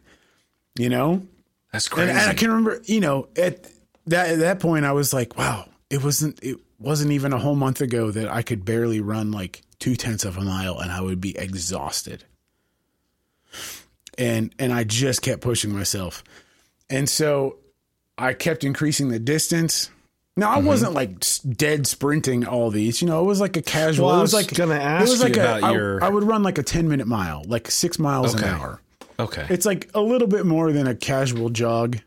you 0.76 0.88
know. 0.88 1.22
That's 1.72 1.86
And, 1.86 1.94
crazy. 1.94 2.10
and 2.10 2.18
I 2.20 2.34
can 2.34 2.48
remember, 2.50 2.80
you 2.84 3.00
know, 3.00 3.28
at 3.36 3.66
that 4.06 4.30
at 4.30 4.38
that 4.40 4.60
point, 4.60 4.84
I 4.84 4.92
was 4.92 5.14
like, 5.14 5.36
wow, 5.38 5.68
it 5.88 6.02
wasn't 6.04 6.38
it 6.42 6.58
wasn't 6.78 7.12
even 7.12 7.32
a 7.32 7.38
whole 7.38 7.54
month 7.56 7.80
ago 7.80 8.10
that 8.10 8.28
I 8.28 8.42
could 8.42 8.64
barely 8.64 9.00
run 9.00 9.30
like 9.32 9.62
two 9.78 9.96
tenths 9.96 10.24
of 10.24 10.36
a 10.36 10.42
mile, 10.42 10.78
and 10.80 10.92
I 10.92 11.00
would 11.00 11.20
be 11.20 11.36
exhausted. 11.38 12.24
And 14.16 14.54
and 14.58 14.72
I 14.72 14.84
just 14.84 15.22
kept 15.22 15.40
pushing 15.42 15.72
myself, 15.72 16.22
and 16.88 17.08
so 17.08 17.58
I 18.16 18.32
kept 18.32 18.62
increasing 18.62 19.08
the 19.08 19.18
distance. 19.18 19.90
Now 20.36 20.50
I 20.50 20.58
mm-hmm. 20.58 20.66
wasn't 20.66 20.92
like 20.94 21.24
dead 21.56 21.86
sprinting 21.86 22.46
all 22.46 22.70
these, 22.70 23.00
you 23.02 23.08
know. 23.08 23.20
It 23.20 23.26
was 23.26 23.40
like 23.40 23.56
a 23.56 23.62
casual. 23.62 24.06
Well, 24.06 24.16
I 24.16 24.18
it 24.18 24.22
was 24.22 24.32
was 24.32 24.44
like 24.46 24.54
gonna 24.56 24.74
it 24.74 24.82
ask 24.82 25.08
was 25.10 25.18
you 25.18 25.24
like 25.24 25.36
about 25.36 25.62
a, 25.62 25.66
I- 25.66 25.72
your- 25.72 26.04
I 26.04 26.08
would 26.08 26.24
run 26.24 26.42
like 26.42 26.58
a 26.58 26.62
ten 26.62 26.88
minute 26.88 27.06
mile, 27.06 27.42
like 27.46 27.70
six 27.70 27.98
miles 27.98 28.34
Okay. 28.34 28.46
an 28.46 28.54
hour. 28.54 28.80
okay. 29.18 29.46
It's 29.50 29.66
like 29.66 29.90
a 29.94 30.00
little 30.00 30.28
bit 30.28 30.44
more 30.46 30.72
than 30.72 30.86
a 30.86 30.94
casual 30.94 31.50
jog. 31.50 31.98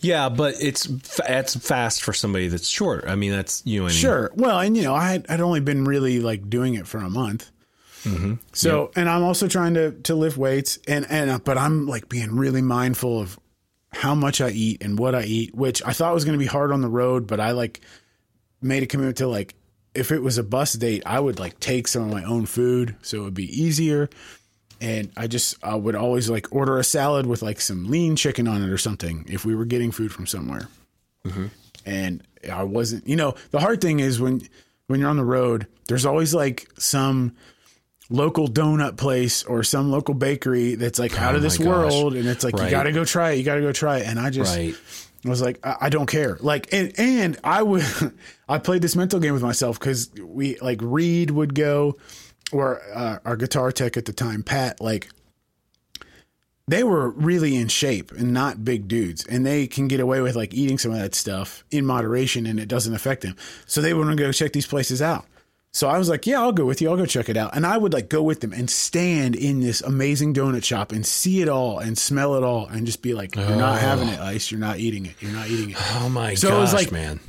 yeah, 0.00 0.28
but 0.28 0.54
it's 0.60 0.88
it's 1.26 1.56
fast 1.56 2.02
for 2.02 2.12
somebody 2.12 2.48
that's 2.48 2.68
short. 2.68 3.04
I 3.06 3.14
mean, 3.16 3.32
that's 3.32 3.62
you 3.66 3.80
know. 3.80 3.86
I 3.86 3.88
mean? 3.88 3.96
Sure. 3.96 4.30
Well, 4.34 4.60
and 4.60 4.76
you 4.76 4.82
know, 4.82 4.94
I 4.94 5.10
had 5.10 5.26
I'd 5.28 5.40
only 5.40 5.60
been 5.60 5.84
really 5.84 6.20
like 6.20 6.48
doing 6.48 6.74
it 6.74 6.86
for 6.86 6.98
a 6.98 7.10
month. 7.10 7.50
So, 8.52 8.90
and 8.96 9.08
I'm 9.08 9.22
also 9.22 9.48
trying 9.48 9.74
to 9.74 9.92
to 9.92 10.14
lift 10.14 10.36
weights, 10.36 10.78
and 10.86 11.06
and 11.08 11.30
uh, 11.30 11.38
but 11.38 11.58
I'm 11.58 11.86
like 11.86 12.08
being 12.08 12.36
really 12.36 12.62
mindful 12.62 13.20
of 13.20 13.38
how 13.92 14.14
much 14.14 14.40
I 14.40 14.50
eat 14.50 14.82
and 14.82 14.98
what 14.98 15.14
I 15.14 15.22
eat, 15.22 15.54
which 15.54 15.82
I 15.84 15.92
thought 15.92 16.14
was 16.14 16.24
going 16.24 16.38
to 16.38 16.42
be 16.42 16.46
hard 16.46 16.72
on 16.72 16.80
the 16.80 16.88
road, 16.88 17.26
but 17.26 17.40
I 17.40 17.52
like 17.52 17.80
made 18.60 18.82
a 18.82 18.86
commitment 18.86 19.18
to 19.18 19.28
like 19.28 19.54
if 19.94 20.10
it 20.10 20.22
was 20.22 20.38
a 20.38 20.42
bus 20.42 20.72
date, 20.72 21.02
I 21.06 21.20
would 21.20 21.38
like 21.38 21.60
take 21.60 21.86
some 21.88 22.02
of 22.02 22.10
my 22.10 22.24
own 22.24 22.46
food, 22.46 22.96
so 23.02 23.18
it 23.18 23.20
would 23.22 23.34
be 23.34 23.62
easier. 23.62 24.08
And 24.80 25.12
I 25.16 25.28
just 25.28 25.56
I 25.62 25.76
would 25.76 25.94
always 25.94 26.28
like 26.28 26.52
order 26.52 26.78
a 26.78 26.84
salad 26.84 27.26
with 27.26 27.42
like 27.42 27.60
some 27.60 27.88
lean 27.88 28.16
chicken 28.16 28.48
on 28.48 28.62
it 28.62 28.68
or 28.70 28.78
something 28.78 29.24
if 29.28 29.44
we 29.44 29.54
were 29.54 29.64
getting 29.64 29.92
food 29.92 30.12
from 30.12 30.26
somewhere 30.26 30.68
and 31.86 32.22
I 32.52 32.64
wasn't. 32.64 33.06
You 33.06 33.16
know, 33.16 33.34
the 33.50 33.60
hard 33.60 33.80
thing 33.80 34.00
is 34.00 34.20
when 34.20 34.42
when 34.88 35.00
you're 35.00 35.08
on 35.08 35.16
the 35.16 35.24
road, 35.24 35.66
there's 35.88 36.04
always 36.04 36.34
like 36.34 36.68
some 36.78 37.34
local 38.10 38.48
donut 38.48 38.96
place 38.96 39.44
or 39.44 39.62
some 39.62 39.90
local 39.90 40.14
bakery 40.14 40.74
that's 40.74 40.98
like 40.98 41.18
out 41.20 41.34
of 41.34 41.42
this 41.42 41.60
Oh 41.60 41.64
gosh. 41.64 41.66
world, 41.92 42.14
and 42.14 42.26
it's 42.28 42.44
like 42.44 42.58
you 42.58 42.70
got 42.70 42.84
to 42.84 42.92
go 42.92 43.04
try 43.04 43.32
it. 43.32 43.38
You 43.38 43.44
got 43.44 43.56
to 43.56 43.60
go 43.62 43.72
try 43.72 43.98
it, 43.98 44.06
and 44.06 44.18
I 44.18 44.30
just. 44.30 44.54
Right. 44.56 44.74
I 45.26 45.30
was 45.30 45.40
like, 45.40 45.58
I, 45.66 45.76
I 45.82 45.88
don't 45.88 46.04
care. 46.04 46.36
Like, 46.40 46.70
and, 46.70 46.92
and 46.98 47.38
I 47.42 47.62
would, 47.62 47.82
I 48.48 48.58
played 48.58 48.82
this 48.82 48.94
mental 48.94 49.18
game 49.20 49.32
with 49.32 49.42
myself 49.42 49.80
because 49.80 50.10
we 50.20 50.58
like 50.58 50.80
Reed 50.82 51.30
would 51.30 51.54
go, 51.54 51.96
or 52.52 52.82
uh, 52.94 53.20
our 53.24 53.34
guitar 53.36 53.72
tech 53.72 53.96
at 53.96 54.04
the 54.04 54.12
time, 54.12 54.42
Pat, 54.42 54.82
like 54.82 55.08
they 56.68 56.82
were 56.84 57.08
really 57.10 57.56
in 57.56 57.68
shape 57.68 58.12
and 58.12 58.32
not 58.32 58.64
big 58.64 58.88
dudes 58.88 59.24
and 59.26 59.44
they 59.44 59.66
can 59.66 59.86
get 59.88 60.00
away 60.00 60.20
with 60.20 60.34
like 60.34 60.54
eating 60.54 60.78
some 60.78 60.92
of 60.92 60.98
that 60.98 61.14
stuff 61.14 61.62
in 61.70 61.84
moderation 61.84 62.46
and 62.46 62.58
it 62.58 62.68
doesn't 62.68 62.94
affect 62.94 63.20
them 63.22 63.36
so 63.66 63.82
they 63.82 63.92
want 63.92 64.08
to 64.08 64.16
go 64.16 64.32
check 64.32 64.52
these 64.54 64.66
places 64.66 65.02
out 65.02 65.26
so 65.74 65.88
i 65.88 65.98
was 65.98 66.08
like 66.08 66.26
yeah 66.26 66.40
i'll 66.40 66.52
go 66.52 66.64
with 66.64 66.80
you 66.80 66.88
i'll 66.88 66.96
go 66.96 67.04
check 67.04 67.28
it 67.28 67.36
out 67.36 67.54
and 67.54 67.66
i 67.66 67.76
would 67.76 67.92
like 67.92 68.08
go 68.08 68.22
with 68.22 68.40
them 68.40 68.52
and 68.54 68.70
stand 68.70 69.34
in 69.34 69.60
this 69.60 69.82
amazing 69.82 70.32
donut 70.32 70.64
shop 70.64 70.90
and 70.92 71.04
see 71.04 71.42
it 71.42 71.48
all 71.48 71.78
and 71.78 71.98
smell 71.98 72.34
it 72.36 72.42
all 72.42 72.66
and 72.68 72.86
just 72.86 73.02
be 73.02 73.12
like 73.12 73.34
you're 73.36 73.56
not 73.56 73.78
having 73.80 74.08
it 74.08 74.18
ice 74.20 74.50
you're 74.50 74.60
not 74.60 74.78
eating 74.78 75.04
it 75.04 75.14
you're 75.20 75.32
not 75.32 75.48
eating 75.50 75.70
it 75.70 75.76
Oh 75.96 76.08
my 76.08 76.34
So 76.34 76.56
it 76.56 76.60
was 76.60 76.72
like- 76.72 76.90
man. 76.92 77.20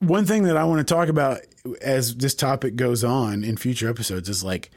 one 0.00 0.24
thing 0.26 0.42
that 0.44 0.56
I 0.56 0.64
want 0.64 0.86
to 0.86 0.94
talk 0.94 1.08
about 1.08 1.38
as 1.82 2.14
this 2.16 2.34
topic 2.34 2.74
goes 2.76 3.04
on 3.04 3.44
in 3.44 3.56
future 3.56 3.88
episodes 3.90 4.28
is 4.28 4.42
like 4.42 4.70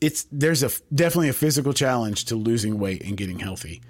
it's 0.00 0.26
there's 0.30 0.62
a 0.62 0.70
definitely 0.94 1.28
a 1.28 1.32
physical 1.34 1.72
challenge 1.72 2.26
to 2.26 2.34
losing 2.36 2.78
weight 2.78 3.02
and 3.04 3.16
getting 3.16 3.38
healthy. 3.38 3.80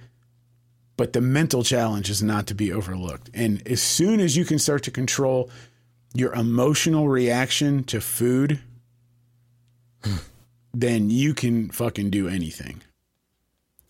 But 0.97 1.13
the 1.13 1.21
mental 1.21 1.63
challenge 1.63 2.09
is 2.11 2.23
not 2.23 2.47
to 2.47 2.55
be 2.55 2.73
overlooked. 2.73 3.29
And 3.35 3.67
as 3.67 3.83
soon 3.83 4.21
as 4.21 4.37
you 4.37 4.45
can 4.45 4.59
start 4.59 4.83
to 4.85 4.91
control 4.91 5.51
your 6.15 6.33
emotional 6.35 7.09
reaction 7.09 7.85
to 7.85 8.01
food, 8.01 8.61
then 10.73 11.11
you 11.11 11.35
can 11.35 11.71
fucking 11.71 12.11
do 12.11 12.29
anything. 12.29 12.83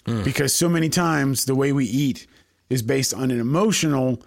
Mm. 0.07 0.25
Because 0.25 0.55
so 0.55 0.69
many 0.69 0.89
times 0.89 1.45
the 1.45 1.55
way 1.55 1.73
we 1.73 1.85
eat 1.85 2.27
is 2.71 2.83
based 2.83 3.13
on 3.15 3.31
an 3.31 3.41
emotional 3.41 4.23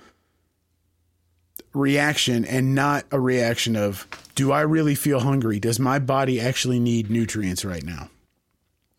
reaction 1.74 2.46
and 2.46 2.74
not 2.76 3.06
a 3.12 3.20
reaction 3.20 3.76
of 3.76 4.08
do 4.36 4.52
I 4.52 4.62
really 4.62 4.96
feel 4.96 5.20
hungry? 5.20 5.60
Does 5.60 5.80
my 5.80 6.00
body 6.00 6.40
actually 6.40 6.80
need 6.80 7.10
nutrients 7.10 7.64
right 7.64 7.84
now? 7.84 8.10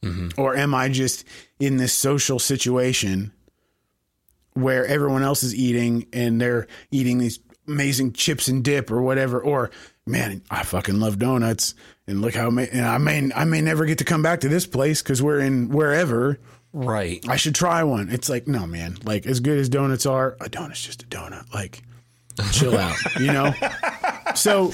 Mm-hmm. 0.03 0.41
Or 0.41 0.57
am 0.57 0.75
I 0.75 0.89
just 0.89 1.25
in 1.59 1.77
this 1.77 1.93
social 1.93 2.39
situation 2.39 3.33
where 4.55 4.87
everyone 4.87 5.23
else 5.23 5.43
is 5.43 5.55
eating 5.55 6.07
and 6.13 6.41
they're 6.41 6.67
eating 6.91 7.19
these 7.19 7.39
amazing 7.69 8.13
chips 8.13 8.49
and 8.49 8.63
dip 8.65 8.91
or 8.91 9.03
whatever? 9.03 9.41
Or 9.41 9.71
man, 10.07 10.43
I 10.51 10.63
fucking 10.65 10.99
love 11.01 11.19
donuts 11.19 11.75
and 12.07 12.21
look 12.21 12.35
how 12.35 12.51
ma- 12.51 12.63
and 12.73 12.85
I 12.87 12.99
may 12.99 13.31
I 13.35 13.45
may 13.45 13.61
never 13.61 13.87
get 13.87 13.99
to 13.99 14.05
come 14.05 14.23
back 14.23 14.41
to 14.41 14.49
this 14.49 14.67
place 14.67 15.03
because 15.03 15.23
we're 15.23 15.41
in 15.41 15.69
wherever. 15.71 16.39
Right. 16.73 17.25
I 17.29 17.37
should 17.37 17.55
try 17.57 17.83
one. 17.83 18.11
It's 18.11 18.29
like, 18.29 18.47
no, 18.47 18.67
man. 18.67 18.97
Like 19.05 19.27
as 19.27 19.41
good 19.41 19.59
as 19.59 19.69
donuts 19.69 20.07
are, 20.07 20.37
a 20.41 20.49
donut's 20.49 20.85
just 20.85 21.03
a 21.03 21.07
donut. 21.07 21.53
Like, 21.53 21.83
chill 22.53 22.77
out, 22.79 22.97
you 23.19 23.27
know. 23.27 23.53
So, 24.37 24.73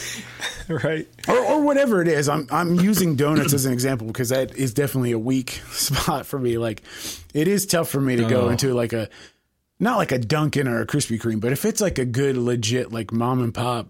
Right. 0.68 1.09
or, 1.29 1.38
or 1.38 1.62
whatever 1.62 2.03
it 2.03 2.09
is, 2.09 2.29
I'm 2.29 2.46
I'm 2.51 2.75
using 2.75 3.16
donuts 3.16 3.55
as 3.55 3.64
an 3.64 3.72
example 3.72 4.07
because 4.09 4.29
that 4.29 4.55
is 4.55 4.75
definitely 4.75 5.12
a 5.12 5.18
weak 5.18 5.51
spot 5.70 6.27
for 6.27 6.38
me. 6.38 6.59
Like, 6.59 6.83
it 7.33 7.49
is 7.49 7.64
tough 7.64 7.88
for 7.88 7.99
me 8.01 8.16
to 8.16 8.25
go 8.29 8.42
Oh. 8.42 8.49
into 8.51 8.75
like 8.75 8.92
a 8.92 9.09
not 9.78 9.98
like 9.98 10.12
a 10.12 10.18
Dunkin' 10.18 10.68
or 10.68 10.80
a 10.80 10.86
Krispy 10.86 11.20
Kreme, 11.20 11.40
but 11.40 11.52
if 11.52 11.64
it's 11.64 11.80
like 11.80 11.98
a 11.98 12.04
good 12.04 12.36
legit 12.36 12.92
like 12.92 13.12
mom 13.12 13.42
and 13.42 13.52
pop, 13.52 13.88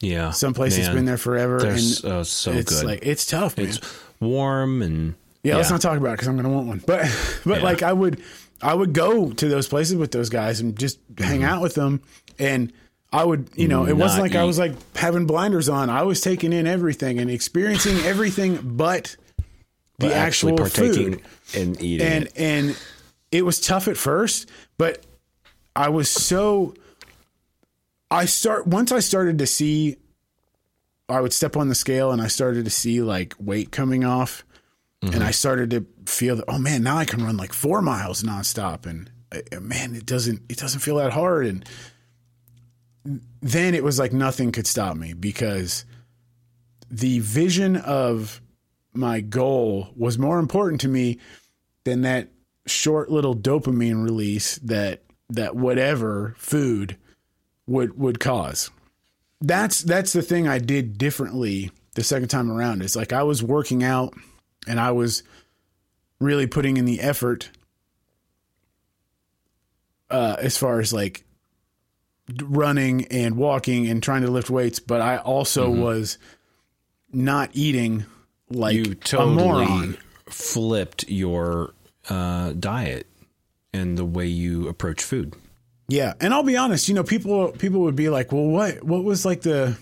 Yeah. 0.00 0.30
someplace 0.30 0.76
that's 0.76 0.88
Man, 0.88 0.96
been 0.96 1.04
there 1.04 1.18
forever, 1.18 1.60
They're 1.60 1.72
and 1.72 1.80
so, 1.80 2.22
so 2.22 2.52
it's 2.52 2.80
good. 2.80 2.86
like 2.86 3.00
it's 3.02 3.26
tough, 3.26 3.56
man. 3.58 3.68
it's 3.68 3.80
warm 4.20 4.82
and 4.82 5.14
Yeah, 5.42 5.56
let's 5.56 5.70
not 5.70 5.80
talk 5.80 5.98
about 5.98 6.10
it 6.10 6.12
because 6.14 6.28
I'm 6.28 6.36
going 6.36 6.44
to 6.44 6.50
want 6.50 6.66
one. 6.66 6.82
But 6.86 7.06
but 7.44 7.62
like 7.62 7.82
I 7.82 7.92
would 7.92 8.22
I 8.62 8.74
would 8.74 8.92
go 8.92 9.30
to 9.30 9.48
those 9.48 9.68
places 9.68 9.96
with 9.96 10.10
those 10.10 10.30
guys 10.30 10.60
and 10.60 10.78
just 10.78 10.98
hang 11.18 11.40
mm-hmm. 11.40 11.48
out 11.48 11.60
with 11.60 11.74
them, 11.74 12.02
and 12.38 12.72
I 13.12 13.24
would 13.24 13.50
you 13.54 13.68
know 13.68 13.86
it 13.86 13.96
wasn't 13.96 14.22
Not 14.24 14.30
like 14.30 14.34
I 14.36 14.44
was 14.44 14.58
like 14.58 14.72
having 14.96 15.26
blinders 15.26 15.68
on. 15.68 15.90
I 15.90 16.02
was 16.02 16.20
taking 16.20 16.52
in 16.52 16.66
everything 16.66 17.18
and 17.18 17.30
experiencing 17.30 17.98
everything, 18.06 18.58
but 18.76 19.16
the 19.98 20.08
but 20.08 20.12
actually 20.12 20.52
actual 20.54 20.56
partaking 20.56 21.12
food. 21.18 21.22
and 21.54 21.82
eating. 21.82 22.06
And 22.06 22.24
it. 22.24 22.32
and 22.36 22.76
it 23.34 23.44
was 23.44 23.58
tough 23.60 23.88
at 23.88 23.96
first, 23.96 24.48
but 24.78 25.04
I 25.74 25.88
was 25.88 26.08
so. 26.08 26.74
I 28.08 28.26
start 28.26 28.68
once 28.68 28.92
I 28.92 29.00
started 29.00 29.38
to 29.38 29.46
see. 29.46 29.96
I 31.08 31.20
would 31.20 31.32
step 31.32 31.56
on 31.56 31.68
the 31.68 31.74
scale 31.74 32.12
and 32.12 32.22
I 32.22 32.28
started 32.28 32.64
to 32.64 32.70
see 32.70 33.02
like 33.02 33.34
weight 33.40 33.72
coming 33.72 34.04
off, 34.04 34.44
and 35.02 35.24
I 35.24 35.32
started 35.32 35.70
to 35.70 35.84
feel 36.06 36.36
that 36.36 36.44
oh 36.46 36.58
man 36.58 36.84
now 36.84 36.96
I 36.96 37.04
can 37.04 37.24
run 37.24 37.36
like 37.36 37.52
four 37.52 37.82
miles 37.82 38.22
nonstop 38.22 38.86
and 38.86 39.10
uh, 39.32 39.60
man 39.60 39.94
it 39.94 40.06
doesn't 40.06 40.42
it 40.48 40.58
doesn't 40.58 40.80
feel 40.80 40.96
that 40.96 41.12
hard 41.12 41.46
and 41.46 41.68
then 43.42 43.74
it 43.74 43.82
was 43.82 43.98
like 43.98 44.12
nothing 44.12 44.52
could 44.52 44.66
stop 44.66 44.96
me 44.96 45.12
because 45.12 45.84
the 46.90 47.18
vision 47.18 47.76
of 47.76 48.40
my 48.92 49.20
goal 49.20 49.88
was 49.96 50.18
more 50.18 50.38
important 50.38 50.80
to 50.82 50.88
me 50.88 51.18
than 51.84 52.02
that 52.02 52.28
short 52.66 53.10
little 53.10 53.34
dopamine 53.34 54.02
release 54.02 54.56
that 54.58 55.02
that 55.30 55.56
whatever 55.56 56.34
food 56.38 56.96
would 57.66 57.98
would 57.98 58.20
cause. 58.20 58.70
That's 59.40 59.82
that's 59.82 60.12
the 60.12 60.22
thing 60.22 60.48
I 60.48 60.58
did 60.58 60.98
differently 60.98 61.70
the 61.94 62.04
second 62.04 62.28
time 62.28 62.50
around. 62.50 62.82
It's 62.82 62.96
like 62.96 63.12
I 63.12 63.22
was 63.22 63.42
working 63.42 63.82
out 63.82 64.14
and 64.66 64.80
I 64.80 64.92
was 64.92 65.22
really 66.20 66.46
putting 66.46 66.76
in 66.76 66.84
the 66.84 67.00
effort 67.00 67.50
uh, 70.10 70.36
as 70.38 70.56
far 70.56 70.80
as 70.80 70.92
like 70.92 71.24
running 72.42 73.06
and 73.06 73.36
walking 73.36 73.86
and 73.88 74.02
trying 74.02 74.22
to 74.22 74.30
lift 74.30 74.50
weights, 74.50 74.78
but 74.80 75.00
I 75.00 75.18
also 75.18 75.70
was 75.70 76.18
not 77.12 77.50
eating 77.52 78.06
like 78.48 78.74
you 78.74 78.92
a 78.92 78.94
totally 78.94 79.34
moron. 79.34 79.98
flipped 80.28 81.08
your 81.08 81.74
uh, 82.08 82.52
diet 82.52 83.06
and 83.72 83.98
the 83.98 84.04
way 84.04 84.26
you 84.26 84.68
approach 84.68 85.02
food. 85.02 85.34
Yeah, 85.88 86.14
and 86.20 86.32
I'll 86.32 86.42
be 86.42 86.56
honest, 86.56 86.88
you 86.88 86.94
know, 86.94 87.04
people 87.04 87.52
people 87.52 87.80
would 87.80 87.96
be 87.96 88.08
like, 88.08 88.32
"Well, 88.32 88.46
what 88.46 88.82
what 88.82 89.04
was 89.04 89.24
like 89.24 89.42
the 89.42 89.76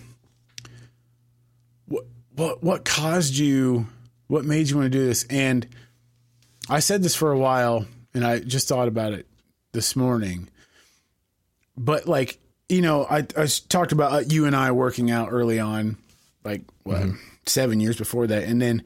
what 1.87 2.07
what 2.35 2.63
what 2.63 2.85
caused 2.85 3.35
you 3.35 3.87
what 4.27 4.45
made 4.45 4.69
you 4.69 4.77
want 4.77 4.93
to 4.93 4.99
do 4.99 5.07
this?" 5.07 5.25
And 5.31 5.67
I 6.69 6.81
said 6.81 7.03
this 7.03 7.15
for 7.15 7.31
a 7.31 7.39
while 7.39 7.87
and 8.15 8.25
I 8.25 8.41
just 8.41 8.69
thought 8.69 8.89
about 8.89 9.13
it 9.13 9.27
this 9.73 9.97
morning. 9.97 10.49
But 11.77 12.07
like, 12.07 12.39
you 12.69 12.83
know, 12.83 13.07
I 13.09 13.27
I 13.37 13.47
talked 13.69 13.93
about 13.93 14.13
uh, 14.13 14.23
you 14.27 14.47
and 14.47 14.55
I 14.57 14.73
working 14.73 15.11
out 15.11 15.29
early 15.31 15.59
on 15.59 15.97
like 16.45 16.63
what, 16.83 17.07
7 17.47 17.79
years 17.81 17.97
before 17.97 18.27
that 18.27 18.45
and 18.45 18.61
then 18.61 18.83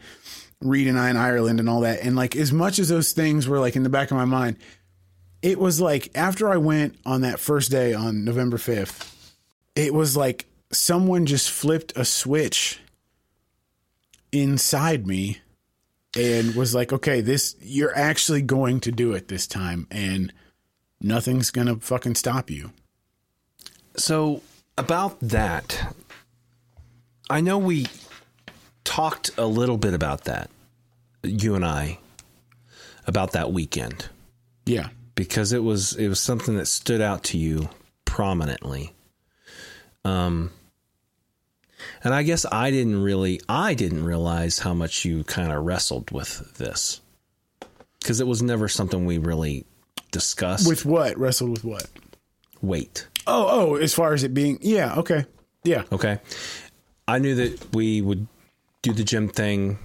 Reed 0.60 0.88
and 0.88 0.98
I 0.98 1.10
in 1.10 1.16
Ireland 1.16 1.60
and 1.60 1.68
all 1.68 1.80
that. 1.80 2.00
And 2.02 2.16
like 2.16 2.36
as 2.36 2.52
much 2.52 2.78
as 2.78 2.88
those 2.88 3.12
things 3.12 3.46
were 3.48 3.60
like 3.60 3.76
in 3.76 3.82
the 3.82 3.88
back 3.88 4.10
of 4.10 4.16
my 4.16 4.24
mind, 4.24 4.56
it 5.42 5.58
was 5.58 5.80
like 5.80 6.10
after 6.14 6.50
I 6.50 6.56
went 6.56 6.96
on 7.04 7.20
that 7.20 7.40
first 7.40 7.70
day 7.70 7.92
on 7.94 8.24
November 8.24 8.56
5th, 8.56 9.12
it 9.74 9.92
was 9.92 10.16
like 10.16 10.46
someone 10.72 11.26
just 11.26 11.50
flipped 11.50 11.92
a 11.96 12.04
switch 12.04 12.80
inside 14.32 15.06
me 15.06 15.38
and 16.16 16.54
was 16.54 16.74
like, 16.74 16.92
okay, 16.92 17.20
this, 17.20 17.56
you're 17.60 17.96
actually 17.96 18.42
going 18.42 18.80
to 18.80 18.90
do 18.90 19.12
it 19.12 19.28
this 19.28 19.46
time 19.46 19.86
and 19.90 20.32
nothing's 21.00 21.50
going 21.50 21.66
to 21.66 21.76
fucking 21.76 22.14
stop 22.14 22.50
you. 22.50 22.72
So, 23.96 24.42
about 24.78 25.20
that, 25.20 25.94
I 27.30 27.40
know 27.40 27.56
we 27.56 27.86
talked 28.86 29.30
a 29.36 29.44
little 29.46 29.76
bit 29.76 29.92
about 29.94 30.24
that, 30.24 30.48
you 31.22 31.54
and 31.54 31.64
I, 31.64 31.98
about 33.06 33.32
that 33.32 33.52
weekend 33.52 34.06
Yeah. 34.64 34.88
because 35.14 35.52
it 35.52 35.62
was 35.62 35.94
it 35.96 36.08
was 36.08 36.20
something 36.20 36.56
that 36.56 36.66
stood 36.66 37.00
out 37.00 37.24
to 37.24 37.38
you 37.38 37.68
prominently. 38.04 38.94
Um 40.04 40.50
and 42.02 42.14
I 42.14 42.22
guess 42.22 42.46
I 42.50 42.70
didn't 42.70 43.02
really 43.02 43.40
I 43.48 43.74
didn't 43.74 44.04
realize 44.04 44.60
how 44.60 44.72
much 44.74 45.04
you 45.04 45.24
kind 45.24 45.52
of 45.52 45.64
wrestled 45.64 46.10
with 46.10 46.54
this. 46.58 47.00
Cuz 48.04 48.20
it 48.20 48.26
was 48.26 48.42
never 48.42 48.68
something 48.68 49.04
we 49.04 49.18
really 49.18 49.64
discussed. 50.12 50.68
With 50.68 50.84
what? 50.84 51.18
Wrestled 51.18 51.50
with 51.50 51.64
what? 51.64 51.86
weight. 52.62 53.06
Oh, 53.26 53.46
oh, 53.50 53.74
as 53.76 53.92
far 53.94 54.14
as 54.14 54.24
it 54.24 54.32
being, 54.32 54.58
yeah, 54.62 54.94
okay. 54.96 55.26
Yeah. 55.62 55.82
Okay. 55.92 56.18
I 57.06 57.18
knew 57.18 57.34
that 57.36 57.74
we 57.74 58.00
would 58.00 58.26
do 58.86 58.92
the 58.92 59.04
gym 59.04 59.28
thing 59.28 59.78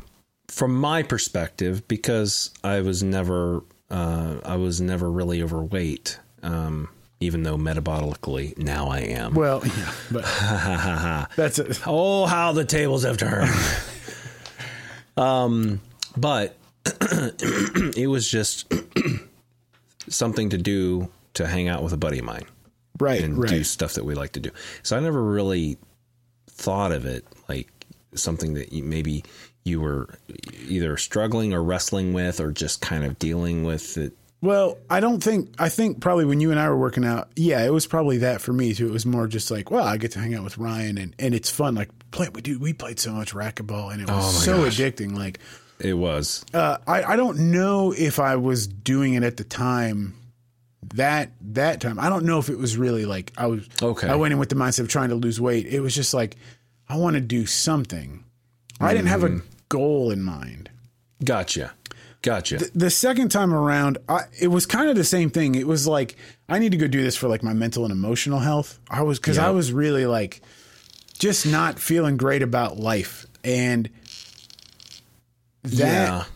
from 0.47 0.76
my 0.76 1.02
perspective 1.02 1.88
because 1.88 2.52
I 2.64 2.82
was 2.82 3.02
never 3.02 3.64
uh, 3.89 4.39
I 4.45 4.58
was 4.58 4.80
never 4.80 5.10
really 5.10 5.41
overweight. 5.41 6.20
Um, 6.43 6.89
even 7.20 7.43
though 7.43 7.56
metabolically 7.56 8.58
now 8.58 8.88
I 8.88 8.99
am. 8.99 9.36
Well, 9.36 9.62
yeah, 9.64 9.93
but 10.12 10.24
that's 11.36 11.60
it. 11.60 11.80
oh, 11.86 12.26
how 12.26 12.52
the 12.52 12.66
tables 12.66 13.04
have 13.04 13.18
turned. 13.18 13.52
um, 15.18 15.82
but 16.18 16.56
it 16.86 18.10
was 18.10 18.28
just 18.28 18.74
something 20.10 20.49
to 20.49 20.58
do 20.58 21.10
to 21.36 21.45
hang 21.45 21.68
out 21.68 21.84
with 21.84 21.93
a 21.93 21.97
buddy 21.97 22.18
of 22.20 22.26
mine 22.26 22.45
Right, 22.99 23.22
and 23.22 23.47
do 23.47 23.64
stuff 23.64 23.93
that 23.93 24.04
we 24.04 24.16
like 24.16 24.32
to 24.34 24.39
do. 24.39 24.49
So 24.82 24.97
I 24.97 24.99
never 24.99 25.22
really 25.24 25.78
thought 26.49 26.91
of 26.91 27.06
it 27.06 27.24
like 27.47 27.81
something 28.16 28.53
that 28.55 28.74
you, 28.74 28.84
maybe 28.84 29.24
you 29.64 29.80
were 29.82 30.09
either 30.68 30.97
struggling 30.97 31.53
or 31.53 31.64
wrestling 31.64 32.14
with 32.14 32.39
or 32.39 32.51
just 32.51 32.82
kind 32.82 33.03
of 33.03 33.20
dealing 33.20 33.64
with 33.64 33.97
it. 33.97 34.14
Well, 34.41 34.80
I 34.89 34.99
don't 35.01 35.24
think 35.24 35.53
I 35.59 35.70
think 35.70 35.99
probably 36.01 36.26
when 36.26 36.41
you 36.41 36.49
and 36.49 36.59
I 36.59 36.68
were 36.68 36.78
working 36.78 37.05
out, 37.05 37.30
yeah, 37.36 37.64
it 37.64 37.72
was 37.72 37.86
probably 37.86 38.18
that 38.20 38.41
for 38.41 38.51
me 38.53 38.74
too. 38.74 38.88
It 38.88 38.91
was 38.91 39.05
more 39.05 39.28
just 39.28 39.51
like, 39.51 39.70
well, 39.70 39.84
I 39.86 39.97
get 39.97 40.12
to 40.14 40.20
hang 40.20 40.34
out 40.34 40.43
with 40.43 40.57
Ryan 40.57 40.97
and, 40.97 41.16
and 41.20 41.36
it's 41.36 41.49
fun. 41.51 41.76
Like 41.76 41.89
play 42.09 42.28
we 42.34 42.41
do 42.41 42.57
we 42.57 42.74
played 42.74 42.99
so 42.99 43.14
much 43.14 43.34
racquetball 43.36 43.91
and 43.93 44.01
it 44.01 44.09
was 44.09 44.34
my 44.39 44.45
so 44.45 44.64
gosh. 44.64 44.80
addicting. 44.80 45.16
Like 45.16 45.39
It 45.80 45.93
was. 45.93 46.43
uh, 46.55 46.78
I, 46.88 47.03
I 47.03 47.16
don't 47.18 47.51
know 47.51 47.93
if 47.95 48.20
I 48.20 48.36
was 48.36 48.66
doing 48.66 49.14
it 49.14 49.22
at 49.24 49.38
the 49.38 49.43
time 49.43 50.16
that 50.95 51.30
that 51.41 51.80
time. 51.80 51.99
I 51.99 52.09
don't 52.09 52.26
know 52.26 52.39
if 52.39 52.49
it 52.49 52.57
was 52.57 52.78
really 52.78 53.05
like 53.05 53.32
I 53.38 53.45
was 53.45 53.68
Okay. 53.80 54.07
I 54.07 54.16
went 54.16 54.32
in 54.34 54.39
with 54.39 54.49
the 54.49 54.55
mindset 54.55 54.80
of 54.80 54.88
trying 54.89 55.09
to 55.09 55.16
lose 55.16 55.39
weight. 55.39 55.68
It 55.68 55.82
was 55.82 55.93
just 55.93 56.16
like 56.16 56.36
I 56.92 56.98
want 56.98 57.14
to 57.14 57.22
do 57.22 57.46
something. 57.46 58.26
I 58.82 58.94
didn't 58.94 59.08
have 59.08 59.24
a 59.24 59.30
Mm-hmm. 59.30 59.48
goal 59.70 60.12
in 60.12 60.22
mind. 60.22 60.70
Gotcha. 61.24 61.72
Gotcha. 62.22 62.58
the 62.76 62.89
second 62.89 63.30
time 63.30 63.54
around, 63.54 63.98
I, 64.10 64.24
it 64.39 64.50
was 64.50 64.66
kind 64.66 64.89
of 64.89 64.96
the 64.98 65.04
same 65.06 65.30
thing. 65.30 65.56
It 65.56 65.66
was 65.66 65.88
like 65.88 66.18
I 66.50 66.60
need 66.60 66.72
to 66.74 66.78
go 66.78 66.88
do 66.88 67.02
this 67.02 67.16
for 67.16 67.28
like 67.30 67.44
my 67.44 67.54
mental 67.54 67.84
and 67.86 67.92
emotional 67.94 68.39
health. 68.39 68.78
I 68.89 69.04
was 69.04 69.20
because 69.20 69.38
I 69.38 69.52
was 69.52 69.72
really 69.72 70.06
like 70.06 70.42
just 71.18 71.46
not 71.48 71.80
feeling 71.80 72.18
great 72.18 72.42
about 72.44 72.78
life, 72.78 73.26
and 73.44 73.89
that 75.64 76.28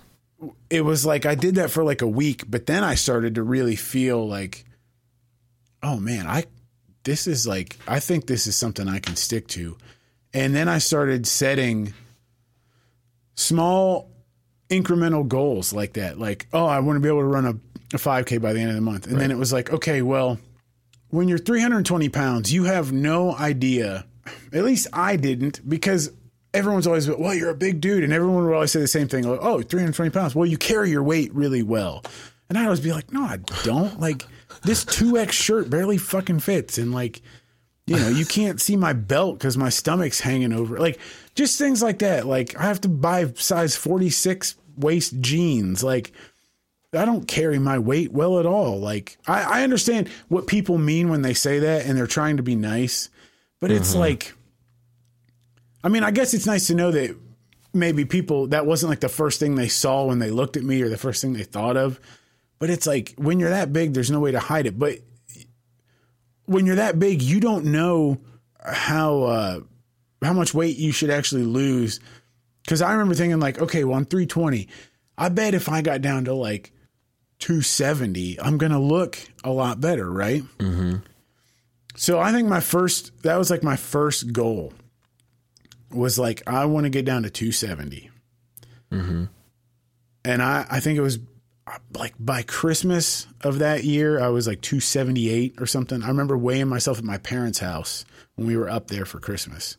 yeah. 0.42 0.50
it 0.70 0.82
was 0.82 1.06
like 1.06 1.26
I 1.26 1.36
did 1.36 1.56
that 1.56 1.70
for 1.70 1.84
like 1.84 2.02
a 2.02 2.08
week, 2.08 2.46
but 2.48 2.66
then 2.66 2.84
I 2.84 2.96
started 2.96 3.36
to 3.36 3.44
really 3.44 3.76
feel 3.76 4.26
like, 4.28 4.66
oh 5.84 6.00
man, 6.00 6.26
I 6.28 6.46
this 7.04 7.28
is 7.28 7.46
like 7.46 7.78
I 7.88 8.00
think 8.00 8.26
this 8.26 8.48
is 8.48 8.56
something 8.56 8.88
I 8.88 9.00
can 9.00 9.16
stick 9.18 9.48
to, 9.50 9.78
and 10.36 10.54
then 10.54 10.68
I 10.68 10.80
started 10.80 11.26
setting 11.26 11.94
small 13.36 14.12
incremental 14.70 15.26
goals 15.26 15.72
like 15.72 15.94
that. 15.94 16.20
Like, 16.20 16.48
oh, 16.52 16.66
I 16.66 16.80
want 16.80 16.98
to 16.98 17.00
be 17.00 17.08
able 17.08 17.22
to 17.22 17.26
run 17.26 17.46
a, 17.46 17.52
a 17.96 17.98
5K 17.98 18.42
by 18.42 18.52
the 18.52 18.60
end 18.60 18.70
of 18.70 18.76
the 18.76 18.82
month. 18.82 19.08
And 19.08 19.20
then 19.20 19.32
it 19.32 19.38
was 19.38 19.54
like, 19.54 19.72
okay, 19.72 20.02
well, 20.02 20.38
when 21.10 21.30
you're 21.30 21.38
320 21.38 22.10
pounds, 22.10 22.52
you 22.52 22.66
have 22.66 22.92
no 22.92 23.34
idea. 23.34 24.06
At 24.52 24.66
least 24.66 24.88
I 24.92 25.16
didn't 25.16 25.68
because 25.68 26.12
everyone's 26.54 26.86
always, 26.86 27.10
well, 27.10 27.34
you're 27.34 27.50
a 27.50 27.56
big 27.56 27.80
dude. 27.80 28.04
And 28.04 28.12
everyone 28.12 28.46
would 28.46 28.56
always 28.56 28.74
say 28.74 28.82
the 28.82 28.90
same 28.90 29.08
thing. 29.08 29.26
Like, 29.26 29.40
oh, 29.42 29.62
320 29.62 30.10
pounds. 30.10 30.36
Well, 30.36 30.46
you 30.46 30.58
carry 30.58 30.90
your 30.90 31.04
weight 31.04 31.34
really 31.34 31.64
well. 31.64 32.04
And 32.50 32.58
I'd 32.58 32.66
always 32.66 32.82
be 32.82 32.92
like, 32.92 33.14
no, 33.14 33.24
I 33.24 33.38
don't. 33.64 34.02
Like, 34.02 34.26
this 34.64 34.84
2X 34.84 35.32
shirt 35.32 35.70
barely 35.70 35.98
fucking 35.98 36.40
fits. 36.42 36.78
And 36.78 36.94
like, 36.94 37.22
you 37.88 37.98
know, 37.98 38.08
you 38.08 38.26
can't 38.26 38.60
see 38.60 38.76
my 38.76 38.94
belt 38.94 39.38
because 39.38 39.58
my 39.58 39.70
stomach's 39.70 40.20
hanging 40.20 40.54
over. 40.54 40.80
Like, 40.80 41.00
just 41.36 41.60
things 41.60 41.84
like 41.84 42.00
that. 42.00 42.26
Like, 42.26 42.58
I 42.60 42.64
have 42.64 42.82
to 42.82 42.90
buy 42.90 43.32
size 43.36 43.76
46 43.76 44.56
waist 44.78 45.20
jeans. 45.22 45.84
Like, 45.84 46.12
I 46.94 47.06
don't 47.06 47.28
carry 47.28 47.60
my 47.60 47.78
weight 47.78 48.12
well 48.12 48.40
at 48.40 48.48
all. 48.48 48.80
Like, 48.80 49.18
I, 49.28 49.60
I 49.60 49.64
understand 49.64 50.10
what 50.30 50.48
people 50.48 50.80
mean 50.80 51.10
when 51.10 51.22
they 51.22 51.36
say 51.36 51.60
that 51.60 51.86
and 51.86 51.98
they're 51.98 52.08
trying 52.08 52.38
to 52.38 52.44
be 52.44 52.56
nice, 52.56 53.10
but 53.60 53.70
it's 53.70 53.92
mm-hmm. 53.92 54.00
like, 54.00 54.34
I 55.84 55.90
mean, 55.90 56.04
I 56.04 56.10
guess 56.10 56.34
it's 56.34 56.48
nice 56.48 56.68
to 56.68 56.74
know 56.74 56.90
that 56.92 57.16
maybe 57.72 58.06
people, 58.06 58.48
that 58.48 58.66
wasn't 58.66 58.90
like 58.90 59.02
the 59.02 59.10
first 59.10 59.40
thing 59.40 59.56
they 59.56 59.68
saw 59.68 60.06
when 60.06 60.18
they 60.18 60.32
looked 60.32 60.58
at 60.58 60.64
me 60.64 60.82
or 60.82 60.90
the 60.90 60.98
first 60.98 61.22
thing 61.22 61.34
they 61.34 61.44
thought 61.44 61.78
of. 61.78 62.00
But 62.58 62.72
it's 62.72 62.88
like, 62.88 63.14
when 63.18 63.40
you're 63.40 63.50
that 63.50 63.74
big, 63.74 63.94
there's 63.94 64.10
no 64.10 64.20
way 64.20 64.32
to 64.32 64.40
hide 64.40 64.66
it. 64.66 64.80
But 64.80 65.00
when 66.46 66.66
you're 66.66 66.76
that 66.76 67.00
big, 67.00 67.22
you 67.22 67.40
don't 67.40 67.66
know 67.66 68.20
how 68.64 69.24
uh, 69.24 69.60
how 70.22 70.34
much 70.34 70.54
weight 70.54 70.78
you 70.78 70.92
should 70.92 71.10
actually 71.10 71.44
lose. 71.44 72.00
Because 72.64 72.82
I 72.82 72.94
remember 72.94 73.14
thinking 73.14 73.40
like, 73.40 73.62
okay, 73.62 73.84
well, 73.84 73.98
I'm 73.98 74.06
320. 74.06 74.68
I 75.18 75.30
bet 75.30 75.54
if 75.54 75.70
I 75.70 75.82
got 75.82 76.02
down 76.02 76.26
to 76.26 76.34
like 76.34 76.72
270, 77.40 78.40
I'm 78.40 78.58
gonna 78.58 78.82
look 78.82 79.18
a 79.44 79.52
lot 79.52 79.80
better, 79.80 80.10
right? 80.10 80.44
Mm-hmm. 80.58 80.98
So 81.96 82.20
I 82.20 82.32
think 82.32 82.48
my 82.48 82.60
first 82.60 83.24
that 83.24 83.38
was 83.38 83.50
like 83.50 83.64
my 83.64 83.76
first 83.76 84.34
goal 84.34 84.74
was 85.92 86.20
like 86.20 86.44
I 86.48 86.66
want 86.66 86.86
to 86.86 86.90
get 86.90 87.06
down 87.06 87.24
to 87.24 87.30
270. 87.30 88.10
And 90.24 90.42
I 90.42 90.66
I 90.70 90.80
think 90.80 90.98
it 90.98 91.02
was 91.02 91.20
like 91.94 92.14
by 92.20 92.44
Christmas 92.44 93.26
of 93.42 93.60
that 93.60 93.84
year, 93.84 94.20
I 94.20 94.28
was 94.30 94.48
like 94.48 94.62
278 94.62 95.56
or 95.60 95.66
something. 95.66 96.04
I 96.04 96.08
remember 96.10 96.38
weighing 96.38 96.68
myself 96.68 96.98
at 97.00 97.04
my 97.04 97.18
parents' 97.18 97.60
house 97.60 98.06
when 98.36 98.48
we 98.48 98.56
were 98.58 98.70
up 98.70 98.88
there 98.88 99.06
for 99.06 99.20
Christmas. 99.20 99.78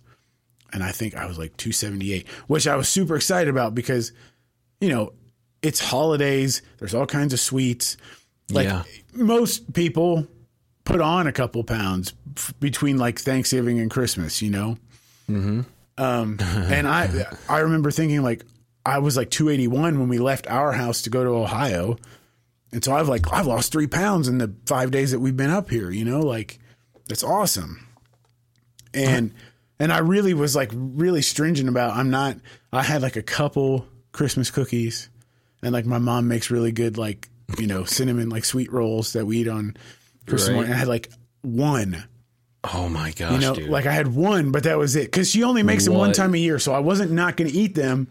And 0.72 0.82
I 0.82 0.90
think 0.92 1.14
I 1.14 1.26
was 1.26 1.38
like 1.38 1.56
278, 1.56 2.26
which 2.48 2.66
I 2.66 2.74
was 2.76 2.88
super 2.88 3.14
excited 3.14 3.48
about 3.48 3.74
because, 3.74 4.12
you 4.80 4.88
know, 4.88 5.12
it's 5.62 5.80
holidays, 5.80 6.60
there's 6.78 6.94
all 6.94 7.06
kinds 7.06 7.32
of 7.32 7.38
sweets. 7.40 7.96
Like 8.50 8.64
Yeah. 8.66 8.82
most 9.14 9.72
people 9.72 10.26
put 10.84 11.00
on 11.00 11.26
a 11.26 11.32
couple 11.32 11.62
pounds 11.64 12.14
f- 12.36 12.52
between 12.60 12.96
like 12.98 13.18
Thanksgiving 13.20 13.78
and 13.80 13.90
Christmas, 13.90 14.42
you 14.42 14.50
know? 14.50 14.76
Um, 15.28 16.38
and 16.40 16.86
I 16.86 17.26
I 17.48 17.58
remember 17.60 17.90
thinking 17.90 18.22
like 18.22 18.44
I 18.86 18.98
was 19.00 19.16
like 19.16 19.30
281 19.30 19.98
when 19.98 20.08
we 20.08 20.18
left 20.18 20.46
our 20.46 20.72
house 20.72 21.02
to 21.02 21.10
go 21.10 21.24
to 21.24 21.30
Ohio. 21.30 21.96
And 22.72 22.82
so 22.84 22.94
I've 22.94 23.08
like 23.08 23.32
I've 23.32 23.46
lost 23.46 23.72
three 23.72 23.86
pounds 23.86 24.28
in 24.28 24.38
the 24.38 24.54
five 24.66 24.90
days 24.90 25.10
that 25.10 25.18
we've 25.20 25.36
been 25.36 25.50
up 25.50 25.68
here, 25.70 25.90
you 25.90 26.04
know, 26.04 26.20
like 26.20 26.58
that's 27.08 27.22
awesome. 27.24 27.86
And 28.94 29.32
and 29.78 29.92
I 29.92 29.98
really 29.98 30.34
was 30.34 30.56
like 30.56 30.70
really 30.74 31.22
stringent 31.22 31.68
about 31.68 31.96
I'm 31.96 32.10
not 32.10 32.36
I 32.72 32.82
had 32.82 33.02
like 33.02 33.16
a 33.16 33.22
couple 33.22 33.86
Christmas 34.12 34.50
cookies 34.50 35.08
and 35.62 35.72
like 35.72 35.84
my 35.86 35.98
mom 35.98 36.28
makes 36.28 36.50
really 36.50 36.72
good 36.72 36.96
like 36.98 37.28
you 37.58 37.66
know, 37.66 37.84
cinnamon 37.84 38.28
like 38.28 38.44
sweet 38.44 38.72
rolls 38.72 39.12
that 39.12 39.26
we 39.26 39.38
eat 39.38 39.48
on 39.48 39.76
Christmas 40.26 40.48
Right. 40.48 40.54
morning. 40.54 40.72
I 40.72 40.76
had 40.76 40.88
like 40.88 41.10
one. 41.42 42.04
Oh 42.64 42.88
my 42.88 43.12
gosh, 43.12 43.32
You 43.32 43.38
know, 43.38 43.54
dude. 43.54 43.68
like 43.70 43.86
I 43.86 43.92
had 43.92 44.08
one, 44.08 44.50
but 44.50 44.64
that 44.64 44.76
was 44.76 44.96
it. 44.96 45.04
Because 45.04 45.30
she 45.30 45.44
only 45.44 45.62
makes 45.62 45.84
them 45.84 45.94
one 45.94 46.12
time 46.12 46.34
a 46.34 46.38
year, 46.38 46.58
so 46.58 46.72
I 46.72 46.80
wasn't 46.80 47.12
not 47.12 47.36
going 47.36 47.48
to 47.48 47.56
eat 47.56 47.76
them. 47.76 48.08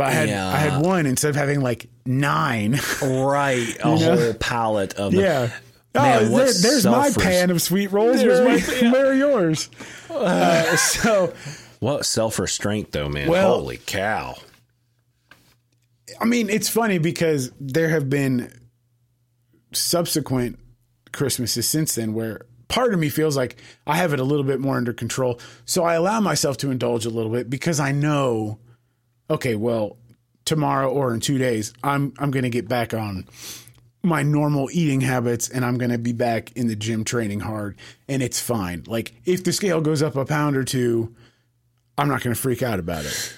But 0.00 0.06
I 0.06 0.12
had 0.12 0.28
Yeah. 0.30 0.48
I 0.48 0.56
had 0.56 0.82
one 0.82 1.04
instead 1.04 1.28
of 1.28 1.36
having 1.36 1.60
like 1.60 1.86
nine. 2.06 2.80
right, 3.02 3.76
a 3.84 3.98
know? 3.98 4.16
whole 4.16 4.32
pallet 4.32 4.94
of 4.94 5.12
them. 5.12 5.20
yeah. 5.20 5.50
Man, 5.94 6.22
oh, 6.22 6.24
there, 6.24 6.30
what's 6.30 6.62
there's 6.62 6.86
my 6.86 7.10
pan 7.10 7.50
of 7.50 7.60
sweet 7.60 7.92
rolls. 7.92 8.16
There's 8.22 8.40
Where's 8.40 8.82
my, 8.82 8.90
where 8.92 9.08
are 9.08 9.14
yours? 9.14 9.68
Uh, 10.08 10.74
so, 10.76 11.34
What 11.80 12.06
self 12.06 12.38
restraint 12.38 12.92
though, 12.92 13.10
man? 13.10 13.28
Well- 13.28 13.56
Holy 13.58 13.76
cow! 13.76 14.36
I 16.18 16.24
mean, 16.24 16.48
it's 16.48 16.70
funny 16.70 16.96
because 16.96 17.52
there 17.60 17.90
have 17.90 18.08
been 18.08 18.50
subsequent 19.74 20.58
Christmases 21.12 21.68
since 21.68 21.94
then 21.96 22.14
where 22.14 22.46
part 22.68 22.94
of 22.94 23.00
me 23.00 23.10
feels 23.10 23.36
like 23.36 23.56
I 23.86 23.96
have 23.96 24.14
it 24.14 24.20
a 24.20 24.24
little 24.24 24.44
bit 24.44 24.60
more 24.60 24.78
under 24.78 24.94
control. 24.94 25.38
So 25.66 25.84
I 25.84 25.92
allow 25.92 26.20
myself 26.20 26.56
to 26.58 26.70
indulge 26.70 27.04
a 27.04 27.10
little 27.10 27.30
bit 27.30 27.50
because 27.50 27.78
I 27.80 27.92
know, 27.92 28.60
okay, 29.30 29.54
well, 29.56 29.96
tomorrow 30.44 30.90
or 30.90 31.14
in 31.14 31.20
two 31.20 31.38
days, 31.38 31.72
I'm 31.82 32.12
I'm 32.18 32.30
going 32.30 32.42
to 32.42 32.50
get 32.50 32.68
back 32.68 32.92
on 32.92 33.26
my 34.02 34.22
normal 34.22 34.68
eating 34.72 35.02
habits 35.02 35.48
and 35.48 35.64
I'm 35.64 35.76
going 35.76 35.90
to 35.90 35.98
be 35.98 36.12
back 36.14 36.52
in 36.56 36.68
the 36.68 36.74
gym 36.76 37.04
training 37.04 37.40
hard 37.40 37.76
and 38.08 38.22
it's 38.22 38.40
fine. 38.40 38.82
Like 38.86 39.12
if 39.26 39.44
the 39.44 39.52
scale 39.52 39.80
goes 39.82 40.02
up 40.02 40.16
a 40.16 40.24
pound 40.24 40.56
or 40.56 40.64
two, 40.64 41.14
I'm 41.98 42.08
not 42.08 42.22
going 42.22 42.34
to 42.34 42.40
freak 42.40 42.62
out 42.62 42.78
about 42.78 43.04
it. 43.04 43.34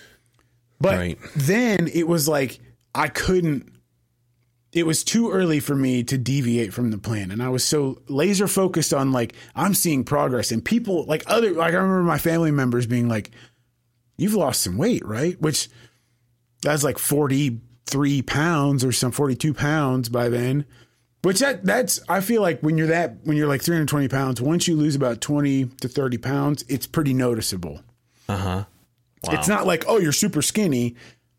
But 0.80 0.96
Right. 0.96 1.18
then 1.34 1.88
it 1.92 2.06
was 2.06 2.28
like 2.28 2.60
I 2.94 3.08
couldn't 3.08 3.72
it 4.72 4.86
was 4.86 5.04
too 5.04 5.30
early 5.30 5.60
for 5.60 5.74
me 5.74 6.02
to 6.04 6.16
deviate 6.16 6.72
from 6.72 6.90
the 6.90 6.96
plan 6.96 7.30
and 7.30 7.42
i 7.42 7.48
was 7.50 7.62
so 7.62 8.00
laser 8.08 8.48
focused 8.48 8.94
on 8.94 9.12
like 9.12 9.34
i'm 9.54 9.74
seeing 9.74 10.02
progress 10.02 10.50
and 10.50 10.64
people 10.64 11.04
like 11.04 11.22
other 11.26 11.52
like 11.52 11.74
i 11.74 11.76
remember 11.76 12.02
my 12.02 12.16
family 12.16 12.50
members 12.50 12.86
being 12.86 13.06
like 13.06 13.30
you've 14.16 14.32
lost 14.34 14.62
some 14.62 14.78
weight 14.78 15.04
right 15.04 15.38
which 15.42 15.68
that's 16.62 16.82
like 16.84 16.98
43 16.98 18.22
pounds 18.22 18.84
or 18.84 18.92
some 18.92 19.12
42 19.12 19.52
pounds 19.54 20.08
by 20.08 20.28
then 20.28 20.64
which 21.22 21.38
that 21.40 21.64
that's 21.64 22.00
i 22.08 22.20
feel 22.20 22.40
like 22.42 22.60
when 22.60 22.78
you're 22.78 22.86
that 22.88 23.16
when 23.24 23.36
you're 23.36 23.46
like 23.48 23.62
320 23.62 24.08
pounds 24.08 24.40
once 24.40 24.66
you 24.66 24.76
lose 24.76 24.94
about 24.96 25.20
20 25.20 25.66
to 25.80 25.88
30 25.88 26.18
pounds 26.18 26.64
it's 26.68 26.86
pretty 26.86 27.12
noticeable 27.14 27.80
Uh 28.28 28.36
huh. 28.36 28.64
it's 29.30 29.48
not 29.48 29.66
like, 29.66 29.84
oh, 29.88 29.98
you're 29.98 30.10
super 30.12 30.42
skinny, 30.42 30.96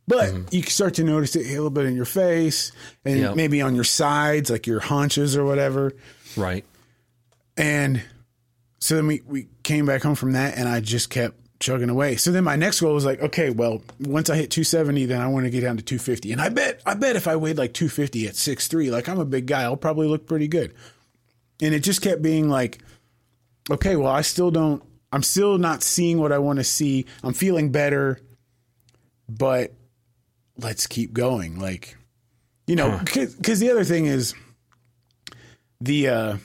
but 0.08 0.34
you 0.54 0.62
start 0.64 0.94
to 0.96 1.04
notice 1.04 1.36
it 1.36 1.48
a 1.48 1.50
little 1.52 1.70
bit 1.70 1.86
in 1.86 1.96
your 1.96 2.06
face 2.06 2.72
and 3.06 3.20
Yep. 3.20 3.36
maybe 3.36 3.62
on 3.62 3.74
your 3.76 3.84
sides, 3.86 4.50
like 4.50 4.68
your 4.68 4.80
haunches 4.82 5.36
or 5.36 5.44
whatever. 5.46 5.92
Right. 6.38 6.66
And 7.58 8.02
so 8.80 8.96
then 8.96 9.08
we, 9.08 9.22
we 9.26 9.48
came 9.64 9.86
back 9.86 10.02
home 10.04 10.16
from 10.16 10.34
that 10.34 10.58
and 10.58 10.68
I 10.68 10.80
just 10.82 11.10
kept 11.10 11.38
chugging 11.64 11.90
away. 11.90 12.18
So 12.18 12.32
then 12.32 12.44
my 12.44 12.56
next 12.56 12.82
goal 12.82 12.94
was 12.94 13.06
like, 13.06 13.22
okay, 13.22 13.50
well, 13.50 13.82
once 14.00 14.30
I 14.30 14.36
hit 14.36 14.52
270, 14.52 15.06
then 15.06 15.22
I 15.22 15.28
want 15.28 15.46
to 15.46 15.50
get 15.50 15.62
down 15.62 15.78
to 15.78 15.84
250. 15.84 16.32
And 16.34 16.42
I 16.42 16.50
bet, 16.50 16.82
I 16.86 16.94
bet 16.94 17.16
if 17.16 17.28
I 17.28 17.36
weighed 17.36 17.58
like 17.58 17.74
250 17.74 18.28
at 18.28 18.34
6'3, 18.34 18.92
like 18.92 19.08
I'm 19.08 19.20
a 19.20 19.26
big 19.26 19.48
guy, 19.48 19.64
I'll 19.64 19.78
probably 19.78 20.08
look 20.08 20.28
pretty 20.28 20.48
good. 20.48 20.74
And 21.62 21.74
it 21.74 21.80
just 21.80 22.02
kept 22.02 22.22
being 22.22 22.50
like, 22.50 22.80
okay, 23.72 23.96
well, 23.96 24.12
I 24.12 24.22
still 24.22 24.52
don't, 24.52 24.84
I'm 25.12 25.24
still 25.24 25.58
not 25.58 25.84
seeing 25.84 26.20
what 26.20 26.32
I 26.32 26.40
want 26.40 26.60
to 26.60 26.64
see. 26.64 27.06
I'm 27.24 27.34
feeling 27.34 27.72
better, 27.72 28.20
but 29.30 29.74
let's 30.58 30.86
keep 30.86 31.14
going. 31.14 31.60
Like, 31.60 31.96
you 32.68 32.76
know, 32.76 33.00
because 33.04 33.60
the 33.60 33.72
other 33.72 33.86
thing 33.86 34.06
is 34.06 34.34
the, 35.80 36.10
uh, 36.10 36.38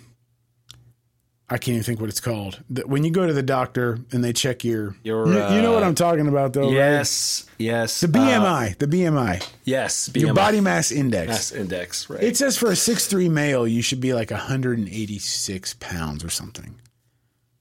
I 1.51 1.57
can't 1.57 1.75
even 1.75 1.83
think 1.83 2.01
what 2.01 2.11
it's 2.11 2.21
called. 2.21 2.63
When 2.85 3.05
you 3.05 3.11
go 3.11 3.27
to 3.27 3.33
the 3.33 3.43
doctor 3.43 3.99
and 4.13 4.23
they 4.23 4.35
check 4.35 4.65
your, 4.65 4.97
Your, 5.03 5.27
you, 5.27 5.57
you 5.57 5.63
know 5.63 5.73
what 5.73 5.83
uh, 5.83 5.87
I'm 5.87 5.95
talking 5.95 6.29
about 6.29 6.53
though, 6.53 6.67
right? 6.67 6.75
Yes. 6.75 7.47
Yes. 7.57 8.01
The 8.01 8.09
BMI, 8.09 8.77
the 8.77 8.87
BMI, 8.87 9.47
yes. 9.65 10.11
your 10.15 10.35
body 10.35 10.61
mass 10.61 10.93
index. 10.93 11.29
mass 11.29 11.53
index. 11.53 12.11
Right. 12.11 12.23
It 12.23 12.37
says 12.37 12.59
for 12.59 12.71
a 12.71 12.77
six 12.77 13.07
three 13.07 13.31
male, 13.31 13.67
you 13.67 13.81
should 13.81 14.01
be 14.01 14.13
like 14.13 14.31
186 14.31 15.75
pounds 15.75 16.23
or 16.23 16.31
something. 16.31 16.75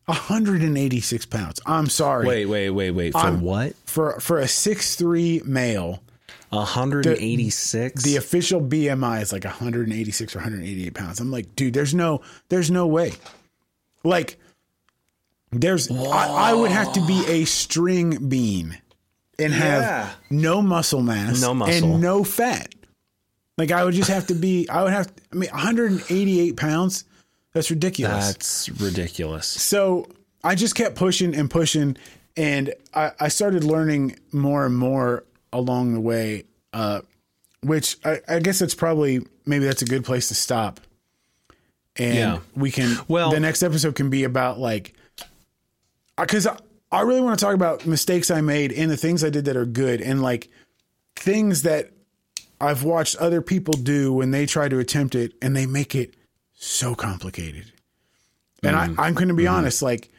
186 0.06 1.26
pounds. 1.26 1.60
I'm 1.66 1.90
sorry. 1.90 2.28
wait, 2.28 2.46
wait, 2.46 2.70
wait, 2.70 2.92
wait. 2.92 3.12
For 3.14 3.20
I'm- 3.20 3.42
what? 3.42 3.74
For 3.86 4.20
for 4.20 4.40
a 4.40 4.48
six 4.48 4.96
three 4.96 5.42
male, 5.46 6.02
186. 6.50 8.04
the 8.04 8.16
official 8.16 8.62
BMI 8.62 9.22
is 9.22 9.34
like 9.34 9.44
186 9.44 10.36
or 10.36 10.40
188 10.40 10.94
pounds. 10.94 11.20
I'm 11.20 11.32
like, 11.32 11.56
dude, 11.56 11.74
there's 11.74 11.94
no 11.94 12.22
there's 12.50 12.72
no 12.72 12.88
way. 12.88 13.14
Like 14.04 14.38
there's 15.52 15.90
I, 15.92 16.52
I 16.52 16.54
would 16.54 16.72
have 16.72 16.94
to 16.94 17.06
be 17.06 17.24
a 17.28 17.46
string 17.46 18.28
bean 18.30 18.78
and 19.40 19.54
have 19.54 19.82
Yeah. 19.84 20.10
no 20.30 20.62
muscle 20.62 21.02
mass 21.02 21.42
No 21.42 21.54
muscle. 21.54 21.92
and 21.94 22.02
no 22.02 22.24
fat. 22.24 22.74
Like 23.58 23.72
I 23.72 23.84
would 23.84 23.94
just 23.94 24.10
have 24.10 24.28
to 24.28 24.34
be 24.36 24.68
I 24.70 24.84
would 24.84 24.94
have 24.94 25.12
I 25.32 25.36
mean 25.36 25.50
188 25.50 26.58
pounds. 26.58 27.06
That's 27.54 27.72
ridiculous. 27.72 28.28
That's 28.28 28.70
ridiculous. 28.82 29.48
So 29.48 30.08
I 30.44 30.54
just 30.56 30.76
kept 30.76 30.96
pushing 30.96 31.34
and 31.36 31.50
pushing, 31.50 31.98
and 32.36 32.74
I, 32.94 33.12
I 33.20 33.28
started 33.30 33.64
learning 33.64 34.20
more 34.32 34.66
and 34.66 34.78
more 34.78 35.24
along 35.52 35.94
the 35.96 36.00
way. 36.00 36.44
Uh, 36.72 37.02
which 37.64 37.98
I, 38.06 38.22
I 38.28 38.40
guess 38.40 38.60
that's 38.60 38.76
probably 38.76 39.26
maybe 39.48 39.66
that's 39.66 39.82
a 39.82 39.86
good 39.86 40.06
place 40.06 40.28
to 40.28 40.36
stop. 40.36 40.80
And 41.98 42.16
Yeah. 42.16 42.40
we 42.56 42.72
can. 42.72 42.98
Well- 43.08 43.32
the 43.32 43.40
next 43.40 43.64
episode 43.64 43.96
can 43.96 44.10
be 44.10 44.24
about 44.24 44.60
like, 44.60 44.94
uh, 46.18 46.24
because 46.26 46.48
I, 46.48 46.58
I 46.92 47.02
really 47.02 47.22
want 47.22 47.38
to 47.38 47.46
talk 47.46 47.54
about 47.54 47.86
mistakes 47.86 48.32
I 48.32 48.42
made 48.42 48.72
and 48.72 48.90
the 48.90 48.98
things 48.98 49.24
I 49.24 49.30
did 49.30 49.46
that 49.46 49.58
are 49.58 49.66
good, 49.66 50.02
and 50.02 50.22
like 50.22 50.50
things 51.16 51.64
that 51.64 51.92
I've 52.60 52.84
watched 52.84 53.16
other 53.18 53.42
people 53.42 53.74
do 53.74 54.14
when 54.14 54.32
they 54.32 54.46
try 54.46 54.70
to 54.70 54.80
attempt 54.80 55.16
it, 55.16 55.34
and 55.42 55.56
they 55.56 55.66
make 55.66 55.96
it 55.96 56.16
so 56.54 56.96
complicated. 56.96 57.72
And 58.64 58.76
I, 58.76 58.88
mm-hmm. 58.88 59.00
I'm 59.00 59.14
going 59.14 59.28
to 59.28 59.34
be 59.34 59.44
mm-hmm. 59.44 59.56
honest, 59.56 59.82
like 59.82 60.10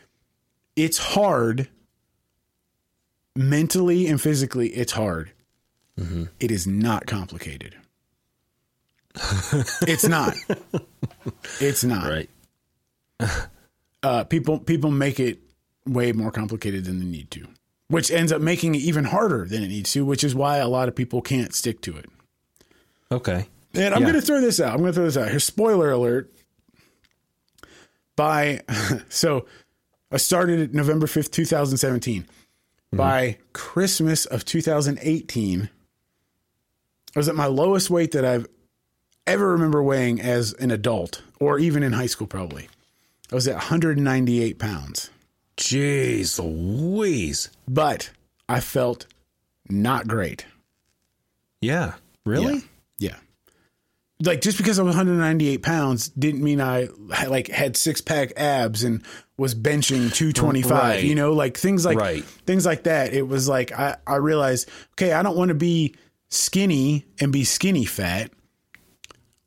it's 0.76 0.98
hard 0.98 1.68
mentally 3.34 4.06
and 4.06 4.20
physically. 4.20 4.68
It's 4.68 4.92
hard. 4.92 5.32
Mm-hmm. 5.98 6.24
It 6.38 6.50
is 6.50 6.66
not 6.66 7.06
complicated. 7.06 7.74
It's 9.82 10.06
not. 10.06 10.34
It's 11.60 11.84
not. 11.84 12.08
Right. 12.08 12.30
Uh, 14.02 14.24
people 14.24 14.58
people 14.60 14.90
make 14.90 15.18
it 15.20 15.40
way 15.86 16.12
more 16.12 16.30
complicated 16.30 16.84
than 16.84 17.00
they 17.00 17.04
need 17.06 17.30
to, 17.32 17.46
which 17.88 18.10
ends 18.10 18.30
up 18.32 18.40
making 18.40 18.74
it 18.74 18.78
even 18.82 19.04
harder 19.04 19.44
than 19.46 19.62
it 19.62 19.68
needs 19.68 19.92
to. 19.92 20.04
Which 20.04 20.22
is 20.22 20.34
why 20.34 20.58
a 20.58 20.68
lot 20.68 20.88
of 20.88 20.94
people 20.94 21.20
can't 21.20 21.52
stick 21.54 21.80
to 21.82 21.96
it. 21.96 22.06
Okay. 23.10 23.46
And 23.74 23.94
I'm 23.94 24.02
Yeah. 24.02 24.08
going 24.08 24.20
to 24.20 24.26
throw 24.26 24.40
this 24.40 24.60
out. 24.60 24.72
I'm 24.72 24.78
going 24.80 24.92
to 24.92 24.94
throw 24.94 25.04
this 25.04 25.16
out. 25.16 25.30
Here, 25.30 25.40
spoiler 25.40 25.90
alert. 25.90 26.32
By 28.16 28.62
so, 29.08 29.46
I 30.10 30.16
started 30.16 30.74
November 30.74 31.06
5th, 31.06 31.30
2017. 31.30 32.26
By 32.90 33.36
Christmas 33.52 34.24
of 34.24 34.44
2018, 34.46 35.68
I 37.14 37.18
was 37.18 37.28
at 37.28 37.34
my 37.34 37.44
lowest 37.46 37.90
weight 37.90 38.12
that 38.12 38.24
I've 38.24 38.46
ever 39.32 39.48
remember 39.52 39.82
weighing 39.82 40.20
as 40.20 40.52
an 40.54 40.70
adult, 40.70 41.22
or 41.40 41.58
even 41.58 41.82
in 41.82 41.92
high 41.92 42.06
school, 42.06 42.26
probably. 42.26 42.68
I 43.30 43.34
was 43.34 43.46
at 43.48 43.54
198 43.54 44.58
pounds, 44.58 45.10
Jeez 45.56 46.38
Louise. 46.38 47.50
but 47.66 48.10
I 48.48 48.60
felt 48.60 49.06
not 49.68 50.08
great. 50.08 50.46
Yeah. 51.60 51.94
Really? 52.24 52.62
Yeah. 52.98 53.16
Like 54.22 54.40
just 54.40 54.58
because 54.58 54.78
I 54.78 54.82
was 54.82 54.96
198 54.96 55.62
pounds 55.62 56.08
didn't 56.08 56.42
mean 56.42 56.60
I 56.60 56.88
like 57.28 57.48
had 57.48 57.76
six 57.76 58.00
pack 58.00 58.32
abs 58.36 58.82
and 58.82 59.02
was 59.36 59.54
benching 59.54 60.12
225. 60.12 60.70
Right. 60.70 61.04
You 61.04 61.14
know, 61.14 61.32
like 61.32 61.56
things 61.56 61.84
like 61.84 61.98
Right. 61.98 62.24
things 62.24 62.66
like 62.66 62.84
that. 62.84 63.12
It 63.12 63.28
was 63.28 63.48
like 63.48 63.70
I 63.72 63.96
I 64.06 64.16
realized, 64.16 64.68
okay, 64.92 65.12
I 65.12 65.22
don't 65.22 65.36
want 65.36 65.50
to 65.50 65.54
be 65.54 65.94
skinny 66.30 67.04
and 67.20 67.32
be 67.32 67.44
skinny 67.44 67.84
fat. 67.84 68.30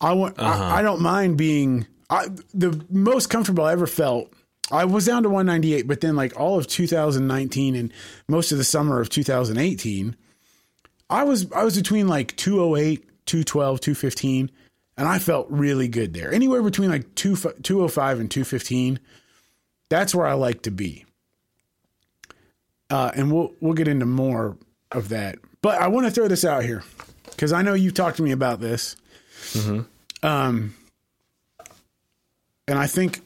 I 0.02 0.14
want. 0.14 0.40
I, 0.40 0.80
I 0.80 0.82
don't 0.82 1.02
mind 1.02 1.38
being. 1.38 1.88
I 2.10 2.28
the 2.54 2.84
most 2.90 3.30
comfortable 3.30 3.64
I 3.64 3.72
ever 3.72 3.88
felt. 3.88 4.34
I 4.72 4.86
was 4.86 5.06
down 5.06 5.24
to 5.24 5.30
198, 5.30 5.88
but 5.88 6.02
then 6.02 6.16
like 6.16 6.40
all 6.40 6.58
of 6.58 6.66
2019 6.66 7.76
and 7.76 7.92
most 8.30 8.52
of 8.54 8.58
the 8.58 8.64
summer 8.64 9.02
of 9.02 9.10
2018, 9.10 10.16
I 11.10 11.24
was 11.24 11.52
I 11.52 11.64
was 11.64 11.76
between 11.76 12.08
like 12.08 12.36
208, 12.38 13.04
212, 13.26 13.82
215, 13.82 14.52
and 14.98 15.08
I 15.08 15.20
felt 15.20 15.48
really 15.50 15.88
good 15.88 16.14
there. 16.14 16.34
Anywhere 16.34 16.64
between 16.64 16.90
like 16.90 17.14
2 17.16 17.36
205 17.36 18.20
and 18.20 18.32
215. 18.32 19.00
That's 19.90 20.16
where 20.16 20.26
I 20.26 20.34
like 20.34 20.62
to 20.64 20.72
be. 20.72 21.06
Uh, 22.90 23.12
and 23.14 23.32
we'll 23.32 23.54
we'll 23.60 23.74
get 23.74 23.90
into 23.90 24.06
more 24.06 24.58
of 24.92 25.10
that. 25.10 25.38
But 25.62 25.82
I 25.82 25.88
want 25.90 26.08
to 26.08 26.12
throw 26.12 26.28
this 26.30 26.46
out 26.46 26.64
here 26.64 26.84
because 27.30 27.52
I 27.52 27.62
know 27.62 27.74
you've 27.74 27.94
talked 27.94 28.18
to 28.18 28.24
me 28.24 28.32
about 28.32 28.62
this. 28.62 28.96
Um, 30.24 30.76
and 32.68 32.78
I 32.80 32.88
think 32.88 33.22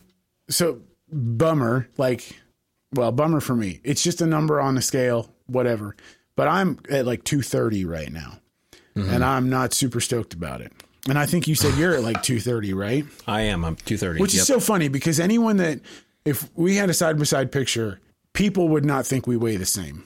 so. 0.49 0.81
Bummer, 1.11 1.87
like, 1.97 2.35
well, 2.93 3.11
bummer 3.11 3.39
for 3.39 3.55
me. 3.55 3.79
It's 3.83 4.03
just 4.03 4.21
a 4.21 4.25
number 4.25 4.59
on 4.59 4.75
the 4.75 4.81
scale, 4.81 5.29
whatever. 5.45 5.95
But 6.35 6.47
I'm 6.47 6.79
at 6.89 7.05
like 7.05 7.23
230 7.23 7.85
right 7.85 8.11
now, 8.11 8.39
and 8.95 9.23
I'm 9.23 9.49
not 9.49 9.73
super 9.73 10.01
stoked 10.01 10.33
about 10.33 10.61
it. 10.61 10.73
And 11.07 11.17
I 11.19 11.25
think 11.27 11.47
you 11.47 11.53
said 11.55 11.77
you're 11.77 11.93
at 11.93 12.01
like 12.03 12.23
230, 12.23 12.73
right? 12.73 13.05
I 13.27 13.41
am. 13.41 13.63
I'm 13.63 13.75
230. 13.75 14.19
Which 14.19 14.33
Yep. 14.33 14.41
is 14.41 14.47
so 14.47 14.59
funny 14.59 14.87
because 14.87 15.19
anyone 15.19 15.57
that, 15.57 15.79
if 16.25 16.49
we 16.55 16.75
had 16.77 16.89
a 16.89 16.93
side 16.93 17.17
by 17.19 17.25
side 17.25 17.51
picture, 17.51 17.99
people 18.33 18.67
would 18.69 18.83
not 18.83 19.05
think 19.05 19.27
we 19.27 19.37
weigh 19.37 19.57
the 19.57 19.65
same. 19.67 20.03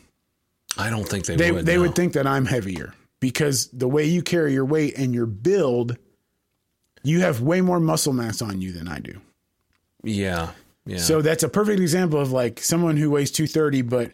I 0.78 0.90
don't 0.90 1.08
think 1.08 1.26
they, 1.26 1.38
They 1.38 1.52
would. 1.52 1.66
they 1.66 1.76
no. 1.76 1.82
would 1.84 1.96
think 1.96 2.14
that 2.14 2.28
I'm 2.28 2.46
heavier 2.46 2.94
because 3.22 3.68
the 3.68 3.88
way 3.88 4.04
you 4.06 4.22
carry 4.22 4.52
your 4.54 4.66
weight 4.66 4.98
and 4.98 5.14
your 5.16 5.26
build, 5.26 5.98
you 7.04 7.22
have 7.22 7.42
way 7.42 7.62
more 7.62 7.80
muscle 7.80 8.14
mass 8.14 8.42
on 8.42 8.62
you 8.62 8.72
than 8.72 8.88
I 8.88 9.00
do. 9.00 9.20
Yeah. 10.04 10.52
Yeah. 10.86 10.98
So 10.98 11.22
that's 11.22 11.44
a 11.44 11.50
perfect 11.50 11.80
example 11.80 12.20
of 12.20 12.32
like 12.32 12.60
someone 12.62 12.98
who 12.98 13.10
weighs 13.12 13.32
230 13.32 13.82
but 13.84 14.12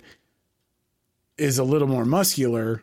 is 1.37 1.57
a 1.57 1.63
little 1.63 1.87
more 1.87 2.05
muscular 2.05 2.81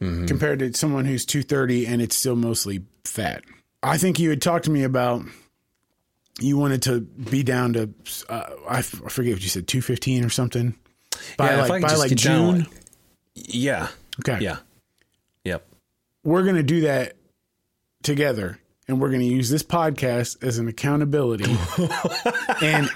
Mm-hmm. 0.00 0.26
compared 0.26 0.60
to 0.60 0.72
someone 0.74 1.04
who's 1.06 1.26
230 1.26 1.84
and 1.88 2.00
it's 2.00 2.14
still 2.14 2.36
mostly 2.36 2.84
fat. 3.04 3.42
I 3.82 3.98
think 3.98 4.20
you 4.20 4.30
had 4.30 4.40
talked 4.40 4.66
to 4.66 4.70
me 4.70 4.84
about 4.84 5.24
you 6.38 6.56
wanted 6.56 6.82
to 6.82 7.00
be 7.00 7.42
down 7.42 7.72
to 7.72 7.90
uh, 8.28 8.44
I 8.70 8.78
f- 8.78 9.02
I 9.04 9.08
forget 9.08 9.32
what 9.34 9.42
you 9.42 9.48
said 9.48 9.66
215 9.66 10.24
or 10.24 10.28
something 10.30 10.76
by 11.36 11.50
Yeah, 11.50 11.64
like 11.64 11.82
by 11.82 11.94
like 11.96 12.10
down, 12.10 12.16
June. 12.16 12.58
like- 12.60 12.68
yeah. 13.34 13.88
okay. 14.20 14.38
Yeah. 14.40 14.58
Yep. 15.42 15.66
We're 16.22 16.44
going 16.44 16.54
to 16.54 16.62
do 16.62 16.82
that 16.82 17.14
together 18.04 18.60
and 18.88 19.00
we're 19.00 19.10
going 19.10 19.20
to 19.20 19.26
use 19.26 19.50
this 19.50 19.62
podcast 19.62 20.42
as 20.42 20.58
an 20.58 20.66
accountability. 20.66 21.44
and 22.62 22.88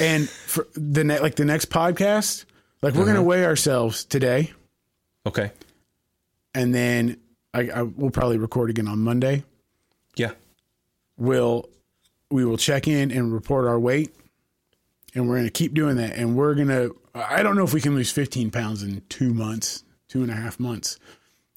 and 0.00 0.28
for 0.28 0.66
the 0.74 1.04
ne- 1.04 1.20
like 1.20 1.36
the 1.36 1.44
next 1.44 1.70
podcast, 1.70 2.44
like 2.82 2.94
we're 2.94 3.04
going 3.04 3.14
to 3.14 3.20
uh-huh. 3.20 3.28
weigh 3.28 3.44
ourselves 3.44 4.04
today 4.04 4.52
Okay. 5.26 5.52
and 6.54 6.74
then 6.74 7.18
I, 7.54 7.70
I 7.74 7.82
we'll 7.82 8.10
probably 8.10 8.38
record 8.38 8.70
again 8.70 8.88
on 8.88 8.98
Monday. 9.00 9.44
Yeah. 10.16 10.32
We'll 11.16 11.68
we 12.30 12.44
will 12.44 12.58
check 12.58 12.88
in 12.88 13.10
and 13.10 13.32
report 13.32 13.66
our 13.66 13.78
weight, 13.78 14.14
and 15.14 15.28
we're 15.28 15.36
going 15.36 15.46
to 15.46 15.50
keep 15.50 15.74
doing 15.74 15.96
that. 15.96 16.16
And 16.16 16.36
we're 16.36 16.54
going 16.54 16.68
to 16.68 16.96
I 17.14 17.42
don't 17.42 17.56
know 17.56 17.64
if 17.64 17.74
we 17.74 17.80
can 17.80 17.94
lose 17.94 18.10
15 18.10 18.50
pounds 18.50 18.82
in 18.82 19.02
two 19.08 19.34
months, 19.34 19.84
two 20.08 20.22
and 20.22 20.30
a 20.30 20.34
half 20.34 20.60
months, 20.60 20.98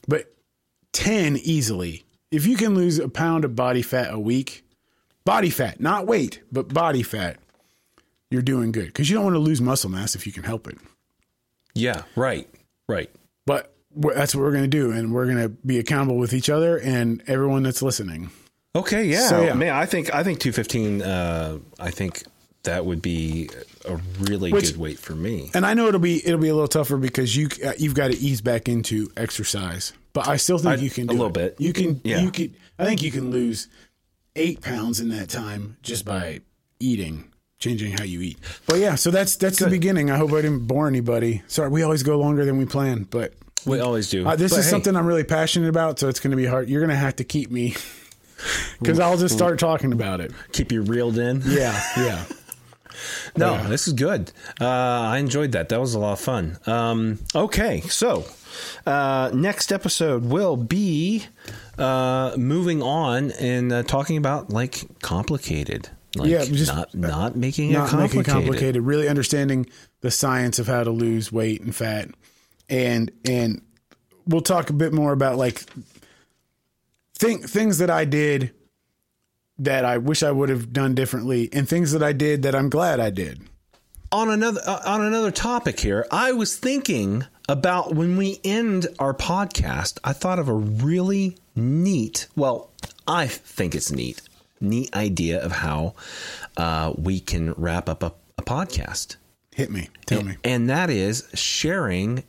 but 0.07 0.34
10 0.93 1.38
easily. 1.38 2.03
If 2.32 2.47
you 2.47 2.55
can 2.55 2.75
lose 2.75 2.97
a 2.97 3.09
pound 3.09 3.45
of 3.45 3.55
body 3.55 3.82
fat 3.82 4.13
a 4.13 4.19
week, 4.19 4.63
body 5.25 5.49
fat, 5.49 5.79
not 5.79 6.07
weight, 6.07 6.41
but 6.51 6.73
body 6.73 7.03
fat, 7.03 7.38
you're 8.29 8.41
doing 8.41 8.71
good 8.71 8.88
because 8.88 9.09
you 9.09 9.15
don't 9.15 9.25
want 9.25 9.36
to 9.36 9.39
lose 9.39 9.61
muscle 9.61 9.89
mass 9.89 10.15
if 10.15 10.25
you 10.25 10.32
can 10.32 10.43
help 10.43 10.67
it. 10.67 10.77
Yeah. 11.73 12.03
Right. 12.15 12.49
Right. 12.88 13.09
But 13.45 13.73
that's 13.93 14.34
what 14.34 14.41
we're 14.41 14.51
going 14.51 14.63
to 14.63 14.69
do, 14.69 14.91
and 14.91 15.13
we're 15.13 15.25
going 15.25 15.38
to 15.38 15.49
be 15.49 15.77
accountable 15.77 16.17
with 16.17 16.34
each 16.34 16.49
other 16.49 16.77
and 16.77 17.21
everyone 17.27 17.63
that's 17.63 17.82
listening. 17.82 18.32
Okay. 18.75 19.03
Yeah. 19.03 19.27
So, 19.27 19.43
yeah. 19.43 19.53
Man, 19.53 19.73
I 19.73 19.86
think 19.86 20.13
I 20.13 20.23
think 20.23 20.39
215. 20.39 21.01
Uh, 21.01 21.59
I 21.79 21.91
think 21.91 22.23
that 22.63 22.86
would 22.86 23.01
be 23.01 23.49
a 23.86 23.99
really 24.19 24.51
Which- 24.51 24.71
good 24.71 24.77
weight 24.77 24.99
for 24.99 25.13
me. 25.15 25.51
And 25.53 25.65
I 25.65 25.73
know 25.73 25.88
it'll 25.88 25.99
be 25.99 26.25
it'll 26.25 26.39
be 26.39 26.49
a 26.49 26.53
little 26.53 26.67
tougher 26.67 26.97
because 26.97 27.36
you 27.36 27.49
uh, 27.65 27.73
you've 27.77 27.95
got 27.95 28.11
to 28.11 28.17
ease 28.17 28.41
back 28.41 28.67
into 28.69 29.11
exercise, 29.17 29.93
but 30.13 30.27
I 30.27 30.38
still 30.38 30.57
think 30.57 30.79
I- 30.79 30.84
you 30.84 30.89
can 30.89 31.05
a 31.05 31.07
do 31.07 31.13
little 31.13 31.27
it. 31.27 31.34
bit. 31.34 31.55
You 31.59 31.73
can 31.73 32.01
Yeah. 32.03 32.21
you 32.21 32.32
can 32.32 32.53
I 32.79 32.86
think 32.86 33.01
you 33.01 33.11
can 33.11 33.32
lose 33.32 33.67
eight 34.36 34.61
pounds 34.61 34.99
in 34.99 35.09
that 35.09 35.29
time 35.29 35.77
just 35.82 36.05
by 36.05 36.41
eating, 36.79 37.25
changing 37.59 37.91
how 37.93 38.03
you 38.03 38.21
eat. 38.21 38.38
But 38.65 38.79
yeah, 38.79 38.95
so 38.95 39.11
that's 39.11 39.36
that's 39.36 39.59
the 39.59 39.69
beginning. 39.69 40.09
I 40.09 40.17
hope 40.17 40.32
I 40.32 40.41
didn't 40.41 40.67
bore 40.67 40.88
anybody. 40.88 41.41
Sorry, 41.47 41.69
we 41.69 41.84
always 41.84 42.03
go 42.03 42.17
longer 42.17 42.45
than 42.45 42.57
we 42.57 42.65
plan, 42.65 43.03
but 43.09 43.34
We 43.65 43.79
always 43.79 44.09
do. 44.09 44.25
uh, 44.27 44.36
this 44.36 44.51
But 44.51 44.59
is 44.59 44.65
hey, 44.65 44.71
something 44.71 44.95
I'm 44.95 45.05
really 45.05 45.23
passionate 45.25 45.69
about, 45.69 45.99
so 45.99 46.07
it's 46.07 46.19
going 46.19 46.32
to 46.32 46.38
be 46.38 46.45
hard. 46.45 46.69
You're 46.69 46.82
going 46.82 46.89
to 46.89 46.95
have 46.95 47.17
to 47.17 47.23
keep 47.23 47.51
me 47.51 47.75
because 48.79 48.99
I'll 48.99 49.17
just 49.17 49.36
start 49.36 49.59
talking 49.59 49.91
about 49.93 50.19
it. 50.21 50.32
keep 50.53 50.71
you 50.71 50.82
reeled 50.82 51.17
in. 51.19 51.41
Yeah, 51.45 51.79
yeah. 51.97 52.25
No, 53.38 53.54
Yeah. 53.54 53.68
this 53.68 53.88
is 53.88 53.93
good. 53.93 54.32
Uh, 54.60 54.66
I 54.68 55.18
enjoyed 55.18 55.52
that. 55.54 55.70
That 55.70 55.80
was 55.80 55.93
a 55.93 55.99
lot 55.99 56.14
of 56.14 56.20
fun. 56.20 56.58
Um, 56.66 57.20
okay, 57.36 57.82
so 57.82 58.26
uh, 58.86 59.32
next 59.34 59.72
episode 59.72 60.26
will 60.26 60.58
be 60.58 61.26
uh, 61.78 62.34
moving 62.38 62.82
on 62.82 63.32
and 63.32 63.72
uh, 63.72 63.84
talking 63.84 64.18
about 64.18 64.49
like 64.49 64.99
complicated, 65.02 65.89
like 66.16 66.30
Yeah, 66.30 66.43
just- 66.45 66.74
not 66.74 66.93
not 66.93 67.36
making 67.36 67.72
not 67.72 67.88
it 67.88 67.91
complicated. 67.91 68.18
making 68.18 68.34
complicated. 68.34 68.82
Really 68.84 69.08
understanding 69.08 69.68
the 70.02 70.12
science 70.12 70.60
of 70.60 70.68
how 70.68 70.84
to 70.84 70.91
lose 70.91 71.32
weight 71.32 71.62
and 71.62 71.76
fat, 71.76 72.10
and 72.70 73.12
and 73.26 73.62
we'll 74.28 74.41
talk 74.41 74.70
a 74.70 74.74
bit 74.74 74.93
more 74.93 75.14
about 75.14 75.38
like 75.38 75.64
think 77.16 77.47
things 77.47 77.78
that 77.78 77.89
I 77.89 78.06
did 78.06 78.52
that 79.58 79.86
I 79.86 79.97
wish 79.97 80.24
I 80.24 80.32
would 80.32 80.49
have 80.49 80.74
done 80.74 80.95
differently, 80.95 81.49
and 81.54 81.68
things 81.68 81.91
that 81.91 82.04
I 82.04 82.14
did 82.14 82.43
that 82.43 82.56
I'm 82.56 82.70
glad 82.70 82.99
I 82.99 83.10
did. 83.10 83.41
on 84.12 84.30
another 84.30 84.60
uh, 84.66 84.82
on 84.86 85.02
another 85.02 85.32
topic 85.32 85.80
here 85.80 86.06
i 86.12 86.34
was 86.34 86.58
thinking 86.58 87.24
about 87.47 87.95
when 87.95 88.18
we 88.18 88.39
end 88.43 88.86
our 88.99 89.14
podcast 89.14 89.97
i 90.04 90.12
thought 90.12 90.38
of 90.38 90.49
a 90.49 90.54
really 90.54 91.38
neat 91.56 92.28
well 92.36 92.70
i 93.08 93.26
think 93.26 93.74
it's 93.74 93.89
neat 93.89 94.22
neat 94.60 94.93
idea 94.93 95.41
of 95.41 95.52
how 95.54 95.93
uh, 96.58 96.91
we 96.97 97.22
can 97.22 97.54
wrap 97.54 97.88
up 97.88 98.04
a, 98.04 98.12
a 98.38 98.41
podcast 98.43 99.16
Hit 99.56 99.72
me, 99.72 99.88
tell 100.06 100.24
me. 100.24 100.36
and 100.43 100.70
that 100.70 100.89
is 100.89 101.30
sharing 101.34 102.24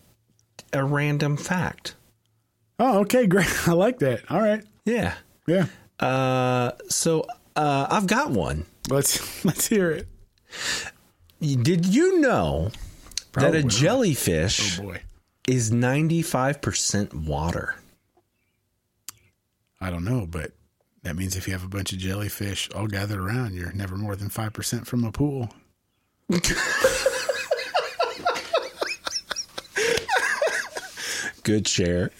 a 0.72 0.84
random 0.84 1.36
fact 1.36 1.94
Oh, 2.78 3.00
okay, 3.00 3.26
great. 3.26 3.46
I 3.68 3.72
like 3.72 3.98
that. 4.00 4.22
All 4.30 4.40
right, 4.40 4.62
yeah 4.84 5.14
yeah. 5.48 5.66
Uh, 6.02 6.72
so 6.88 7.24
uh, 7.56 7.86
i've 7.90 8.06
got 8.06 8.30
one 8.30 8.66
Let's 8.88 9.44
let's 9.44 9.68
hear 9.68 9.90
it. 9.90 10.08
did 11.40 11.86
you 11.86 12.20
know 12.20 12.70
that 13.34 13.54
a 13.54 13.62
jellyfish 13.62 14.78
Boy, 14.78 15.02
is 15.48 15.70
95% 15.70 17.14
water 17.26 17.76
I 19.82 19.90
don't 19.90 20.04
know, 20.04 20.26
but 20.30 20.52
that 21.02 21.16
means 21.16 21.34
if 21.34 21.48
you 21.48 21.52
have 21.54 21.64
a 21.64 21.68
bunch 21.68 21.92
of 21.92 21.98
jellyfish 21.98 22.70
all 22.72 22.86
gathered 22.86 23.18
around, 23.18 23.54
you're 23.54 23.72
never 23.72 23.96
more 23.96 24.14
than 24.14 24.28
five 24.28 24.52
percent 24.52 24.86
from 24.86 25.02
a 25.02 25.10
pool. 25.10 25.52
Good 31.42 31.66
share. 31.66 32.12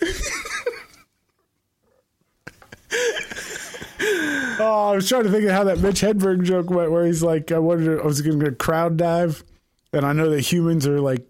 Oh, 4.75 4.93
I 4.93 4.95
was 4.95 5.07
trying 5.07 5.25
to 5.25 5.31
think 5.31 5.45
of 5.45 5.51
how 5.51 5.65
that 5.65 5.81
Mitch 5.81 6.01
Hedberg 6.01 6.45
joke 6.45 6.71
went, 6.71 6.91
where 6.91 7.05
he's 7.05 7.23
like, 7.23 7.53
I 7.53 7.57
to, 7.57 8.01
I 8.03 8.07
was 8.07 8.23
going 8.23 8.41
to 8.41 8.53
crowd 8.53 8.97
dive, 8.97 9.45
and 9.93 10.07
I 10.07 10.15
know 10.15 10.31
that 10.31 10.41
humans 10.41 10.87
are 10.87 10.99
like 10.99 11.27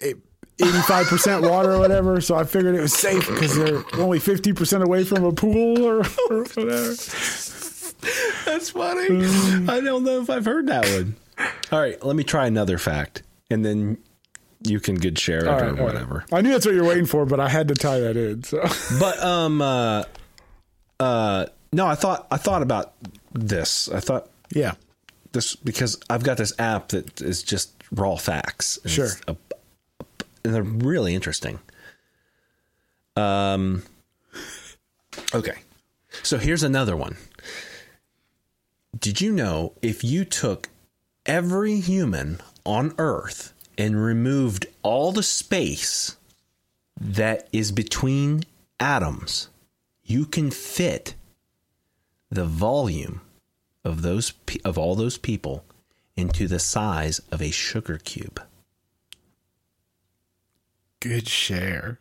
eighty-five 0.00 1.06
percent 1.06 1.42
water 1.42 1.72
or 1.72 1.80
whatever, 1.80 2.22
so 2.22 2.34
I 2.34 2.44
figured 2.44 2.74
it 2.74 2.80
was 2.80 2.94
safe 2.94 3.28
because 3.28 3.56
they're 3.58 3.84
only 4.00 4.18
fifty 4.18 4.54
percent 4.54 4.82
away 4.82 5.04
from 5.04 5.22
a 5.24 5.32
pool 5.32 5.84
or, 5.84 5.98
or 6.30 6.44
whatever. 6.54 6.94
That's 8.46 8.70
funny. 8.70 9.26
I 9.68 9.80
don't 9.80 10.04
know 10.04 10.22
if 10.22 10.30
I've 10.30 10.46
heard 10.46 10.68
that 10.68 10.86
one. 10.86 11.16
All 11.70 11.80
right, 11.80 12.02
let 12.02 12.16
me 12.16 12.24
try 12.24 12.46
another 12.46 12.78
fact, 12.78 13.22
and 13.50 13.66
then 13.66 13.98
you 14.64 14.80
can 14.80 14.94
good 14.94 15.18
share 15.18 15.40
it 15.40 15.46
All 15.46 15.60
or 15.60 15.72
right, 15.74 15.82
whatever. 15.82 16.24
I 16.32 16.40
knew 16.40 16.52
that's 16.52 16.64
what 16.64 16.74
you're 16.74 16.88
waiting 16.88 17.06
for, 17.06 17.26
but 17.26 17.38
I 17.38 17.50
had 17.50 17.68
to 17.68 17.74
tie 17.74 18.00
that 18.00 18.16
in. 18.16 18.44
So 18.44 18.66
But 18.98 19.22
um, 19.22 19.60
uh, 19.60 20.04
uh, 20.98 21.46
no, 21.72 21.86
I 21.86 21.94
thought 21.94 22.26
I 22.30 22.36
thought 22.36 22.62
about 22.62 22.94
this. 23.32 23.88
I 23.90 24.00
thought 24.00 24.28
yeah, 24.54 24.74
this 25.32 25.54
because 25.56 25.98
I've 26.10 26.22
got 26.24 26.36
this 26.38 26.52
app 26.58 26.88
that 26.88 27.20
is 27.20 27.42
just 27.42 27.72
raw 27.92 28.16
facts. 28.16 28.78
and 28.82 28.90
Sure. 28.92 29.06
it's 29.06 29.20
a- 29.28 29.36
and 30.44 30.54
they're 30.54 30.62
really 30.62 31.14
interesting. 31.14 31.58
Um. 33.16 33.82
Okay, 35.34 35.58
so 36.22 36.38
here's 36.38 36.62
another 36.62 36.96
one. 36.96 37.16
Did 38.98 39.20
you 39.20 39.32
know 39.32 39.72
if 39.82 40.02
you 40.04 40.24
took 40.24 40.68
every 41.26 41.80
human 41.80 42.40
on 42.64 42.94
Earth 42.98 43.52
and 43.76 44.02
removed 44.02 44.66
all 44.82 45.12
the 45.12 45.22
space 45.22 46.16
that 47.00 47.48
is 47.52 47.70
between 47.72 48.44
atoms, 48.80 49.48
you 50.04 50.24
can 50.24 50.50
fit 50.50 51.14
the 52.30 52.44
volume 52.44 53.20
of 53.84 54.02
those 54.02 54.32
of 54.64 54.76
all 54.78 54.94
those 54.94 55.18
people 55.18 55.64
into 56.16 56.48
the 56.48 56.58
size 56.58 57.20
of 57.30 57.40
a 57.40 57.50
sugar 57.50 57.98
cube. 57.98 58.42
Good 61.00 61.28
share. 61.28 62.00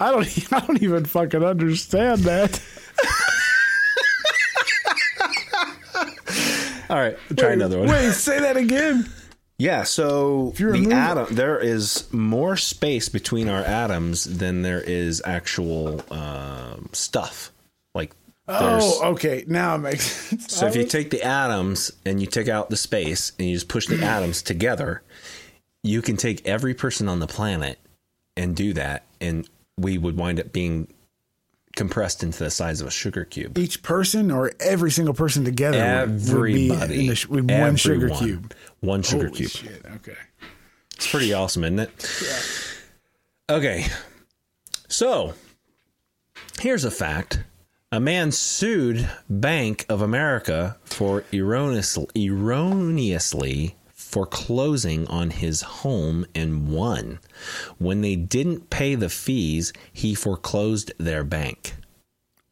I 0.00 0.10
don't. 0.10 0.52
I 0.52 0.60
don't 0.60 0.82
even 0.82 1.04
fucking 1.06 1.42
understand 1.42 2.20
that. 2.20 2.60
All 6.90 6.98
right, 6.98 7.16
try 7.36 7.48
wait, 7.48 7.54
another 7.54 7.78
one. 7.78 7.88
Wait, 7.88 8.12
say 8.12 8.40
that 8.40 8.58
again. 8.58 9.08
Yeah, 9.56 9.84
so 9.84 10.52
the 10.56 10.92
atom 10.92 11.34
there 11.34 11.58
is 11.58 12.12
more 12.12 12.56
space 12.56 13.08
between 13.08 13.48
our 13.48 13.62
atoms 13.62 14.24
than 14.24 14.62
there 14.62 14.80
is 14.80 15.22
actual 15.24 16.02
um, 16.10 16.90
stuff. 16.92 17.52
Like 17.94 18.12
Oh, 18.46 19.12
okay. 19.12 19.44
Now 19.46 19.74
it 19.76 19.78
makes 19.78 20.04
sense. 20.04 20.52
so 20.54 20.66
if 20.66 20.72
I 20.72 20.76
you 20.76 20.82
was- 20.84 20.92
take 20.92 21.10
the 21.10 21.22
atoms 21.22 21.92
and 22.04 22.20
you 22.20 22.26
take 22.26 22.48
out 22.48 22.68
the 22.70 22.76
space 22.76 23.32
and 23.38 23.48
you 23.48 23.54
just 23.54 23.68
push 23.68 23.86
the 23.86 24.02
atoms 24.04 24.42
together, 24.42 25.02
you 25.82 26.02
can 26.02 26.16
take 26.16 26.46
every 26.46 26.74
person 26.74 27.08
on 27.08 27.20
the 27.20 27.26
planet 27.26 27.78
and 28.36 28.54
do 28.54 28.72
that 28.74 29.04
and 29.20 29.48
we 29.78 29.96
would 29.98 30.16
wind 30.16 30.38
up 30.40 30.52
being 30.52 30.88
compressed 31.76 32.22
into 32.22 32.38
the 32.44 32.50
size 32.50 32.80
of 32.80 32.86
a 32.86 32.90
sugar 32.90 33.24
cube. 33.24 33.56
each 33.58 33.82
person 33.82 34.30
or 34.30 34.52
every 34.60 34.90
single 34.92 35.14
person 35.14 35.44
together 35.44 36.06
would 36.06 36.18
be 36.52 36.70
Everybody. 36.70 37.08
in 37.08 37.46
the 37.46 37.54
one 37.60 37.76
sugar 37.76 38.08
cube. 38.10 38.54
One 38.80 39.02
sugar 39.02 39.26
Holy 39.26 39.36
cube. 39.38 39.50
shit. 39.50 39.82
Okay. 39.96 40.16
It's 40.96 41.10
pretty 41.10 41.32
awesome, 41.32 41.64
isn't 41.64 41.80
it? 41.80 42.20
Yeah. 43.48 43.56
Okay. 43.56 43.86
So, 44.88 45.34
here's 46.60 46.84
a 46.84 46.90
fact. 46.92 47.40
A 47.94 48.00
man 48.00 48.32
sued 48.32 49.08
Bank 49.30 49.86
of 49.88 50.02
America 50.02 50.76
for 50.84 51.22
erroneous, 51.32 51.96
erroneously 52.16 53.76
foreclosing 53.92 55.06
on 55.06 55.30
his 55.30 55.62
home 55.62 56.26
and 56.34 56.66
won. 56.66 57.20
When 57.78 58.00
they 58.00 58.16
didn't 58.16 58.68
pay 58.68 58.96
the 58.96 59.08
fees, 59.08 59.72
he 59.92 60.16
foreclosed 60.16 60.92
their 60.98 61.22
bank. 61.22 61.76